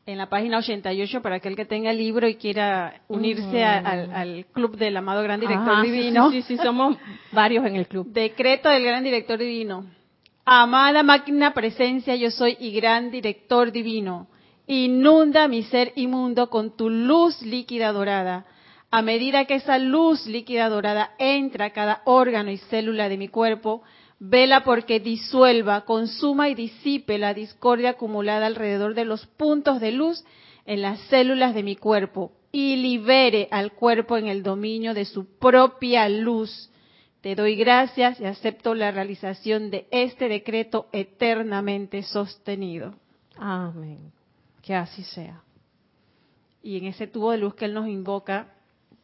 en 0.08 0.20
la 0.20 0.30
página 0.30 0.60
88 0.60 1.22
para 1.24 1.38
aquel 1.38 1.56
que 1.56 1.66
tenga 1.66 1.90
el 1.90 1.98
libro 1.98 2.28
y 2.28 2.36
quiera 2.36 3.02
unirse 3.08 3.64
al, 3.64 4.46
club 4.54 4.78
del 4.78 4.96
amado 4.98 5.24
gran 5.24 5.40
director 5.40 5.82
divino. 5.82 6.30
Sí, 6.30 6.44
sí, 6.44 6.58
sí, 6.58 6.64
somos 6.64 6.96
varios 7.32 7.66
en 7.66 7.76
el 7.76 7.88
club. 7.88 8.06
Decreto 8.12 8.70
del 8.70 8.84
gran 8.84 9.04
director 9.04 9.40
divino. 9.40 9.86
Amada 10.46 11.02
máquina 11.02 11.56
presencia, 11.56 12.16
yo 12.16 12.30
soy 12.30 12.56
y 12.60 12.72
gran 12.72 13.10
director 13.10 13.72
divino. 13.72 14.28
Inunda 14.68 15.48
mi 15.48 15.64
ser 15.64 15.92
inmundo 15.96 16.52
con 16.52 16.78
tu 16.78 16.92
luz 16.92 17.42
líquida 17.42 17.92
dorada. 17.92 18.46
A 18.92 19.02
medida 19.02 19.46
que 19.46 19.56
esa 19.56 19.80
luz 19.80 20.28
líquida 20.28 20.70
dorada 20.70 21.16
entra 21.18 21.66
a 21.66 21.70
cada 21.72 22.04
órgano 22.06 22.52
y 22.52 22.58
célula 22.58 23.10
de 23.10 23.18
mi 23.18 23.28
cuerpo, 23.28 23.82
vela 24.20 24.64
porque 24.64 25.00
disuelva, 25.00 25.86
consuma 25.86 26.50
y 26.50 26.56
disipe 26.56 27.18
la 27.18 27.34
discordia 27.34 27.92
acumulada 27.92 28.46
alrededor 28.46 28.94
de 28.94 29.06
los 29.06 29.26
puntos 29.26 29.80
de 29.80 29.92
luz 29.92 30.24
en 30.66 30.82
las 30.82 31.00
células 31.10 31.54
de 31.54 31.64
mi 31.64 31.76
cuerpo 31.76 32.32
y 32.52 32.78
libere 32.78 33.48
al 33.52 33.74
cuerpo 33.74 34.18
en 34.18 34.28
el 34.28 34.42
dominio 34.42 34.94
de 34.94 35.06
su 35.06 35.26
propia 35.38 36.08
luz. 36.08 36.70
Te 37.22 37.36
doy 37.36 37.56
gracias 37.56 38.20
y 38.20 38.26
acepto 38.26 38.76
la 38.76 38.92
realización 38.92 39.72
de 39.72 39.88
este 39.92 40.30
decreto 40.30 40.88
eternamente 40.92 42.04
sostenido. 42.04 42.96
Amén. 43.36 44.12
Que 44.62 44.76
así 44.76 45.04
sea. 45.04 45.42
Y 46.64 46.78
en 46.78 46.86
ese 46.86 47.08
tubo 47.08 47.32
de 47.32 47.40
luz 47.40 47.56
que 47.56 47.66
Él 47.66 47.74
nos 47.74 47.88
invoca, 47.88 48.55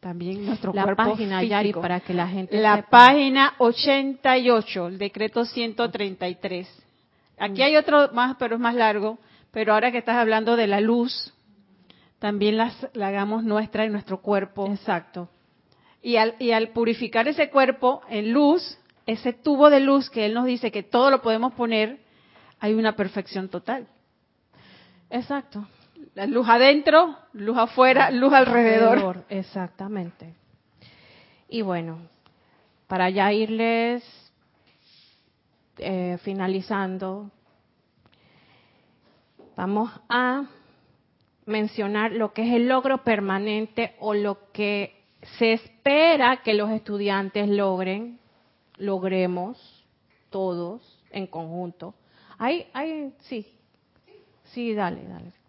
también 0.02 0.44
nuestro 0.44 0.72
la 0.74 0.82
cuerpo 0.82 1.04
página, 1.10 1.38
físico. 1.38 1.50
Yari, 1.52 1.72
para 1.74 2.00
que 2.00 2.12
la 2.12 2.26
gente 2.26 2.60
La 2.60 2.74
sepa. 2.74 2.88
página 2.90 3.54
88, 3.58 4.88
el 4.88 4.98
decreto 4.98 5.44
133. 5.44 6.68
Aquí 7.38 7.62
hay 7.62 7.76
otro 7.76 8.10
más, 8.12 8.34
pero 8.36 8.56
es 8.56 8.60
más 8.60 8.74
largo. 8.74 9.18
Pero 9.52 9.74
ahora 9.74 9.92
que 9.92 9.98
estás 9.98 10.16
hablando 10.16 10.56
de 10.56 10.66
la 10.66 10.80
luz, 10.80 11.32
también 12.18 12.56
las, 12.56 12.74
la 12.94 13.08
hagamos 13.08 13.44
nuestra 13.44 13.84
en 13.84 13.92
nuestro 13.92 14.20
cuerpo. 14.20 14.66
Exacto. 14.66 15.28
Y 16.02 16.16
al, 16.16 16.34
y 16.40 16.50
al 16.50 16.70
purificar 16.70 17.28
ese 17.28 17.48
cuerpo 17.48 18.02
en 18.08 18.32
luz, 18.32 18.76
ese 19.06 19.32
tubo 19.32 19.70
de 19.70 19.78
luz 19.78 20.10
que 20.10 20.26
Él 20.26 20.34
nos 20.34 20.46
dice 20.46 20.72
que 20.72 20.82
todo 20.82 21.10
lo 21.12 21.22
podemos 21.22 21.52
poner, 21.52 22.00
hay 22.58 22.74
una 22.74 22.96
perfección 22.96 23.48
total. 23.48 23.86
Exacto. 25.10 25.64
La 26.14 26.26
luz 26.26 26.46
adentro, 26.48 27.16
luz 27.32 27.56
afuera, 27.56 28.10
luz 28.10 28.32
alrededor. 28.32 29.24
Exactamente. 29.30 30.34
Y 31.48 31.62
bueno, 31.62 31.98
para 32.86 33.08
ya 33.08 33.32
irles 33.32 34.04
eh, 35.78 36.18
finalizando, 36.22 37.30
vamos 39.56 39.90
a 40.10 40.44
mencionar 41.46 42.12
lo 42.12 42.32
que 42.32 42.46
es 42.46 42.54
el 42.54 42.68
logro 42.68 43.04
permanente 43.04 43.96
o 43.98 44.12
lo 44.12 44.52
que 44.52 45.02
se 45.38 45.54
espera 45.54 46.42
que 46.42 46.54
los 46.54 46.70
estudiantes 46.70 47.48
logren, 47.48 48.18
logremos 48.76 49.86
todos 50.30 51.00
en 51.10 51.26
conjunto. 51.26 51.94
Hay, 52.38 52.66
hay, 52.74 53.14
sí, 53.20 53.46
sí, 54.44 54.74
dale, 54.74 55.04
dale. 55.04 55.41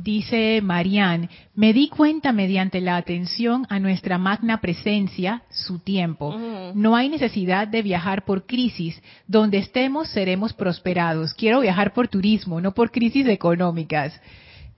Dice 0.00 0.60
Marianne, 0.62 1.28
me 1.56 1.72
di 1.72 1.88
cuenta 1.88 2.30
mediante 2.32 2.80
la 2.80 2.94
atención 2.94 3.66
a 3.68 3.80
nuestra 3.80 4.16
magna 4.16 4.60
presencia, 4.60 5.42
su 5.50 5.80
tiempo. 5.80 6.36
No 6.72 6.94
hay 6.94 7.08
necesidad 7.08 7.66
de 7.66 7.82
viajar 7.82 8.24
por 8.24 8.46
crisis. 8.46 9.02
Donde 9.26 9.58
estemos 9.58 10.08
seremos 10.08 10.52
prosperados. 10.52 11.34
Quiero 11.34 11.62
viajar 11.62 11.94
por 11.94 12.06
turismo, 12.06 12.60
no 12.60 12.74
por 12.74 12.92
crisis 12.92 13.26
económicas. 13.26 14.20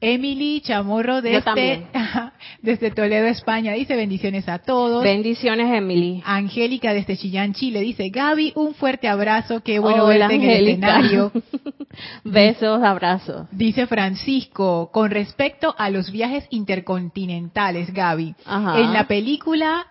Emily 0.00 0.62
Chamorro 0.62 1.20
desde, 2.62 2.90
Toledo, 2.90 3.26
España, 3.26 3.74
dice 3.74 3.96
bendiciones 3.96 4.48
a 4.48 4.58
todos. 4.58 5.02
Bendiciones, 5.02 5.72
Emily. 5.72 6.22
Angélica 6.24 6.94
desde 6.94 7.16
Chillán, 7.16 7.52
Chile, 7.52 7.80
dice 7.80 8.08
Gaby, 8.08 8.52
un 8.56 8.74
fuerte 8.74 9.08
abrazo, 9.08 9.62
qué 9.62 9.78
bueno 9.78 10.04
Hola, 10.04 10.28
verte 10.28 10.34
en 10.36 10.50
el 10.50 10.68
escenario. 10.68 11.32
Besos, 12.24 12.82
abrazos. 12.82 13.46
Dice 13.50 13.86
Francisco, 13.86 14.90
con 14.92 15.10
respecto 15.10 15.74
a 15.76 15.90
los 15.90 16.10
viajes 16.10 16.46
intercontinentales, 16.50 17.92
Gaby, 17.92 18.34
Ajá. 18.46 18.80
en 18.80 18.92
la 18.92 19.06
película 19.06 19.86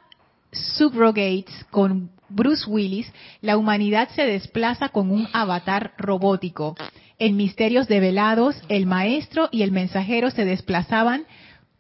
Subrogates 0.52 1.66
con 1.70 2.10
Bruce 2.30 2.66
Willis, 2.68 3.12
la 3.42 3.58
humanidad 3.58 4.10
se 4.10 4.24
desplaza 4.24 4.90
con 4.90 5.12
un 5.12 5.28
avatar 5.34 5.94
robótico. 5.98 6.76
En 7.20 7.36
Misterios 7.36 7.90
Develados, 7.90 8.56
el 8.70 8.86
maestro 8.86 9.50
y 9.52 9.64
el 9.64 9.74
mensajero 9.74 10.32
se 10.32 10.46
desplazaban 10.46 11.26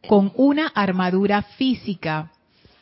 con 0.06 0.34
una 0.36 0.68
armadura 0.68 1.44
física 1.44 2.32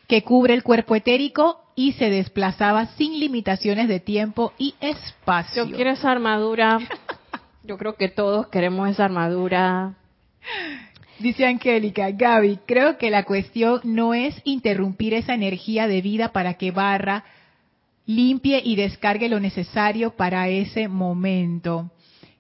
que 0.08 0.24
cubre 0.24 0.56
el 0.56 0.64
cuerpo 0.64 0.96
etérico 0.96 1.62
y 1.76 1.92
se 1.94 2.10
desplazaba 2.10 2.88
sin 2.98 3.20
limitaciones 3.20 3.88
de 3.88 4.00
tiempo 4.00 4.54
y 4.58 4.74
espacio. 4.82 5.66
Yo 5.66 5.76
quiero 5.76 5.92
esa 5.92 6.12
armadura. 6.12 6.80
Yo 7.64 7.78
creo 7.78 7.96
que 7.96 8.10
todos 8.10 8.48
queremos 8.48 8.90
esa 8.90 9.06
armadura. 9.06 9.94
Dice 11.20 11.46
Angélica, 11.46 12.10
Gaby, 12.10 12.60
creo 12.66 12.98
que 12.98 13.12
la 13.12 13.24
cuestión 13.24 13.82
no 13.84 14.16
es 14.16 14.42
interrumpir 14.46 15.14
esa 15.14 15.36
energía 15.36 15.88
de 15.88 16.02
vida 16.02 16.32
para 16.32 16.56
que 16.56 16.72
barra, 16.72 17.24
limpie 18.08 18.62
y 18.64 18.76
descargue 18.76 19.30
lo 19.30 19.40
necesario 19.40 20.16
para 20.16 20.48
ese 20.48 20.88
momento. 20.88 21.92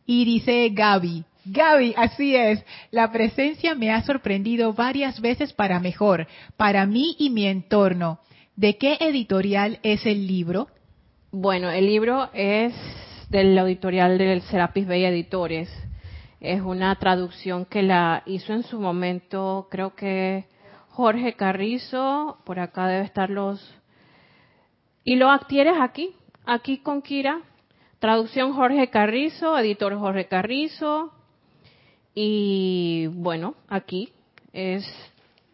Y 0.07 0.25
dice 0.25 0.69
Gaby, 0.73 1.23
Gaby, 1.45 1.93
así 1.95 2.35
es, 2.35 2.65
la 2.91 3.11
presencia 3.11 3.75
me 3.75 3.91
ha 3.91 4.01
sorprendido 4.01 4.73
varias 4.73 5.21
veces 5.21 5.53
para 5.53 5.79
mejor, 5.79 6.27
para 6.57 6.85
mí 6.85 7.15
y 7.19 7.29
mi 7.29 7.45
entorno. 7.45 8.19
¿De 8.55 8.77
qué 8.77 8.97
editorial 8.99 9.79
es 9.83 10.05
el 10.05 10.25
libro? 10.25 10.67
Bueno, 11.31 11.69
el 11.69 11.85
libro 11.85 12.29
es 12.33 12.73
del 13.29 13.57
editorial 13.57 14.17
del 14.17 14.41
Serapis 14.41 14.87
Bay 14.87 15.05
Editores. 15.05 15.69
Es 16.39 16.61
una 16.61 16.95
traducción 16.95 17.65
que 17.65 17.83
la 17.83 18.23
hizo 18.25 18.53
en 18.53 18.63
su 18.63 18.79
momento, 18.79 19.67
creo 19.69 19.93
que 19.95 20.45
Jorge 20.89 21.33
Carrizo. 21.33 22.39
Por 22.45 22.59
acá 22.59 22.87
debe 22.87 23.05
estar 23.05 23.29
los. 23.29 23.75
Y 25.03 25.15
lo 25.15 25.29
adquieres 25.29 25.75
aquí, 25.79 26.15
aquí 26.45 26.79
con 26.79 27.01
Kira. 27.01 27.41
Traducción 27.99 28.53
Jorge 28.53 28.89
Carrizo, 28.89 29.57
editor 29.57 29.97
Jorge 29.97 30.27
Carrizo. 30.27 31.11
Y 32.13 33.07
bueno, 33.07 33.55
aquí 33.67 34.13
es 34.53 34.85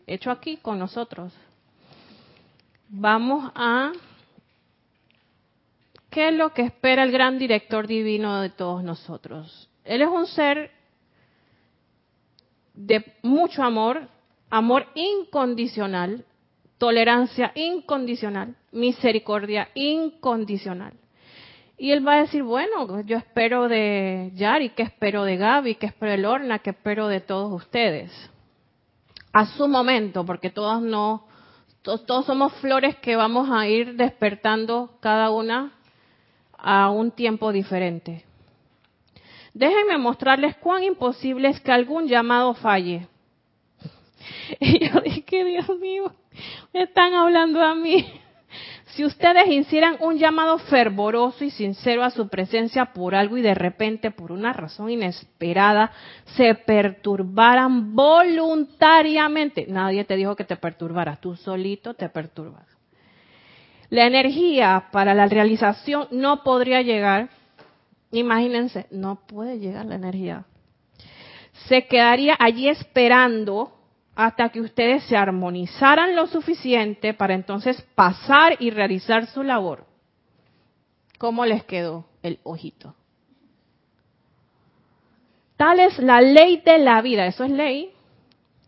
hecho 0.08 0.32
aquí 0.32 0.58
con 0.58 0.80
nosotros. 0.80 1.34
Vamos 2.90 3.52
a 3.56 3.92
¿Qué 6.14 6.28
es 6.28 6.36
lo 6.36 6.54
que 6.54 6.62
espera 6.62 7.02
el 7.02 7.12
gran 7.12 7.40
director 7.40 7.88
divino 7.88 8.40
de 8.42 8.52
todos 8.52 8.84
nosotros? 8.84 9.68
Él 9.84 10.04
es 10.04 10.08
un 10.08 10.28
ser 10.28 10.70
de 12.76 13.04
mucho 13.24 13.64
amor, 13.64 14.08
amor 14.52 14.86
incondicional, 14.94 16.24
tolerancia 16.78 17.52
incondicional, 17.56 18.56
misericordia 18.72 19.70
incondicional. 19.74 20.94
Y 21.84 21.92
él 21.92 22.08
va 22.08 22.14
a 22.14 22.22
decir, 22.22 22.44
bueno, 22.44 23.02
yo 23.02 23.18
espero 23.18 23.68
de 23.68 24.32
Yari, 24.36 24.70
que 24.70 24.84
espero 24.84 25.26
de 25.26 25.36
Gaby, 25.36 25.76
que 25.76 25.88
espero 25.88 26.14
de 26.14 26.18
Lorna, 26.18 26.60
que 26.60 26.70
espero 26.70 27.10
de 27.10 27.20
todos 27.20 27.52
ustedes. 27.52 28.10
A 29.34 29.46
su 29.48 29.68
momento, 29.68 30.26
porque 30.26 30.50
todos 30.50 30.82
no, 30.82 31.28
todos, 31.82 32.06
todos 32.06 32.26
somos 32.26 32.54
flores 32.62 32.96
que 33.00 33.18
vamos 33.18 33.50
a 33.52 33.68
ir 33.68 33.98
despertando 33.98 34.92
cada 35.02 35.30
una 35.30 35.74
a 36.58 36.90
un 36.90 37.12
tiempo 37.12 37.52
diferente. 37.52 38.24
Déjenme 39.54 39.98
mostrarles 39.98 40.56
cuán 40.56 40.86
imposible 40.86 41.50
es 41.50 41.60
que 41.60 41.74
algún 41.74 42.08
llamado 42.08 42.54
falle. 42.54 43.10
Y 44.62 44.88
yo 44.88 45.02
dije, 45.02 45.44
Dios 45.44 45.68
mío, 45.80 46.14
me 46.74 46.84
están 46.84 47.14
hablando 47.14 47.62
a 47.62 47.76
mí. 47.76 48.22
Si 48.96 49.04
ustedes 49.04 49.48
hicieran 49.48 49.98
un 50.02 50.20
llamado 50.20 50.60
fervoroso 50.60 51.44
y 51.44 51.50
sincero 51.50 52.04
a 52.04 52.12
su 52.12 52.28
presencia 52.28 52.94
por 52.94 53.16
algo 53.16 53.38
y 53.38 53.42
de 53.42 53.56
repente, 53.56 54.12
por 54.12 54.32
una 54.32 54.54
razón 54.54 54.92
inesperada, 54.92 55.92
se 56.36 56.54
perturbaran 56.54 57.96
voluntariamente, 57.96 59.66
nadie 59.68 60.06
te 60.06 60.16
dijo 60.16 60.36
que 60.36 60.44
te 60.44 60.58
perturbaras, 60.58 61.20
tú 61.20 61.36
solito 61.36 61.96
te 61.96 62.08
perturbas. 62.10 62.68
La 63.90 64.06
energía 64.06 64.90
para 64.92 65.16
la 65.16 65.26
realización 65.26 66.08
no 66.12 66.44
podría 66.44 66.84
llegar, 66.84 67.30
imagínense, 68.12 68.86
no 68.92 69.26
puede 69.26 69.58
llegar 69.58 69.88
la 69.88 69.96
energía. 69.96 70.46
Se 71.68 71.88
quedaría 71.88 72.36
allí 72.40 72.70
esperando 72.70 73.74
hasta 74.16 74.50
que 74.50 74.62
ustedes 74.62 75.04
se 75.06 75.18
armonizaran 75.18 76.16
lo 76.16 76.28
suficiente 76.28 77.14
para 77.14 77.34
entonces 77.34 77.82
pasar 77.96 78.56
y 78.60 78.70
realizar 78.70 79.28
su 79.28 79.44
labor. 79.44 79.86
¿Cómo 81.18 81.46
les 81.46 81.64
quedó 81.64 82.06
el 82.22 82.40
ojito? 82.44 82.96
Tal 85.58 85.80
es 85.80 85.98
la 86.00 86.22
ley 86.22 86.62
de 86.66 86.78
la 86.80 87.02
vida, 87.02 87.26
eso 87.26 87.44
es 87.44 87.52
ley. 87.52 87.92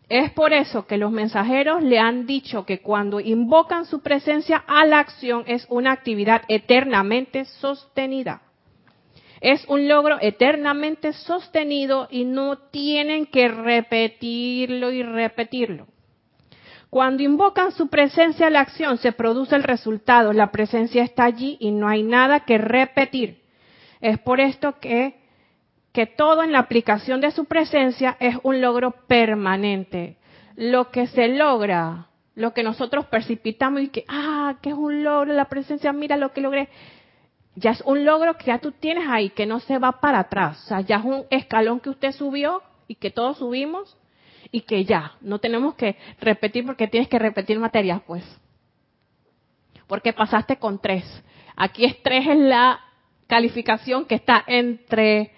Es 0.08 0.30
por 0.32 0.52
eso 0.52 0.86
que 0.86 0.98
los 0.98 1.10
mensajeros 1.10 1.82
le 1.82 1.98
han 1.98 2.26
dicho 2.26 2.64
que 2.64 2.80
cuando 2.80 3.18
invocan 3.18 3.86
su 3.86 4.02
presencia 4.02 4.64
a 4.66 4.86
la 4.86 5.00
acción 5.00 5.42
es 5.46 5.66
una 5.68 5.92
actividad 5.92 6.42
eternamente 6.46 7.44
sostenida. 7.44 8.42
Es 9.40 9.64
un 9.68 9.88
logro 9.88 10.18
eternamente 10.20 11.12
sostenido 11.12 12.08
y 12.10 12.24
no 12.24 12.58
tienen 12.58 13.26
que 13.26 13.48
repetirlo 13.48 14.90
y 14.90 15.02
repetirlo. 15.02 15.86
Cuando 16.90 17.22
invocan 17.22 17.72
su 17.72 17.88
presencia 17.88 18.46
a 18.46 18.50
la 18.50 18.60
acción, 18.60 18.98
se 18.98 19.12
produce 19.12 19.54
el 19.54 19.64
resultado. 19.64 20.32
La 20.32 20.50
presencia 20.50 21.02
está 21.02 21.24
allí 21.24 21.56
y 21.60 21.70
no 21.70 21.88
hay 21.88 22.02
nada 22.02 22.40
que 22.40 22.58
repetir. 22.58 23.42
Es 24.00 24.18
por 24.18 24.40
esto 24.40 24.78
que, 24.80 25.16
que 25.92 26.06
todo 26.06 26.42
en 26.42 26.52
la 26.52 26.60
aplicación 26.60 27.20
de 27.20 27.32
su 27.32 27.44
presencia 27.44 28.16
es 28.20 28.36
un 28.42 28.60
logro 28.60 28.92
permanente. 29.06 30.16
Lo 30.54 30.90
que 30.90 31.06
se 31.08 31.28
logra, 31.28 32.06
lo 32.34 32.54
que 32.54 32.62
nosotros 32.62 33.06
precipitamos 33.06 33.82
y 33.82 33.88
que, 33.88 34.04
ah, 34.08 34.56
que 34.62 34.70
es 34.70 34.74
un 34.74 35.02
logro 35.02 35.32
la 35.32 35.46
presencia, 35.46 35.92
mira 35.92 36.16
lo 36.16 36.32
que 36.32 36.40
logré, 36.40 36.68
ya 37.56 37.70
es 37.70 37.80
un 37.80 38.04
logro 38.04 38.36
que 38.36 38.46
ya 38.46 38.58
tú 38.58 38.70
tienes 38.72 39.08
ahí, 39.08 39.30
que 39.30 39.46
no 39.46 39.60
se 39.60 39.78
va 39.78 39.92
para 40.00 40.20
atrás. 40.20 40.62
O 40.64 40.68
sea, 40.68 40.80
ya 40.82 40.96
es 40.96 41.04
un 41.04 41.24
escalón 41.30 41.80
que 41.80 41.90
usted 41.90 42.12
subió 42.12 42.62
y 42.86 42.94
que 42.96 43.10
todos 43.10 43.38
subimos 43.38 43.96
y 44.52 44.60
que 44.60 44.84
ya, 44.84 45.14
no 45.22 45.38
tenemos 45.38 45.74
que 45.74 45.96
repetir 46.20 46.66
porque 46.66 46.86
tienes 46.86 47.08
que 47.08 47.18
repetir 47.18 47.58
materias, 47.58 48.02
pues. 48.06 48.24
Porque 49.86 50.12
pasaste 50.12 50.58
con 50.58 50.78
tres. 50.78 51.04
Aquí 51.56 51.86
es 51.86 52.00
tres 52.02 52.26
en 52.26 52.48
la 52.50 52.80
calificación 53.26 54.04
que 54.04 54.16
está 54.16 54.44
entre, 54.46 55.32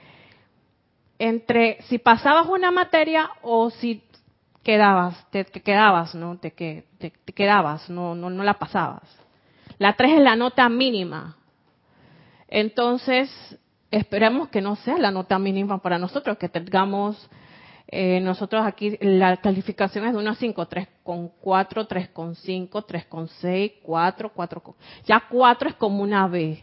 entre 1.19 1.81
si 1.83 1.99
pasabas 1.99 2.49
una 2.49 2.73
materia 2.73 3.31
o 3.43 3.71
si 3.71 4.03
quedabas, 4.65 5.25
te, 5.31 5.45
quedabas, 5.45 6.15
¿no? 6.15 6.37
Te, 6.39 6.51
te, 6.51 6.85
te 6.99 7.33
quedabas, 7.33 7.89
no, 7.89 8.15
no, 8.17 8.29
no 8.29 8.43
la 8.43 8.55
pasabas. 8.55 9.09
La 9.79 9.95
tres 9.95 10.15
es 10.15 10.21
la 10.21 10.35
nota 10.35 10.69
mínima. 10.69 11.37
Entonces, 12.49 13.31
esperemos 13.91 14.49
que 14.49 14.61
no 14.61 14.77
sea 14.77 14.99
la 14.99 15.11
nota 15.11 15.39
mínima 15.39 15.79
para 15.79 15.99
nosotros, 15.99 16.39
que 16.39 16.49
tengamos 16.49 17.29
eh, 17.91 18.21
nosotros 18.21 18.67
aquí 18.67 18.99
la 19.01 19.39
calificación 19.39 20.05
es 20.05 20.13
de 20.13 20.19
1 20.19 20.31
a 20.31 20.35
5, 20.35 20.69
3,4, 20.69 21.89
3,5, 21.89 22.71
3,6, 22.71 23.73
4, 23.83 24.33
4. 24.35 24.77
Ya 25.07 25.25
4 25.29 25.69
es 25.71 25.75
como 25.77 26.03
una 26.03 26.29
B. 26.29 26.63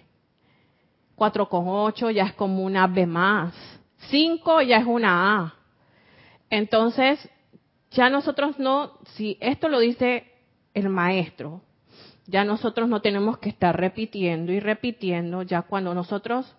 4,8 1.18 2.12
ya 2.12 2.26
es 2.26 2.34
como 2.34 2.64
una 2.64 2.86
B 2.86 3.08
más. 3.08 3.56
5 4.10 4.62
ya 4.62 4.78
es 4.78 4.86
una 4.86 5.40
A. 5.40 5.56
Entonces, 6.52 7.28
ya 7.90 8.12
nosotros 8.12 8.60
no, 8.60 9.00
si 9.16 9.38
esto 9.42 9.68
lo 9.68 9.80
dice 9.80 10.32
el 10.76 10.90
maestro, 10.90 11.62
ya 12.28 12.43
nosotros 12.43 12.89
no 12.89 13.01
tenemos 13.01 13.38
que 13.38 13.49
estar 13.49 13.78
repitiendo 13.78 14.51
y 14.51 14.59
repitiendo, 14.59 15.43
ya 15.43 15.61
cuando 15.61 15.93
nosotros, 15.93 16.55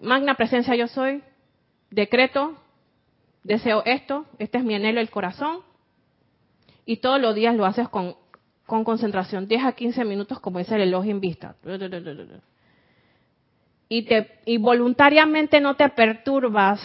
magna 0.00 0.34
presencia 0.34 0.74
yo 0.74 0.88
soy, 0.88 1.22
decreto, 1.90 2.54
deseo 3.44 3.82
esto, 3.86 4.26
este 4.38 4.58
es 4.58 4.64
mi 4.64 4.74
anhelo 4.74 5.00
del 5.00 5.10
corazón, 5.10 5.60
y 6.84 6.98
todos 6.98 7.20
los 7.20 7.34
días 7.34 7.54
lo 7.54 7.66
haces 7.66 7.88
con, 7.88 8.16
con 8.66 8.84
concentración, 8.84 9.48
10 9.48 9.64
a 9.64 9.72
15 9.72 10.04
minutos 10.04 10.40
como 10.40 10.58
dice 10.58 10.74
el 10.74 10.82
elogio 10.82 11.12
en 11.12 11.20
vista. 11.20 11.56
Y, 13.90 14.02
te, 14.02 14.40
y 14.44 14.58
voluntariamente 14.58 15.60
no 15.60 15.76
te 15.76 15.88
perturbas 15.88 16.80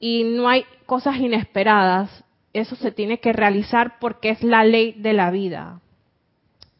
y 0.00 0.24
no 0.24 0.48
hay 0.48 0.64
cosas 0.86 1.16
inesperadas, 1.18 2.24
eso 2.54 2.74
se 2.76 2.90
tiene 2.90 3.20
que 3.20 3.34
realizar 3.34 3.98
porque 4.00 4.30
es 4.30 4.42
la 4.42 4.64
ley 4.64 4.92
de 4.92 5.12
la 5.12 5.30
vida. 5.30 5.80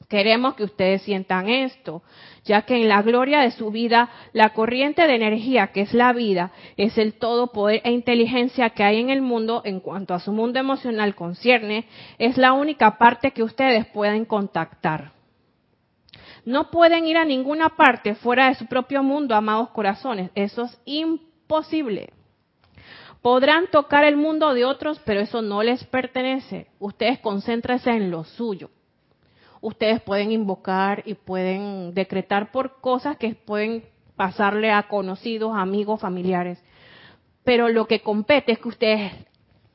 Queremos 0.08 0.54
que 0.54 0.64
ustedes 0.64 1.02
sientan 1.02 1.50
esto, 1.50 2.02
ya 2.44 2.62
que 2.62 2.76
en 2.76 2.88
la 2.88 3.02
gloria 3.02 3.40
de 3.40 3.50
su 3.50 3.70
vida, 3.70 4.08
la 4.32 4.54
corriente 4.54 5.06
de 5.06 5.14
energía 5.14 5.66
que 5.66 5.82
es 5.82 5.92
la 5.92 6.14
vida, 6.14 6.50
es 6.78 6.96
el 6.96 7.18
todo 7.18 7.48
poder 7.48 7.82
e 7.84 7.90
inteligencia 7.90 8.70
que 8.70 8.84
hay 8.84 9.00
en 9.00 9.10
el 9.10 9.20
mundo 9.20 9.60
en 9.66 9.80
cuanto 9.80 10.14
a 10.14 10.20
su 10.20 10.32
mundo 10.32 10.58
emocional 10.58 11.14
concierne, 11.14 11.84
es 12.18 12.38
la 12.38 12.54
única 12.54 12.96
parte 12.96 13.32
que 13.32 13.42
ustedes 13.42 13.84
pueden 13.88 14.24
contactar. 14.24 15.12
No 16.46 16.70
pueden 16.70 17.04
ir 17.06 17.18
a 17.18 17.26
ninguna 17.26 17.76
parte 17.76 18.14
fuera 18.14 18.48
de 18.48 18.54
su 18.54 18.64
propio 18.64 19.02
mundo, 19.02 19.34
amados 19.34 19.68
corazones. 19.70 20.30
Eso 20.34 20.62
es 20.64 20.80
imposible. 20.86 22.14
Podrán 23.20 23.66
tocar 23.66 24.04
el 24.04 24.16
mundo 24.16 24.54
de 24.54 24.64
otros, 24.64 25.02
pero 25.04 25.20
eso 25.20 25.42
no 25.42 25.62
les 25.62 25.84
pertenece. 25.84 26.68
Ustedes 26.78 27.18
concéntrense 27.18 27.90
en 27.90 28.10
lo 28.10 28.24
suyo 28.24 28.70
ustedes 29.60 30.00
pueden 30.00 30.32
invocar 30.32 31.02
y 31.06 31.14
pueden 31.14 31.94
decretar 31.94 32.50
por 32.50 32.80
cosas 32.80 33.16
que 33.16 33.34
pueden 33.34 33.84
pasarle 34.16 34.70
a 34.70 34.84
conocidos, 34.88 35.52
amigos, 35.56 36.00
familiares. 36.00 36.62
Pero 37.44 37.68
lo 37.68 37.86
que 37.86 38.00
compete 38.00 38.52
es 38.52 38.58
que 38.58 38.68
ustedes 38.68 39.12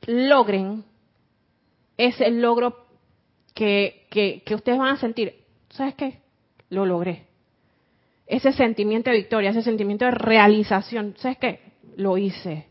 logren 0.06 0.84
ese 1.96 2.30
logro 2.30 2.86
que, 3.54 4.06
que, 4.10 4.54
ustedes 4.54 4.78
van 4.78 4.94
a 4.94 5.00
sentir. 5.00 5.34
¿Sabes 5.70 5.94
qué? 5.94 6.20
Lo 6.70 6.86
logré. 6.86 7.26
Ese 8.26 8.52
sentimiento 8.52 9.10
de 9.10 9.16
victoria, 9.16 9.50
ese 9.50 9.62
sentimiento 9.62 10.04
de 10.04 10.12
realización. 10.12 11.14
¿Sabes 11.18 11.38
qué? 11.38 11.60
Lo 11.96 12.18
hice. 12.18 12.66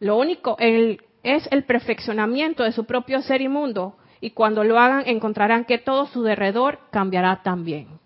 Lo 0.00 0.16
único 0.16 0.56
el, 0.58 1.02
es 1.22 1.48
el 1.50 1.64
perfeccionamiento 1.64 2.62
de 2.64 2.72
su 2.72 2.84
propio 2.84 3.20
ser 3.22 3.40
y 3.40 3.48
mundo 3.48 3.96
y 4.20 4.30
cuando 4.30 4.64
lo 4.64 4.78
hagan 4.78 5.04
encontrarán 5.06 5.64
que 5.64 5.78
todo 5.78 6.06
su 6.06 6.22
derredor 6.22 6.80
cambiará 6.90 7.42
también. 7.42 7.98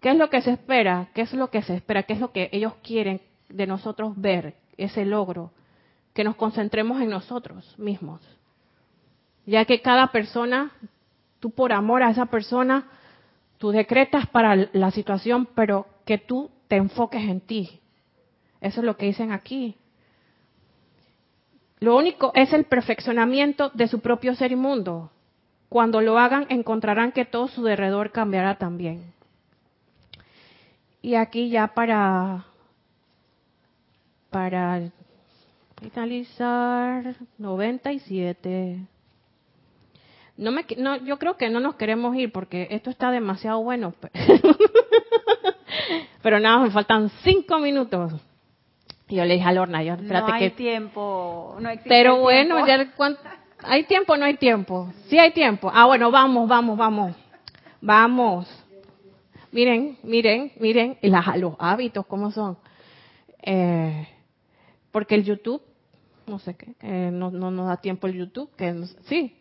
¿Qué 0.00 0.10
es 0.10 0.16
lo 0.16 0.30
que 0.30 0.40
se 0.40 0.52
espera? 0.52 1.08
¿Qué 1.14 1.22
es 1.22 1.32
lo 1.34 1.50
que 1.50 1.62
se 1.62 1.74
espera? 1.74 2.04
¿Qué 2.04 2.14
es 2.14 2.20
lo 2.20 2.32
que 2.32 2.48
ellos 2.52 2.74
quieren 2.82 3.20
de 3.48 3.66
nosotros 3.66 4.14
ver? 4.16 4.54
Ese 4.76 5.04
logro. 5.04 5.52
Que 6.14 6.24
nos 6.24 6.36
concentremos 6.36 7.00
en 7.00 7.10
nosotros 7.10 7.78
mismos. 7.78 8.20
Ya 9.46 9.64
que 9.66 9.82
cada 9.82 10.08
persona, 10.08 10.72
tú 11.38 11.50
por 11.50 11.72
amor 11.72 12.02
a 12.02 12.10
esa 12.10 12.26
persona, 12.26 12.88
tú 13.58 13.70
decretas 13.70 14.26
para 14.28 14.68
la 14.72 14.90
situación, 14.90 15.46
pero 15.54 15.86
que 16.06 16.18
tú 16.18 16.50
te 16.66 16.76
enfoques 16.76 17.22
en 17.22 17.40
ti. 17.40 17.80
Eso 18.60 18.80
es 18.80 18.86
lo 18.86 18.96
que 18.96 19.06
dicen 19.06 19.32
aquí. 19.32 19.76
Lo 21.80 21.96
único 21.96 22.30
es 22.34 22.52
el 22.52 22.64
perfeccionamiento 22.64 23.70
de 23.70 23.88
su 23.88 24.00
propio 24.00 24.34
ser 24.34 24.52
inmundo. 24.52 25.10
Cuando 25.70 26.02
lo 26.02 26.18
hagan, 26.18 26.46
encontrarán 26.50 27.12
que 27.12 27.24
todo 27.24 27.48
su 27.48 27.62
derredor 27.62 28.12
cambiará 28.12 28.56
también. 28.56 29.14
Y 31.00 31.14
aquí 31.14 31.48
ya 31.48 31.68
para, 31.68 32.44
para 34.28 34.90
finalizar, 35.80 37.16
97. 37.38 38.86
No 40.36 40.52
me, 40.52 40.66
no, 40.76 40.96
yo 40.96 41.18
creo 41.18 41.36
que 41.36 41.48
no 41.48 41.60
nos 41.60 41.76
queremos 41.76 42.14
ir 42.16 42.30
porque 42.30 42.68
esto 42.70 42.90
está 42.90 43.10
demasiado 43.10 43.62
bueno. 43.62 43.94
Pero 46.22 46.40
nada, 46.40 46.58
me 46.58 46.70
faltan 46.70 47.08
cinco 47.22 47.58
minutos. 47.58 48.12
Y 49.10 49.16
yo 49.16 49.24
le 49.24 49.34
dije 49.34 49.44
a 49.46 49.52
Lorna, 49.52 49.82
yo, 49.82 49.94
espérate 49.94 50.28
no 50.28 50.34
hay 50.34 50.40
que... 50.40 50.50
tiempo, 50.50 51.56
no 51.58 51.68
existe 51.68 51.88
Pero 51.88 52.18
bueno, 52.20 52.64
tiempo. 52.64 52.86
ya 52.86 52.96
¿cuánto? 52.96 53.20
¿hay 53.62 53.82
tiempo 53.84 54.12
o 54.12 54.16
no 54.16 54.24
hay 54.24 54.36
tiempo? 54.36 54.92
Sí 55.08 55.18
hay 55.18 55.32
tiempo. 55.32 55.70
Ah, 55.74 55.86
bueno, 55.86 56.12
vamos, 56.12 56.48
vamos, 56.48 56.78
vamos. 56.78 57.16
Vamos. 57.80 58.64
Miren, 59.50 59.98
miren, 60.04 60.52
miren 60.60 60.96
y 61.02 61.08
las, 61.08 61.36
los 61.38 61.54
hábitos, 61.58 62.06
¿cómo 62.06 62.30
son? 62.30 62.56
Eh, 63.42 64.06
porque 64.92 65.16
el 65.16 65.24
YouTube, 65.24 65.60
no 66.28 66.38
sé 66.38 66.54
qué, 66.54 66.74
eh, 66.80 67.10
no, 67.12 67.32
no 67.32 67.50
nos 67.50 67.66
da 67.66 67.78
tiempo 67.78 68.06
el 68.06 68.14
YouTube, 68.14 68.48
que 68.56 68.70
no- 68.72 68.86
sí, 69.08 69.36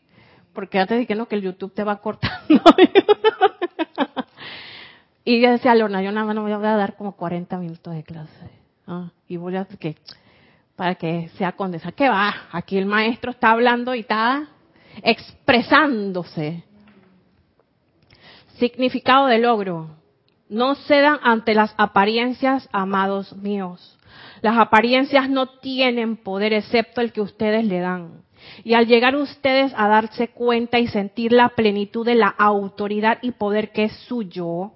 porque 0.51 0.79
antes 0.79 0.97
dije 0.97 1.13
no, 1.13 1.27
que 1.27 1.35
el 1.35 1.43
YouTube 1.43 1.73
te 1.75 1.83
va 1.83 1.97
cortando. 1.97 2.39
y 5.23 5.39
yo 5.41 5.51
decía, 5.51 5.75
Lorna, 5.75 6.01
yo 6.01 6.11
nada 6.11 6.25
más 6.25 6.33
no 6.35 6.41
me 6.41 6.55
voy 6.55 6.65
a 6.65 6.75
dar 6.75 6.95
como 6.95 7.11
40 7.15 7.55
minutos 7.59 7.93
de 7.93 8.03
clase. 8.03 8.58
Y 9.27 9.37
voy 9.37 9.55
a 9.55 9.65
que 9.65 9.95
para 10.75 10.95
que 10.95 11.29
sea 11.37 11.51
condensada. 11.51 11.91
¿Qué 11.91 12.07
va? 12.07 12.33
Aquí 12.51 12.77
el 12.77 12.85
maestro 12.85 13.31
está 13.31 13.51
hablando 13.51 13.93
y 13.93 13.99
está 13.99 14.47
expresándose. 15.03 16.63
Significado 18.57 19.27
de 19.27 19.39
logro. 19.39 19.89
No 20.47 20.75
cedan 20.75 21.19
ante 21.21 21.53
las 21.53 21.75
apariencias, 21.77 22.69
amados 22.71 23.35
míos. 23.35 23.97
Las 24.41 24.57
apariencias 24.57 25.29
no 25.29 25.47
tienen 25.47 26.15
poder 26.15 26.53
excepto 26.53 27.01
el 27.01 27.11
que 27.11 27.21
ustedes 27.21 27.65
le 27.65 27.79
dan. 27.79 28.23
Y 28.63 28.73
al 28.73 28.87
llegar 28.87 29.17
ustedes 29.17 29.73
a 29.75 29.89
darse 29.89 30.29
cuenta 30.29 30.79
y 30.79 30.87
sentir 30.87 31.33
la 31.33 31.49
plenitud 31.49 32.05
de 32.05 32.15
la 32.15 32.29
autoridad 32.29 33.19
y 33.21 33.31
poder 33.31 33.71
que 33.71 33.83
es 33.83 33.93
suyo, 34.07 34.71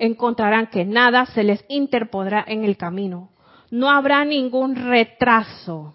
encontrarán 0.00 0.68
que 0.68 0.84
nada 0.84 1.26
se 1.26 1.44
les 1.44 1.64
interpondrá 1.68 2.44
en 2.48 2.64
el 2.64 2.76
camino. 2.76 3.30
No 3.70 3.90
habrá 3.90 4.24
ningún 4.24 4.74
retraso. 4.74 5.94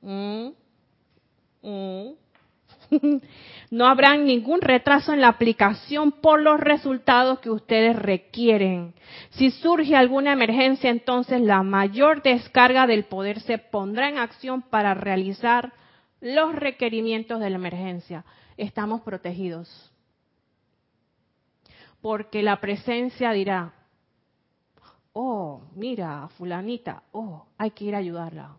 Mm, 0.00 0.48
mm. 1.62 2.12
no 3.70 3.86
habrá 3.86 4.16
ningún 4.16 4.60
retraso 4.60 5.12
en 5.12 5.20
la 5.20 5.28
aplicación 5.28 6.12
por 6.12 6.40
los 6.40 6.60
resultados 6.60 7.40
que 7.40 7.50
ustedes 7.50 7.96
requieren. 7.96 8.94
Si 9.30 9.50
surge 9.50 9.96
alguna 9.96 10.32
emergencia, 10.32 10.88
entonces 10.90 11.40
la 11.40 11.62
mayor 11.62 12.22
descarga 12.22 12.86
del 12.86 13.04
poder 13.04 13.40
se 13.40 13.58
pondrá 13.58 14.08
en 14.08 14.18
acción 14.18 14.62
para 14.62 14.94
realizar 14.94 15.72
los 16.20 16.54
requerimientos 16.54 17.40
de 17.40 17.50
la 17.50 17.56
emergencia. 17.56 18.24
Estamos 18.56 19.00
protegidos. 19.00 19.91
Porque 22.02 22.42
la 22.42 22.60
presencia 22.60 23.32
dirá, 23.32 23.72
oh, 25.12 25.62
mira, 25.74 26.28
fulanita, 26.36 27.04
oh, 27.12 27.46
hay 27.56 27.70
que 27.70 27.84
ir 27.84 27.94
a 27.94 27.98
ayudarla. 27.98 28.56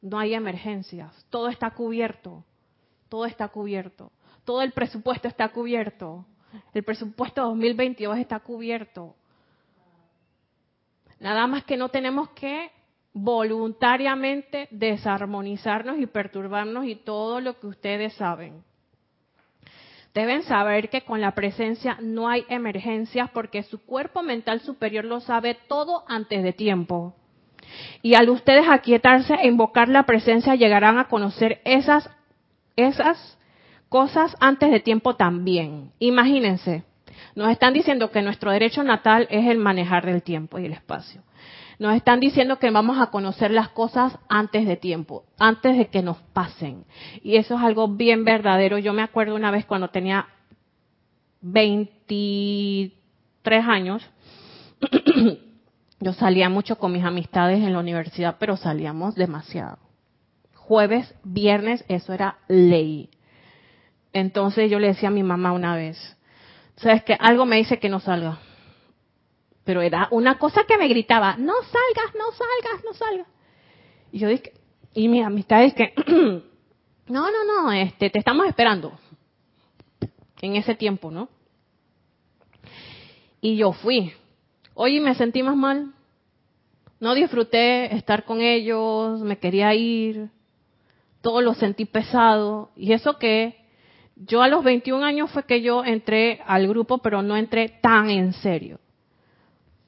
No 0.00 0.18
hay 0.18 0.34
emergencias, 0.34 1.26
todo 1.30 1.48
está 1.48 1.70
cubierto, 1.70 2.42
todo 3.08 3.26
está 3.26 3.48
cubierto, 3.48 4.10
todo 4.44 4.62
el 4.62 4.72
presupuesto 4.72 5.28
está 5.28 5.50
cubierto, 5.50 6.24
el 6.74 6.82
presupuesto 6.82 7.42
2022 7.42 8.18
está 8.18 8.40
cubierto. 8.40 9.14
Nada 11.20 11.46
más 11.46 11.64
que 11.64 11.76
no 11.76 11.88
tenemos 11.88 12.30
que 12.30 12.72
voluntariamente 13.12 14.68
desarmonizarnos 14.70 15.98
y 15.98 16.06
perturbarnos 16.06 16.86
y 16.86 16.96
todo 16.96 17.40
lo 17.40 17.60
que 17.60 17.68
ustedes 17.68 18.14
saben. 18.14 18.64
Deben 20.14 20.42
saber 20.42 20.90
que 20.90 21.02
con 21.02 21.20
la 21.20 21.32
presencia 21.32 21.96
no 22.00 22.28
hay 22.28 22.44
emergencias 22.48 23.30
porque 23.30 23.62
su 23.62 23.84
cuerpo 23.84 24.22
mental 24.22 24.60
superior 24.60 25.04
lo 25.04 25.20
sabe 25.20 25.56
todo 25.68 26.04
antes 26.06 26.42
de 26.42 26.52
tiempo. 26.52 27.14
Y 28.02 28.14
al 28.14 28.28
ustedes 28.28 28.66
aquietarse 28.68 29.34
e 29.34 29.46
invocar 29.46 29.88
la 29.88 30.02
presencia 30.04 30.54
llegarán 30.54 30.98
a 30.98 31.08
conocer 31.08 31.62
esas, 31.64 32.10
esas 32.76 33.38
cosas 33.88 34.36
antes 34.40 34.70
de 34.70 34.80
tiempo 34.80 35.16
también. 35.16 35.92
Imagínense, 35.98 36.84
nos 37.34 37.50
están 37.50 37.72
diciendo 37.72 38.10
que 38.10 38.20
nuestro 38.20 38.50
derecho 38.50 38.84
natal 38.84 39.26
es 39.30 39.46
el 39.46 39.58
manejar 39.58 40.04
del 40.04 40.22
tiempo 40.22 40.58
y 40.58 40.66
el 40.66 40.72
espacio. 40.72 41.22
Nos 41.82 41.94
están 41.96 42.20
diciendo 42.20 42.60
que 42.60 42.70
vamos 42.70 43.00
a 43.00 43.06
conocer 43.06 43.50
las 43.50 43.70
cosas 43.70 44.16
antes 44.28 44.68
de 44.68 44.76
tiempo, 44.76 45.24
antes 45.36 45.76
de 45.76 45.88
que 45.88 46.00
nos 46.00 46.16
pasen. 46.32 46.84
Y 47.24 47.38
eso 47.38 47.56
es 47.56 47.60
algo 47.60 47.88
bien 47.88 48.24
verdadero. 48.24 48.78
Yo 48.78 48.92
me 48.92 49.02
acuerdo 49.02 49.34
una 49.34 49.50
vez 49.50 49.66
cuando 49.66 49.88
tenía 49.88 50.28
23 51.40 53.66
años, 53.66 54.08
yo 55.98 56.12
salía 56.12 56.48
mucho 56.48 56.78
con 56.78 56.92
mis 56.92 57.02
amistades 57.02 57.58
en 57.58 57.72
la 57.72 57.80
universidad, 57.80 58.36
pero 58.38 58.56
salíamos 58.56 59.16
demasiado. 59.16 59.78
Jueves, 60.54 61.12
viernes, 61.24 61.84
eso 61.88 62.12
era 62.12 62.36
ley. 62.46 63.10
Entonces 64.12 64.70
yo 64.70 64.78
le 64.78 64.86
decía 64.86 65.08
a 65.08 65.10
mi 65.10 65.24
mamá 65.24 65.50
una 65.50 65.74
vez, 65.74 66.16
¿sabes 66.76 67.02
qué? 67.02 67.16
Algo 67.18 67.44
me 67.44 67.56
dice 67.56 67.80
que 67.80 67.88
no 67.88 67.98
salga 67.98 68.38
pero 69.64 69.80
era 69.80 70.08
una 70.10 70.38
cosa 70.38 70.64
que 70.64 70.76
me 70.76 70.88
gritaba, 70.88 71.36
no 71.36 71.54
salgas, 71.62 72.14
no 72.14 72.32
salgas, 72.32 72.84
no 72.84 72.94
salgas. 72.94 73.26
Y 74.10 74.18
yo 74.18 74.28
dije, 74.28 74.52
y 74.94 75.08
mi 75.08 75.22
amistad 75.22 75.64
es 75.64 75.74
que, 75.74 75.94
no, 77.08 77.30
no, 77.30 77.44
no, 77.46 77.72
este, 77.72 78.10
te 78.10 78.18
estamos 78.18 78.46
esperando. 78.46 78.92
En 80.40 80.56
ese 80.56 80.74
tiempo, 80.74 81.12
¿no? 81.12 81.28
Y 83.40 83.56
yo 83.56 83.72
fui. 83.72 84.12
Oye, 84.74 85.00
me 85.00 85.14
sentí 85.14 85.42
más 85.42 85.56
mal. 85.56 85.92
No 86.98 87.14
disfruté 87.14 87.94
estar 87.94 88.24
con 88.24 88.40
ellos, 88.40 89.20
me 89.20 89.38
quería 89.38 89.72
ir. 89.74 90.30
Todo 91.20 91.40
lo 91.42 91.54
sentí 91.54 91.84
pesado. 91.84 92.70
Y 92.74 92.92
eso 92.92 93.18
que 93.18 93.56
yo 94.16 94.42
a 94.42 94.48
los 94.48 94.64
21 94.64 95.04
años 95.04 95.30
fue 95.30 95.44
que 95.44 95.62
yo 95.62 95.84
entré 95.84 96.40
al 96.44 96.66
grupo, 96.66 96.98
pero 96.98 97.22
no 97.22 97.36
entré 97.36 97.68
tan 97.80 98.10
en 98.10 98.32
serio 98.32 98.80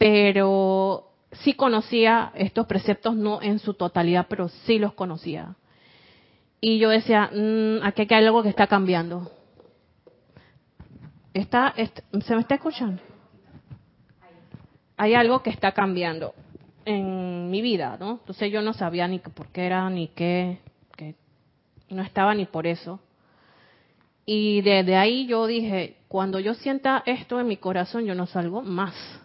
pero 0.04 1.12
sí 1.32 1.54
conocía 1.54 2.30
estos 2.34 2.66
preceptos, 2.66 3.16
no 3.16 3.40
en 3.40 3.58
su 3.58 3.72
totalidad, 3.72 4.26
pero 4.28 4.48
sí 4.48 4.78
los 4.78 4.92
conocía. 4.92 5.56
Y 6.60 6.78
yo 6.78 6.90
decía, 6.90 7.30
mmm, 7.32 7.82
aquí 7.82 8.06
hay 8.10 8.26
algo 8.26 8.42
que 8.42 8.50
está 8.50 8.66
cambiando. 8.66 9.30
Está, 11.32 11.72
¿Se 12.20 12.34
me 12.34 12.42
está 12.42 12.56
escuchando? 12.56 13.00
Hay 14.98 15.14
algo 15.14 15.42
que 15.42 15.48
está 15.48 15.72
cambiando 15.72 16.34
en 16.84 17.50
mi 17.50 17.62
vida, 17.62 17.96
¿no? 17.98 18.18
Entonces 18.20 18.52
yo 18.52 18.60
no 18.60 18.74
sabía 18.74 19.08
ni 19.08 19.20
por 19.20 19.46
qué 19.52 19.64
era, 19.64 19.88
ni 19.88 20.08
qué, 20.08 20.58
no 21.88 22.02
estaba 22.02 22.34
ni 22.34 22.44
por 22.44 22.66
eso. 22.66 23.00
Y 24.26 24.60
desde 24.60 24.96
ahí 24.96 25.26
yo 25.26 25.46
dije, 25.46 25.96
cuando 26.08 26.40
yo 26.40 26.52
sienta 26.52 27.02
esto 27.06 27.40
en 27.40 27.48
mi 27.48 27.56
corazón, 27.56 28.04
yo 28.04 28.14
no 28.14 28.26
salgo 28.26 28.60
más 28.60 29.23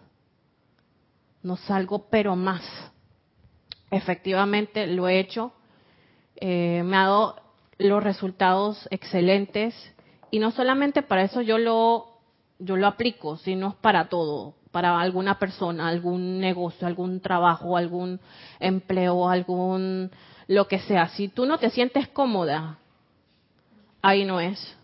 no 1.43 1.57
salgo, 1.57 2.07
pero 2.09 2.35
más. 2.35 2.63
Efectivamente 3.91 4.87
lo 4.87 5.07
he 5.07 5.19
hecho, 5.19 5.51
eh, 6.35 6.83
me 6.85 6.97
ha 6.97 7.01
dado 7.01 7.41
los 7.77 8.03
resultados 8.03 8.87
excelentes 8.91 9.73
y 10.31 10.39
no 10.39 10.51
solamente 10.51 11.01
para 11.01 11.23
eso 11.23 11.41
yo 11.41 11.57
lo 11.57 12.05
yo 12.59 12.75
lo 12.75 12.87
aplico, 12.87 13.37
sino 13.37 13.77
para 13.81 14.09
todo, 14.09 14.53
para 14.71 14.99
alguna 14.99 15.39
persona, 15.39 15.87
algún 15.87 16.39
negocio, 16.39 16.85
algún 16.85 17.21
trabajo, 17.21 17.77
algún 17.77 18.19
empleo, 18.59 19.29
algún 19.29 20.11
lo 20.47 20.67
que 20.67 20.79
sea. 20.79 21.07
Si 21.09 21.29
tú 21.29 21.45
no 21.45 21.57
te 21.57 21.69
sientes 21.69 22.09
cómoda, 22.09 22.77
ahí 24.01 24.25
no 24.25 24.41
es. 24.41 24.75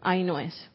Ahí 0.00 0.24
no 0.24 0.38
es 0.38 0.70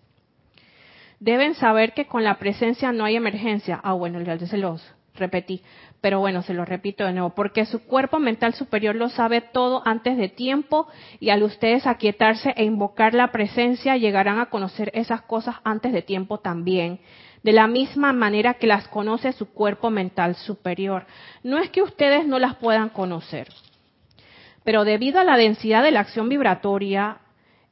deben 1.20 1.56
saber 1.56 1.94
que 1.94 2.06
con 2.06 2.24
la 2.24 2.40
presencia 2.40 2.92
no 2.92 3.06
hay 3.06 3.16
emergencia. 3.16 3.80
Ah, 3.84 3.94
bueno, 3.94 4.22
ya 4.22 4.38
se 4.40 4.58
los 4.58 4.82
repetí, 5.16 5.62
pero 6.02 6.20
bueno, 6.20 6.42
se 6.42 6.54
lo 6.54 6.66
repito 6.66 7.06
de 7.06 7.14
nuevo, 7.14 7.32
porque 7.32 7.66
su 7.66 7.84
cuerpo 7.84 8.20
mental 8.20 8.54
superior 8.54 8.96
lo 8.96 9.10
sabe 9.10 9.42
todo 9.42 9.82
antes 9.86 10.18
de 10.18 10.30
tiempo 10.30 10.88
y 11.20 11.30
al 11.30 11.44
ustedes 11.44 11.86
aquietarse 11.86 12.54
e 12.56 12.64
invocar 12.64 13.14
la 13.14 13.32
presencia 13.32 13.98
llegarán 13.98 14.40
a 14.40 14.48
conocer 14.48 14.92
esas 14.94 15.22
cosas 15.22 15.58
antes 15.64 15.92
de 15.92 16.02
tiempo 16.02 16.40
también, 16.40 17.00
de 17.44 17.52
la 17.52 17.68
misma 17.68 18.14
manera 18.14 18.56
que 18.56 18.68
las 18.68 18.88
conoce 18.88 19.34
su 19.34 19.52
cuerpo 19.52 19.90
mental 19.90 20.36
superior. 20.36 21.06
No 21.44 21.58
es 21.58 21.70
que 21.70 21.82
ustedes 21.82 22.26
no 22.26 22.40
las 22.40 22.56
puedan 22.56 22.90
conocer, 22.90 23.50
pero 24.64 24.86
debido 24.86 25.20
a 25.20 25.26
la 25.26 25.38
densidad 25.38 25.84
de 25.84 25.92
la 25.92 26.02
acción 26.02 26.30
vibratoria, 26.30 27.18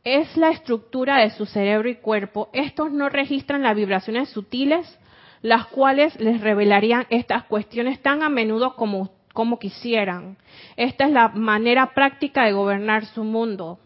es 0.03 0.37
la 0.37 0.49
estructura 0.49 1.17
de 1.17 1.31
su 1.31 1.45
cerebro 1.45 1.89
y 1.89 1.95
cuerpo. 1.95 2.49
Estos 2.53 2.91
no 2.91 3.09
registran 3.09 3.63
las 3.63 3.75
vibraciones 3.75 4.29
sutiles, 4.29 4.97
las 5.41 5.67
cuales 5.67 6.19
les 6.19 6.41
revelarían 6.41 7.05
estas 7.09 7.43
cuestiones 7.43 8.01
tan 8.01 8.23
a 8.23 8.29
menudo 8.29 8.75
como, 8.75 9.11
como 9.33 9.59
quisieran. 9.59 10.37
Esta 10.75 11.05
es 11.05 11.11
la 11.11 11.29
manera 11.29 11.93
práctica 11.93 12.45
de 12.45 12.53
gobernar 12.53 13.05
su 13.05 13.23
mundo. 13.23 13.79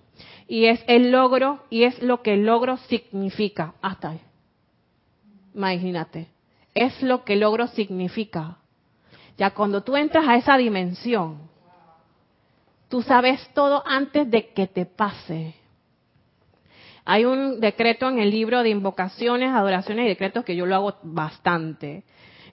Y 0.48 0.66
es 0.66 0.84
el 0.88 1.12
logro, 1.12 1.64
y 1.70 1.84
es 1.84 2.02
lo 2.02 2.22
que 2.22 2.34
el 2.34 2.46
logro 2.46 2.78
significa. 2.78 3.74
Hasta 3.82 4.12
ahí. 4.12 4.22
Imagínate. 5.56 6.28
Es 6.74 7.02
lo 7.02 7.24
que 7.24 7.34
el 7.34 7.42
logro 7.42 7.68
significa. 7.68 8.58
Ya 9.38 9.52
cuando 9.52 9.82
tú 9.82 9.98
entras 9.98 10.28
a 10.28 10.36
esa 10.36 10.58
dimensión, 10.58 11.50
tú 12.90 13.02
sabes 13.02 13.50
todo 13.54 13.84
antes 13.86 14.30
de 14.30 14.50
que 14.50 14.68
te 14.68 14.86
pase. 14.86 15.56
Hay 17.06 17.26
un 17.26 17.60
decreto 17.60 18.08
en 18.10 18.20
el 18.20 18.30
libro 18.30 18.62
de 18.64 18.70
invocaciones, 18.70 19.52
adoraciones 19.52 20.06
y 20.06 20.10
decretos 20.10 20.46
que 20.46 20.56
yo 20.56 20.66
lo 20.66 20.76
hago 20.76 20.98
bastante. 21.04 22.04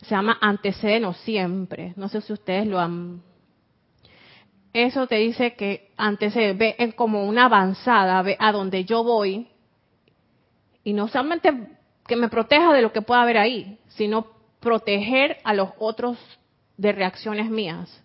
Se 0.03 0.15
llama 0.15 0.39
antecédenos 0.41 1.17
siempre. 1.19 1.93
No 1.97 2.09
sé 2.09 2.21
si 2.21 2.33
ustedes 2.33 2.67
lo 2.67 2.79
han. 2.79 3.23
Eso 4.73 5.07
te 5.07 5.17
dice 5.17 5.55
que 5.55 5.91
antecede, 5.97 6.53
ve 6.55 6.95
como 6.95 7.27
una 7.27 7.47
avanzada, 7.47 8.23
ve 8.23 8.37
a 8.39 8.53
donde 8.53 8.85
yo 8.85 9.03
voy. 9.03 9.49
Y 10.85 10.93
no 10.93 11.09
solamente 11.09 11.53
que 12.07 12.17
me 12.17 12.29
proteja 12.29 12.73
de 12.73 12.83
lo 12.83 12.93
que 12.93 13.03
pueda 13.03 13.23
haber 13.23 13.39
ahí, 13.39 13.79
sino 13.89 14.27
proteger 14.61 15.39
a 15.45 15.53
los 15.53 15.71
otros 15.79 16.19
de 16.77 16.93
reacciones 16.93 17.51
mías. 17.51 18.03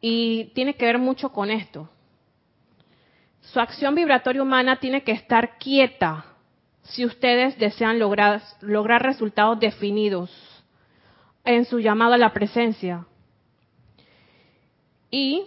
Y 0.00 0.46
tiene 0.54 0.74
que 0.74 0.86
ver 0.86 0.98
mucho 0.98 1.30
con 1.30 1.50
esto 1.50 1.88
su 3.52 3.58
acción 3.58 3.94
vibratoria 3.94 4.42
humana 4.42 4.76
tiene 4.76 5.02
que 5.02 5.12
estar 5.12 5.58
quieta 5.58 6.24
si 6.82 7.04
ustedes 7.04 7.58
desean 7.58 7.98
lograr, 7.98 8.40
lograr 8.60 9.02
resultados 9.02 9.58
definidos 9.58 10.30
en 11.44 11.64
su 11.64 11.80
llamado 11.80 12.14
a 12.14 12.18
la 12.18 12.32
presencia. 12.32 13.06
Y 15.10 15.46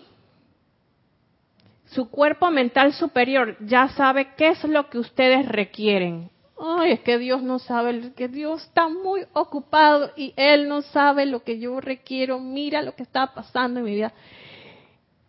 su 1.86 2.10
cuerpo 2.10 2.51
mental 2.51 2.93
superior 2.93 3.56
ya 3.62 3.88
sabe 3.89 4.34
qué 4.36 4.49
es 4.49 4.64
lo 4.66 4.89
que 4.89 4.99
ustedes 4.99 5.47
requieren. 5.47 6.30
Ay, 6.60 6.93
es 6.93 6.99
que 7.01 7.18
Dios 7.18 7.41
no 7.41 7.60
sabe, 7.60 8.14
que 8.14 8.28
Dios 8.28 8.64
está 8.64 8.89
muy 8.89 9.26
ocupado 9.34 10.12
y 10.16 10.34
Él 10.36 10.68
no 10.68 10.82
sabe 10.82 11.26
lo 11.26 11.43
que 11.43 11.60
yo 11.60 11.80
requiero. 11.80 12.39
Mira 12.39 12.82
lo 12.82 12.95
que 12.95 13.04
está 13.04 13.34
pasando 13.34 13.80
en 13.80 13.86
mi 13.86 13.95
vida. 13.95 14.14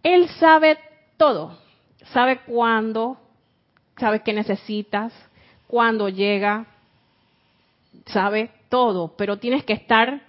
Él 0.03 0.29
sabe 0.29 0.79
todo 1.17 1.64
sabe 2.13 2.41
cuándo, 2.47 3.19
sabe 3.97 4.23
qué 4.23 4.33
necesitas, 4.33 5.13
cuándo 5.67 6.09
llega, 6.09 6.67
sabe 8.07 8.51
todo, 8.69 9.15
pero 9.17 9.39
tienes 9.39 9.65
que 9.65 9.73
estar 9.73 10.21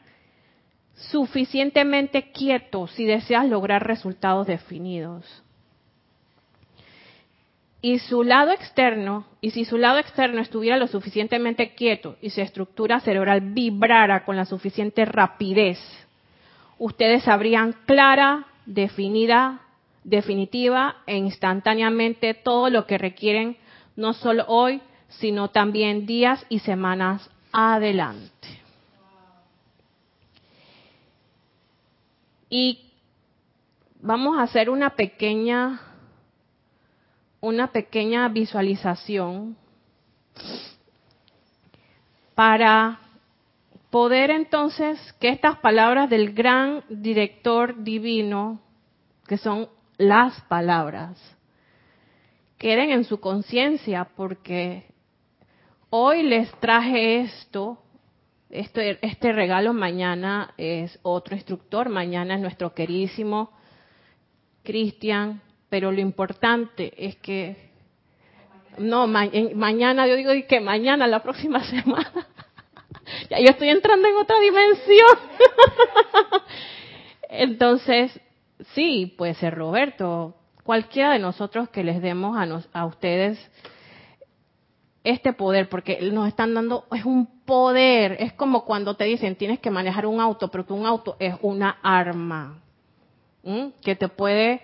suficientemente 0.96 2.32
quieto 2.32 2.88
si 2.88 3.06
deseas 3.06 3.48
lograr 3.48 3.86
resultados 3.86 4.48
definidos. 4.48 5.44
Y 7.82 8.00
su 8.00 8.24
lado 8.24 8.52
externo, 8.52 9.28
y 9.42 9.52
si 9.52 9.64
su 9.64 9.78
lado 9.78 10.00
externo 10.00 10.42
estuviera 10.42 10.78
lo 10.78 10.88
suficientemente 10.88 11.76
quieto 11.76 12.16
y 12.20 12.32
su 12.32 12.42
estructura 12.42 13.00
cerebral 13.00 13.42
vibrara 13.42 14.26
con 14.26 14.36
la 14.36 14.46
suficiente 14.46 15.06
rapidez, 15.06 15.78
ustedes 16.80 17.24
sabrían 17.24 17.76
clara, 17.86 18.48
definida, 18.66 19.62
definitiva 20.06 20.98
e 21.08 21.18
instantáneamente 21.18 22.36
todo 22.36 22.70
lo 22.70 22.86
que 22.86 22.98
requieren, 22.98 23.58
no 23.96 24.14
solo 24.14 24.46
hoy, 24.48 24.82
sino 25.10 25.50
también 25.50 26.06
días 26.06 26.46
y 26.48 26.60
semanas 26.60 27.30
adelante. 27.52 28.48
Y 32.50 32.92
vamos 34.00 34.38
a 34.38 34.44
hacer 34.44 34.70
una 34.70 34.92
pequeña 34.92 35.82
una 37.42 37.68
pequeña 37.68 38.28
visualización 38.30 39.56
para 42.34 43.00
poder 43.92 44.32
entonces 44.32 45.00
que 45.20 45.30
estas 45.30 45.60
palabras 45.60 46.10
del 46.10 46.34
gran 46.34 46.84
director 46.90 47.84
divino, 47.84 48.60
que 49.28 49.38
son 49.38 49.70
las 49.98 50.40
palabras, 50.42 51.20
queden 52.58 52.92
en 52.92 53.04
su 53.04 53.20
conciencia, 53.20 54.10
porque 54.16 54.86
hoy 55.90 56.24
les 56.24 56.52
traje 56.60 57.22
esto, 57.22 57.78
este, 58.50 59.00
este 59.06 59.32
regalo 59.32 59.74
mañana 59.74 60.54
es 60.58 61.00
otro 61.02 61.36
instructor, 61.36 61.90
mañana 61.90 62.36
es 62.36 62.42
nuestro 62.42 62.74
queridísimo 62.74 63.52
Cristian 64.64 65.42
pero 65.76 65.92
lo 65.92 66.00
importante 66.00 66.94
es 66.98 67.18
que 67.18 67.58
no 68.78 69.08
mañana 69.08 70.08
yo 70.08 70.16
digo 70.16 70.32
que 70.48 70.60
mañana 70.62 71.06
la 71.06 71.22
próxima 71.24 71.64
semana. 71.70 72.28
Ya 73.30 73.40
yo 73.40 73.50
estoy 73.50 73.70
entrando 73.70 74.08
en 74.08 74.16
otra 74.16 74.40
dimensión. 74.40 75.20
Entonces 77.30 78.20
sí 78.74 79.14
puede 79.18 79.34
ser 79.36 79.56
Roberto 79.56 80.36
cualquiera 80.64 81.12
de 81.12 81.20
nosotros 81.20 81.70
que 81.70 81.84
les 81.84 82.02
demos 82.02 82.38
a, 82.38 82.80
a 82.80 82.86
ustedes 82.86 83.40
este 85.04 85.34
poder, 85.34 85.70
porque 85.70 86.00
nos 86.12 86.28
están 86.28 86.56
dando, 86.56 86.86
es 86.92 87.06
un 87.06 87.28
poder, 87.46 88.18
es 88.20 88.34
como 88.34 88.66
cuando 88.66 88.96
te 88.96 89.04
dicen 89.04 89.36
tienes 89.36 89.60
que 89.60 89.70
manejar 89.70 90.08
un 90.08 90.20
auto, 90.20 90.50
pero 90.50 90.66
un 90.70 90.88
auto 90.88 91.16
es 91.20 91.36
una 91.42 91.78
arma 91.84 92.60
que 93.84 93.96
te 93.96 94.08
puede 94.08 94.64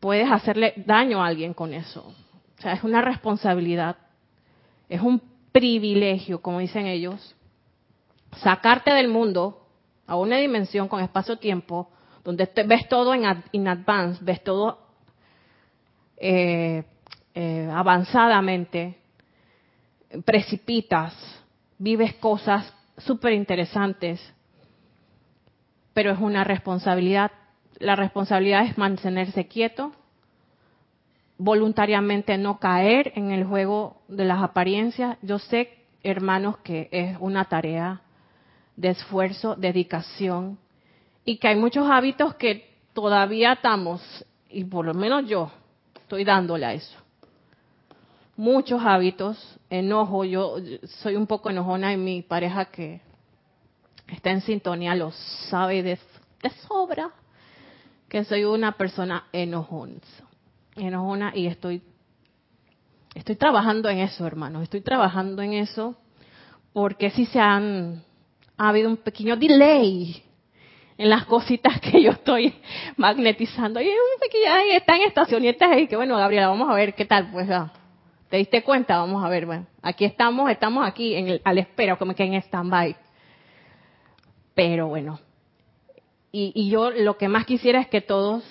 puedes 0.00 0.30
hacerle 0.30 0.74
daño 0.76 1.22
a 1.22 1.26
alguien 1.26 1.54
con 1.54 1.74
eso. 1.74 2.14
O 2.58 2.62
sea, 2.62 2.72
es 2.72 2.82
una 2.82 3.00
responsabilidad, 3.00 3.96
es 4.88 5.00
un 5.00 5.20
privilegio, 5.52 6.40
como 6.40 6.58
dicen 6.58 6.86
ellos, 6.86 7.34
sacarte 8.42 8.92
del 8.92 9.08
mundo 9.08 9.66
a 10.06 10.16
una 10.16 10.36
dimensión 10.36 10.88
con 10.88 11.00
espacio-tiempo, 11.00 11.90
donde 12.24 12.48
ves 12.66 12.88
todo 12.88 13.14
en 13.14 13.24
in 13.52 13.68
advance, 13.68 14.22
ves 14.22 14.42
todo 14.42 14.78
eh, 16.16 16.84
eh, 17.34 17.70
avanzadamente, 17.72 18.98
precipitas, 20.24 21.14
vives 21.78 22.14
cosas 22.14 22.72
súper 22.96 23.32
interesantes, 23.32 24.20
pero 25.92 26.12
es 26.12 26.18
una 26.18 26.44
responsabilidad 26.44 27.30
la 27.78 27.96
responsabilidad 27.96 28.64
es 28.64 28.76
mantenerse 28.76 29.46
quieto, 29.46 29.92
voluntariamente 31.38 32.36
no 32.36 32.58
caer 32.58 33.12
en 33.14 33.30
el 33.30 33.44
juego 33.44 34.02
de 34.08 34.24
las 34.24 34.42
apariencias. 34.42 35.16
Yo 35.22 35.38
sé, 35.38 35.84
hermanos, 36.02 36.58
que 36.58 36.88
es 36.90 37.16
una 37.20 37.44
tarea 37.44 38.02
de 38.76 38.90
esfuerzo, 38.90 39.54
dedicación, 39.54 40.58
y 41.28 41.36
que 41.36 41.48
hay 41.48 41.56
muchos 41.56 41.86
hábitos 41.90 42.36
que 42.36 42.70
todavía 42.94 43.52
estamos, 43.52 44.00
y 44.48 44.64
por 44.64 44.86
lo 44.86 44.94
menos 44.94 45.28
yo 45.28 45.50
estoy 45.94 46.24
dándole 46.24 46.64
a 46.64 46.72
eso. 46.72 46.98
Muchos 48.34 48.80
hábitos, 48.82 49.60
enojo, 49.68 50.24
yo 50.24 50.56
soy 51.02 51.16
un 51.16 51.26
poco 51.26 51.50
enojona 51.50 51.92
y 51.92 51.98
mi 51.98 52.22
pareja 52.22 52.64
que 52.70 53.02
está 54.06 54.30
en 54.30 54.40
sintonía 54.40 54.94
lo 54.94 55.10
sabe 55.50 55.82
de, 55.82 55.98
sobra 56.66 57.10
que 58.08 58.24
soy 58.24 58.44
una 58.44 58.72
persona 58.72 59.26
enojona, 59.30 60.00
enojona 60.76 61.32
y 61.36 61.46
estoy 61.46 61.82
estoy 63.14 63.36
trabajando 63.36 63.90
en 63.90 63.98
eso, 63.98 64.26
hermanos, 64.26 64.62
estoy 64.62 64.80
trabajando 64.80 65.42
en 65.42 65.52
eso 65.52 65.94
porque 66.72 67.10
si 67.10 67.26
se 67.26 67.38
han 67.38 68.02
ha 68.56 68.70
habido 68.70 68.88
un 68.88 68.96
pequeño 68.96 69.36
delay 69.36 70.24
en 70.98 71.08
las 71.08 71.24
cositas 71.24 71.80
que 71.80 72.02
yo 72.02 72.10
estoy 72.10 72.54
magnetizando. 72.96 73.80
Y 73.80 73.88
ahí 73.88 74.70
están 74.72 75.00
estacionetas 75.00 75.70
ahí 75.70 75.86
que 75.86 75.96
bueno, 75.96 76.16
Gabriela, 76.18 76.48
vamos 76.48 76.68
a 76.68 76.74
ver 76.74 76.94
qué 76.94 77.06
tal, 77.06 77.30
pues 77.30 77.48
¿Te 78.28 78.36
diste 78.36 78.62
cuenta? 78.62 78.98
Vamos 78.98 79.24
a 79.24 79.28
ver, 79.30 79.46
bueno, 79.46 79.66
aquí 79.80 80.04
estamos, 80.04 80.50
estamos 80.50 80.86
aquí 80.86 81.14
en 81.14 81.28
el, 81.28 81.40
a 81.44 81.54
la 81.54 81.60
espera, 81.60 81.96
como 81.96 82.14
que 82.14 82.24
en 82.24 82.34
stand-by. 82.34 82.94
Pero 84.54 84.88
bueno, 84.88 85.18
y, 86.30 86.68
yo 86.68 86.90
lo 86.90 87.16
que 87.16 87.28
más 87.28 87.46
quisiera 87.46 87.80
es 87.80 87.88
que 87.88 88.02
todos 88.02 88.44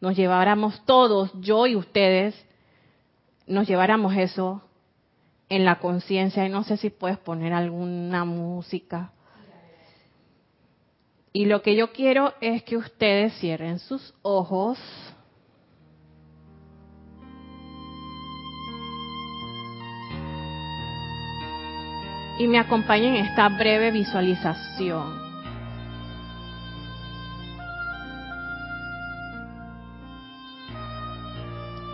nos 0.00 0.16
lleváramos, 0.16 0.84
todos, 0.86 1.30
yo 1.40 1.68
y 1.68 1.76
ustedes, 1.76 2.34
nos 3.46 3.68
lleváramos 3.68 4.16
eso 4.16 4.62
en 5.48 5.64
la 5.64 5.78
conciencia. 5.78 6.44
Y 6.44 6.48
no 6.48 6.64
sé 6.64 6.76
si 6.76 6.90
puedes 6.90 7.18
poner 7.18 7.52
alguna 7.52 8.24
música. 8.24 9.12
Y 11.32 11.46
lo 11.46 11.62
que 11.62 11.74
yo 11.74 11.92
quiero 11.92 12.34
es 12.40 12.62
que 12.62 12.76
ustedes 12.76 13.32
cierren 13.38 13.78
sus 13.78 14.14
ojos. 14.20 14.78
Y 22.38 22.46
me 22.46 22.58
acompañen 22.58 23.14
en 23.14 23.24
esta 23.26 23.48
breve 23.48 23.90
visualización. 23.92 25.22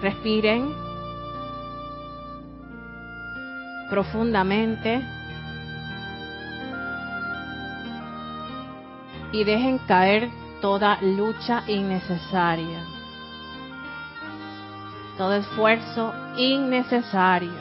Respiren 0.01 0.73
profundamente 3.91 5.18
y 9.33 9.45
dejen 9.45 9.79
caer 9.79 10.31
toda 10.61 10.99
lucha 11.01 11.63
innecesaria, 11.67 12.85
todo 15.17 15.35
esfuerzo 15.35 16.13
innecesario, 16.37 17.61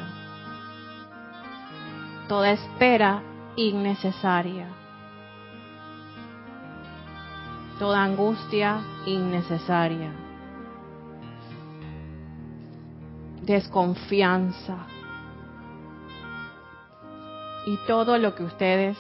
toda 2.27 2.51
espera 2.51 3.21
innecesaria, 3.55 4.67
toda 7.79 8.03
angustia 8.03 8.81
innecesaria. 9.05 10.27
desconfianza 13.47 14.75
y 17.65 17.77
todo 17.87 18.17
lo 18.17 18.35
que 18.35 18.43
ustedes 18.43 18.97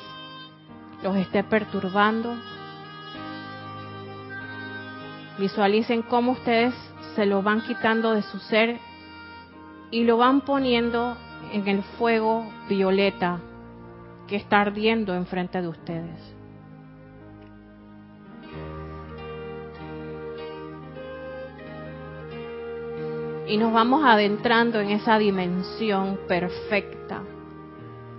los 1.03 1.15
esté 1.17 1.43
perturbando. 1.43 2.33
Visualicen 5.37 6.01
cómo 6.01 6.33
ustedes 6.33 6.73
se 7.15 7.25
lo 7.25 7.41
van 7.41 7.61
quitando 7.61 8.13
de 8.13 8.23
su 8.23 8.39
ser 8.39 8.79
y 9.91 10.03
lo 10.03 10.17
van 10.17 10.41
poniendo 10.41 11.15
en 11.53 11.67
el 11.67 11.83
fuego 11.97 12.51
violeta 12.67 13.39
que 14.27 14.35
está 14.35 14.61
ardiendo 14.61 15.15
enfrente 15.15 15.61
de 15.61 15.67
ustedes. 15.67 16.37
y 23.47 23.57
nos 23.57 23.71
vamos 23.71 24.03
adentrando 24.03 24.79
en 24.79 24.89
esa 24.89 25.17
dimensión 25.17 26.19
perfecta 26.27 27.21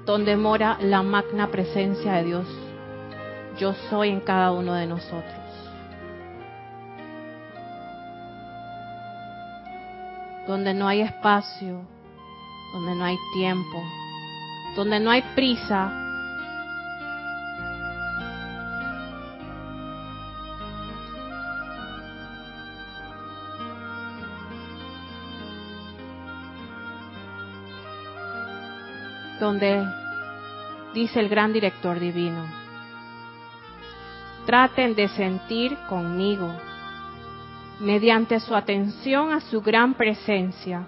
donde 0.07 0.37
mora 0.37 0.79
la 0.81 1.03
magna 1.03 1.51
presencia 1.51 2.15
de 2.15 2.25
Dios. 2.25 2.47
Yo 3.59 3.75
soy 3.91 4.09
en 4.09 4.21
cada 4.21 4.53
uno 4.53 4.73
de 4.73 4.87
nosotros. 4.87 5.38
Donde 10.49 10.73
no 10.73 10.89
hay 10.89 11.03
espacio, 11.03 11.83
donde 12.73 12.95
no 12.95 13.05
hay 13.05 13.19
tiempo, 13.35 13.83
donde 14.75 14.99
no 14.99 15.11
hay 15.11 15.21
prisa, 15.35 15.93
donde 29.39 29.87
dice 30.95 31.21
el 31.21 31.29
gran 31.29 31.53
director 31.53 32.01
divino, 32.01 32.47
traten 34.47 34.95
de 34.95 35.09
sentir 35.09 35.77
conmigo, 35.91 36.51
mediante 37.81 38.41
su 38.41 38.55
atención 38.55 39.33
a 39.33 39.41
su 39.41 39.61
gran 39.61 39.95
presencia, 39.95 40.87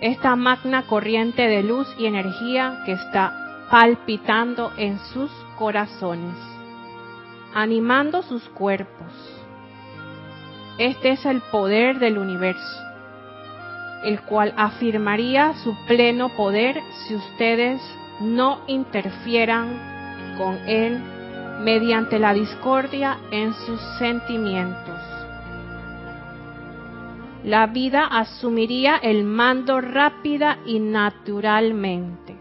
esta 0.00 0.36
magna 0.36 0.86
corriente 0.86 1.48
de 1.48 1.62
luz 1.62 1.88
y 1.98 2.06
energía 2.06 2.82
que 2.84 2.92
está 2.92 3.66
palpitando 3.70 4.72
en 4.76 4.98
sus 4.98 5.30
corazones, 5.58 6.36
animando 7.54 8.22
sus 8.22 8.42
cuerpos. 8.50 9.12
Este 10.78 11.10
es 11.10 11.26
el 11.26 11.40
poder 11.50 11.98
del 11.98 12.18
universo 12.18 12.88
el 14.02 14.20
cual 14.22 14.54
afirmaría 14.56 15.54
su 15.64 15.74
pleno 15.86 16.28
poder 16.30 16.80
si 17.06 17.14
ustedes 17.14 17.80
no 18.20 18.60
interfieran 18.66 20.36
con 20.36 20.56
él 20.68 20.98
mediante 21.60 22.18
la 22.18 22.32
discordia 22.32 23.18
en 23.30 23.52
sus 23.54 23.80
sentimientos. 23.98 25.17
La 27.48 27.66
vida 27.66 28.04
asumiría 28.04 28.96
el 28.96 29.24
mando 29.24 29.80
rápida 29.80 30.58
y 30.66 30.80
naturalmente. 30.80 32.36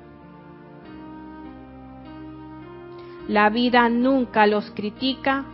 La 3.30 3.50
vida 3.50 3.88
nunca 3.88 4.46
los 4.48 4.70
critica 4.72 5.46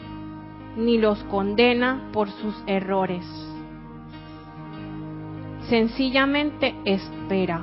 ni 0.75 0.97
los 0.97 1.23
condena 1.25 2.09
por 2.11 2.31
sus 2.31 2.55
errores 2.65 3.23
Sencillamente 5.69 6.75
espera. 6.83 7.61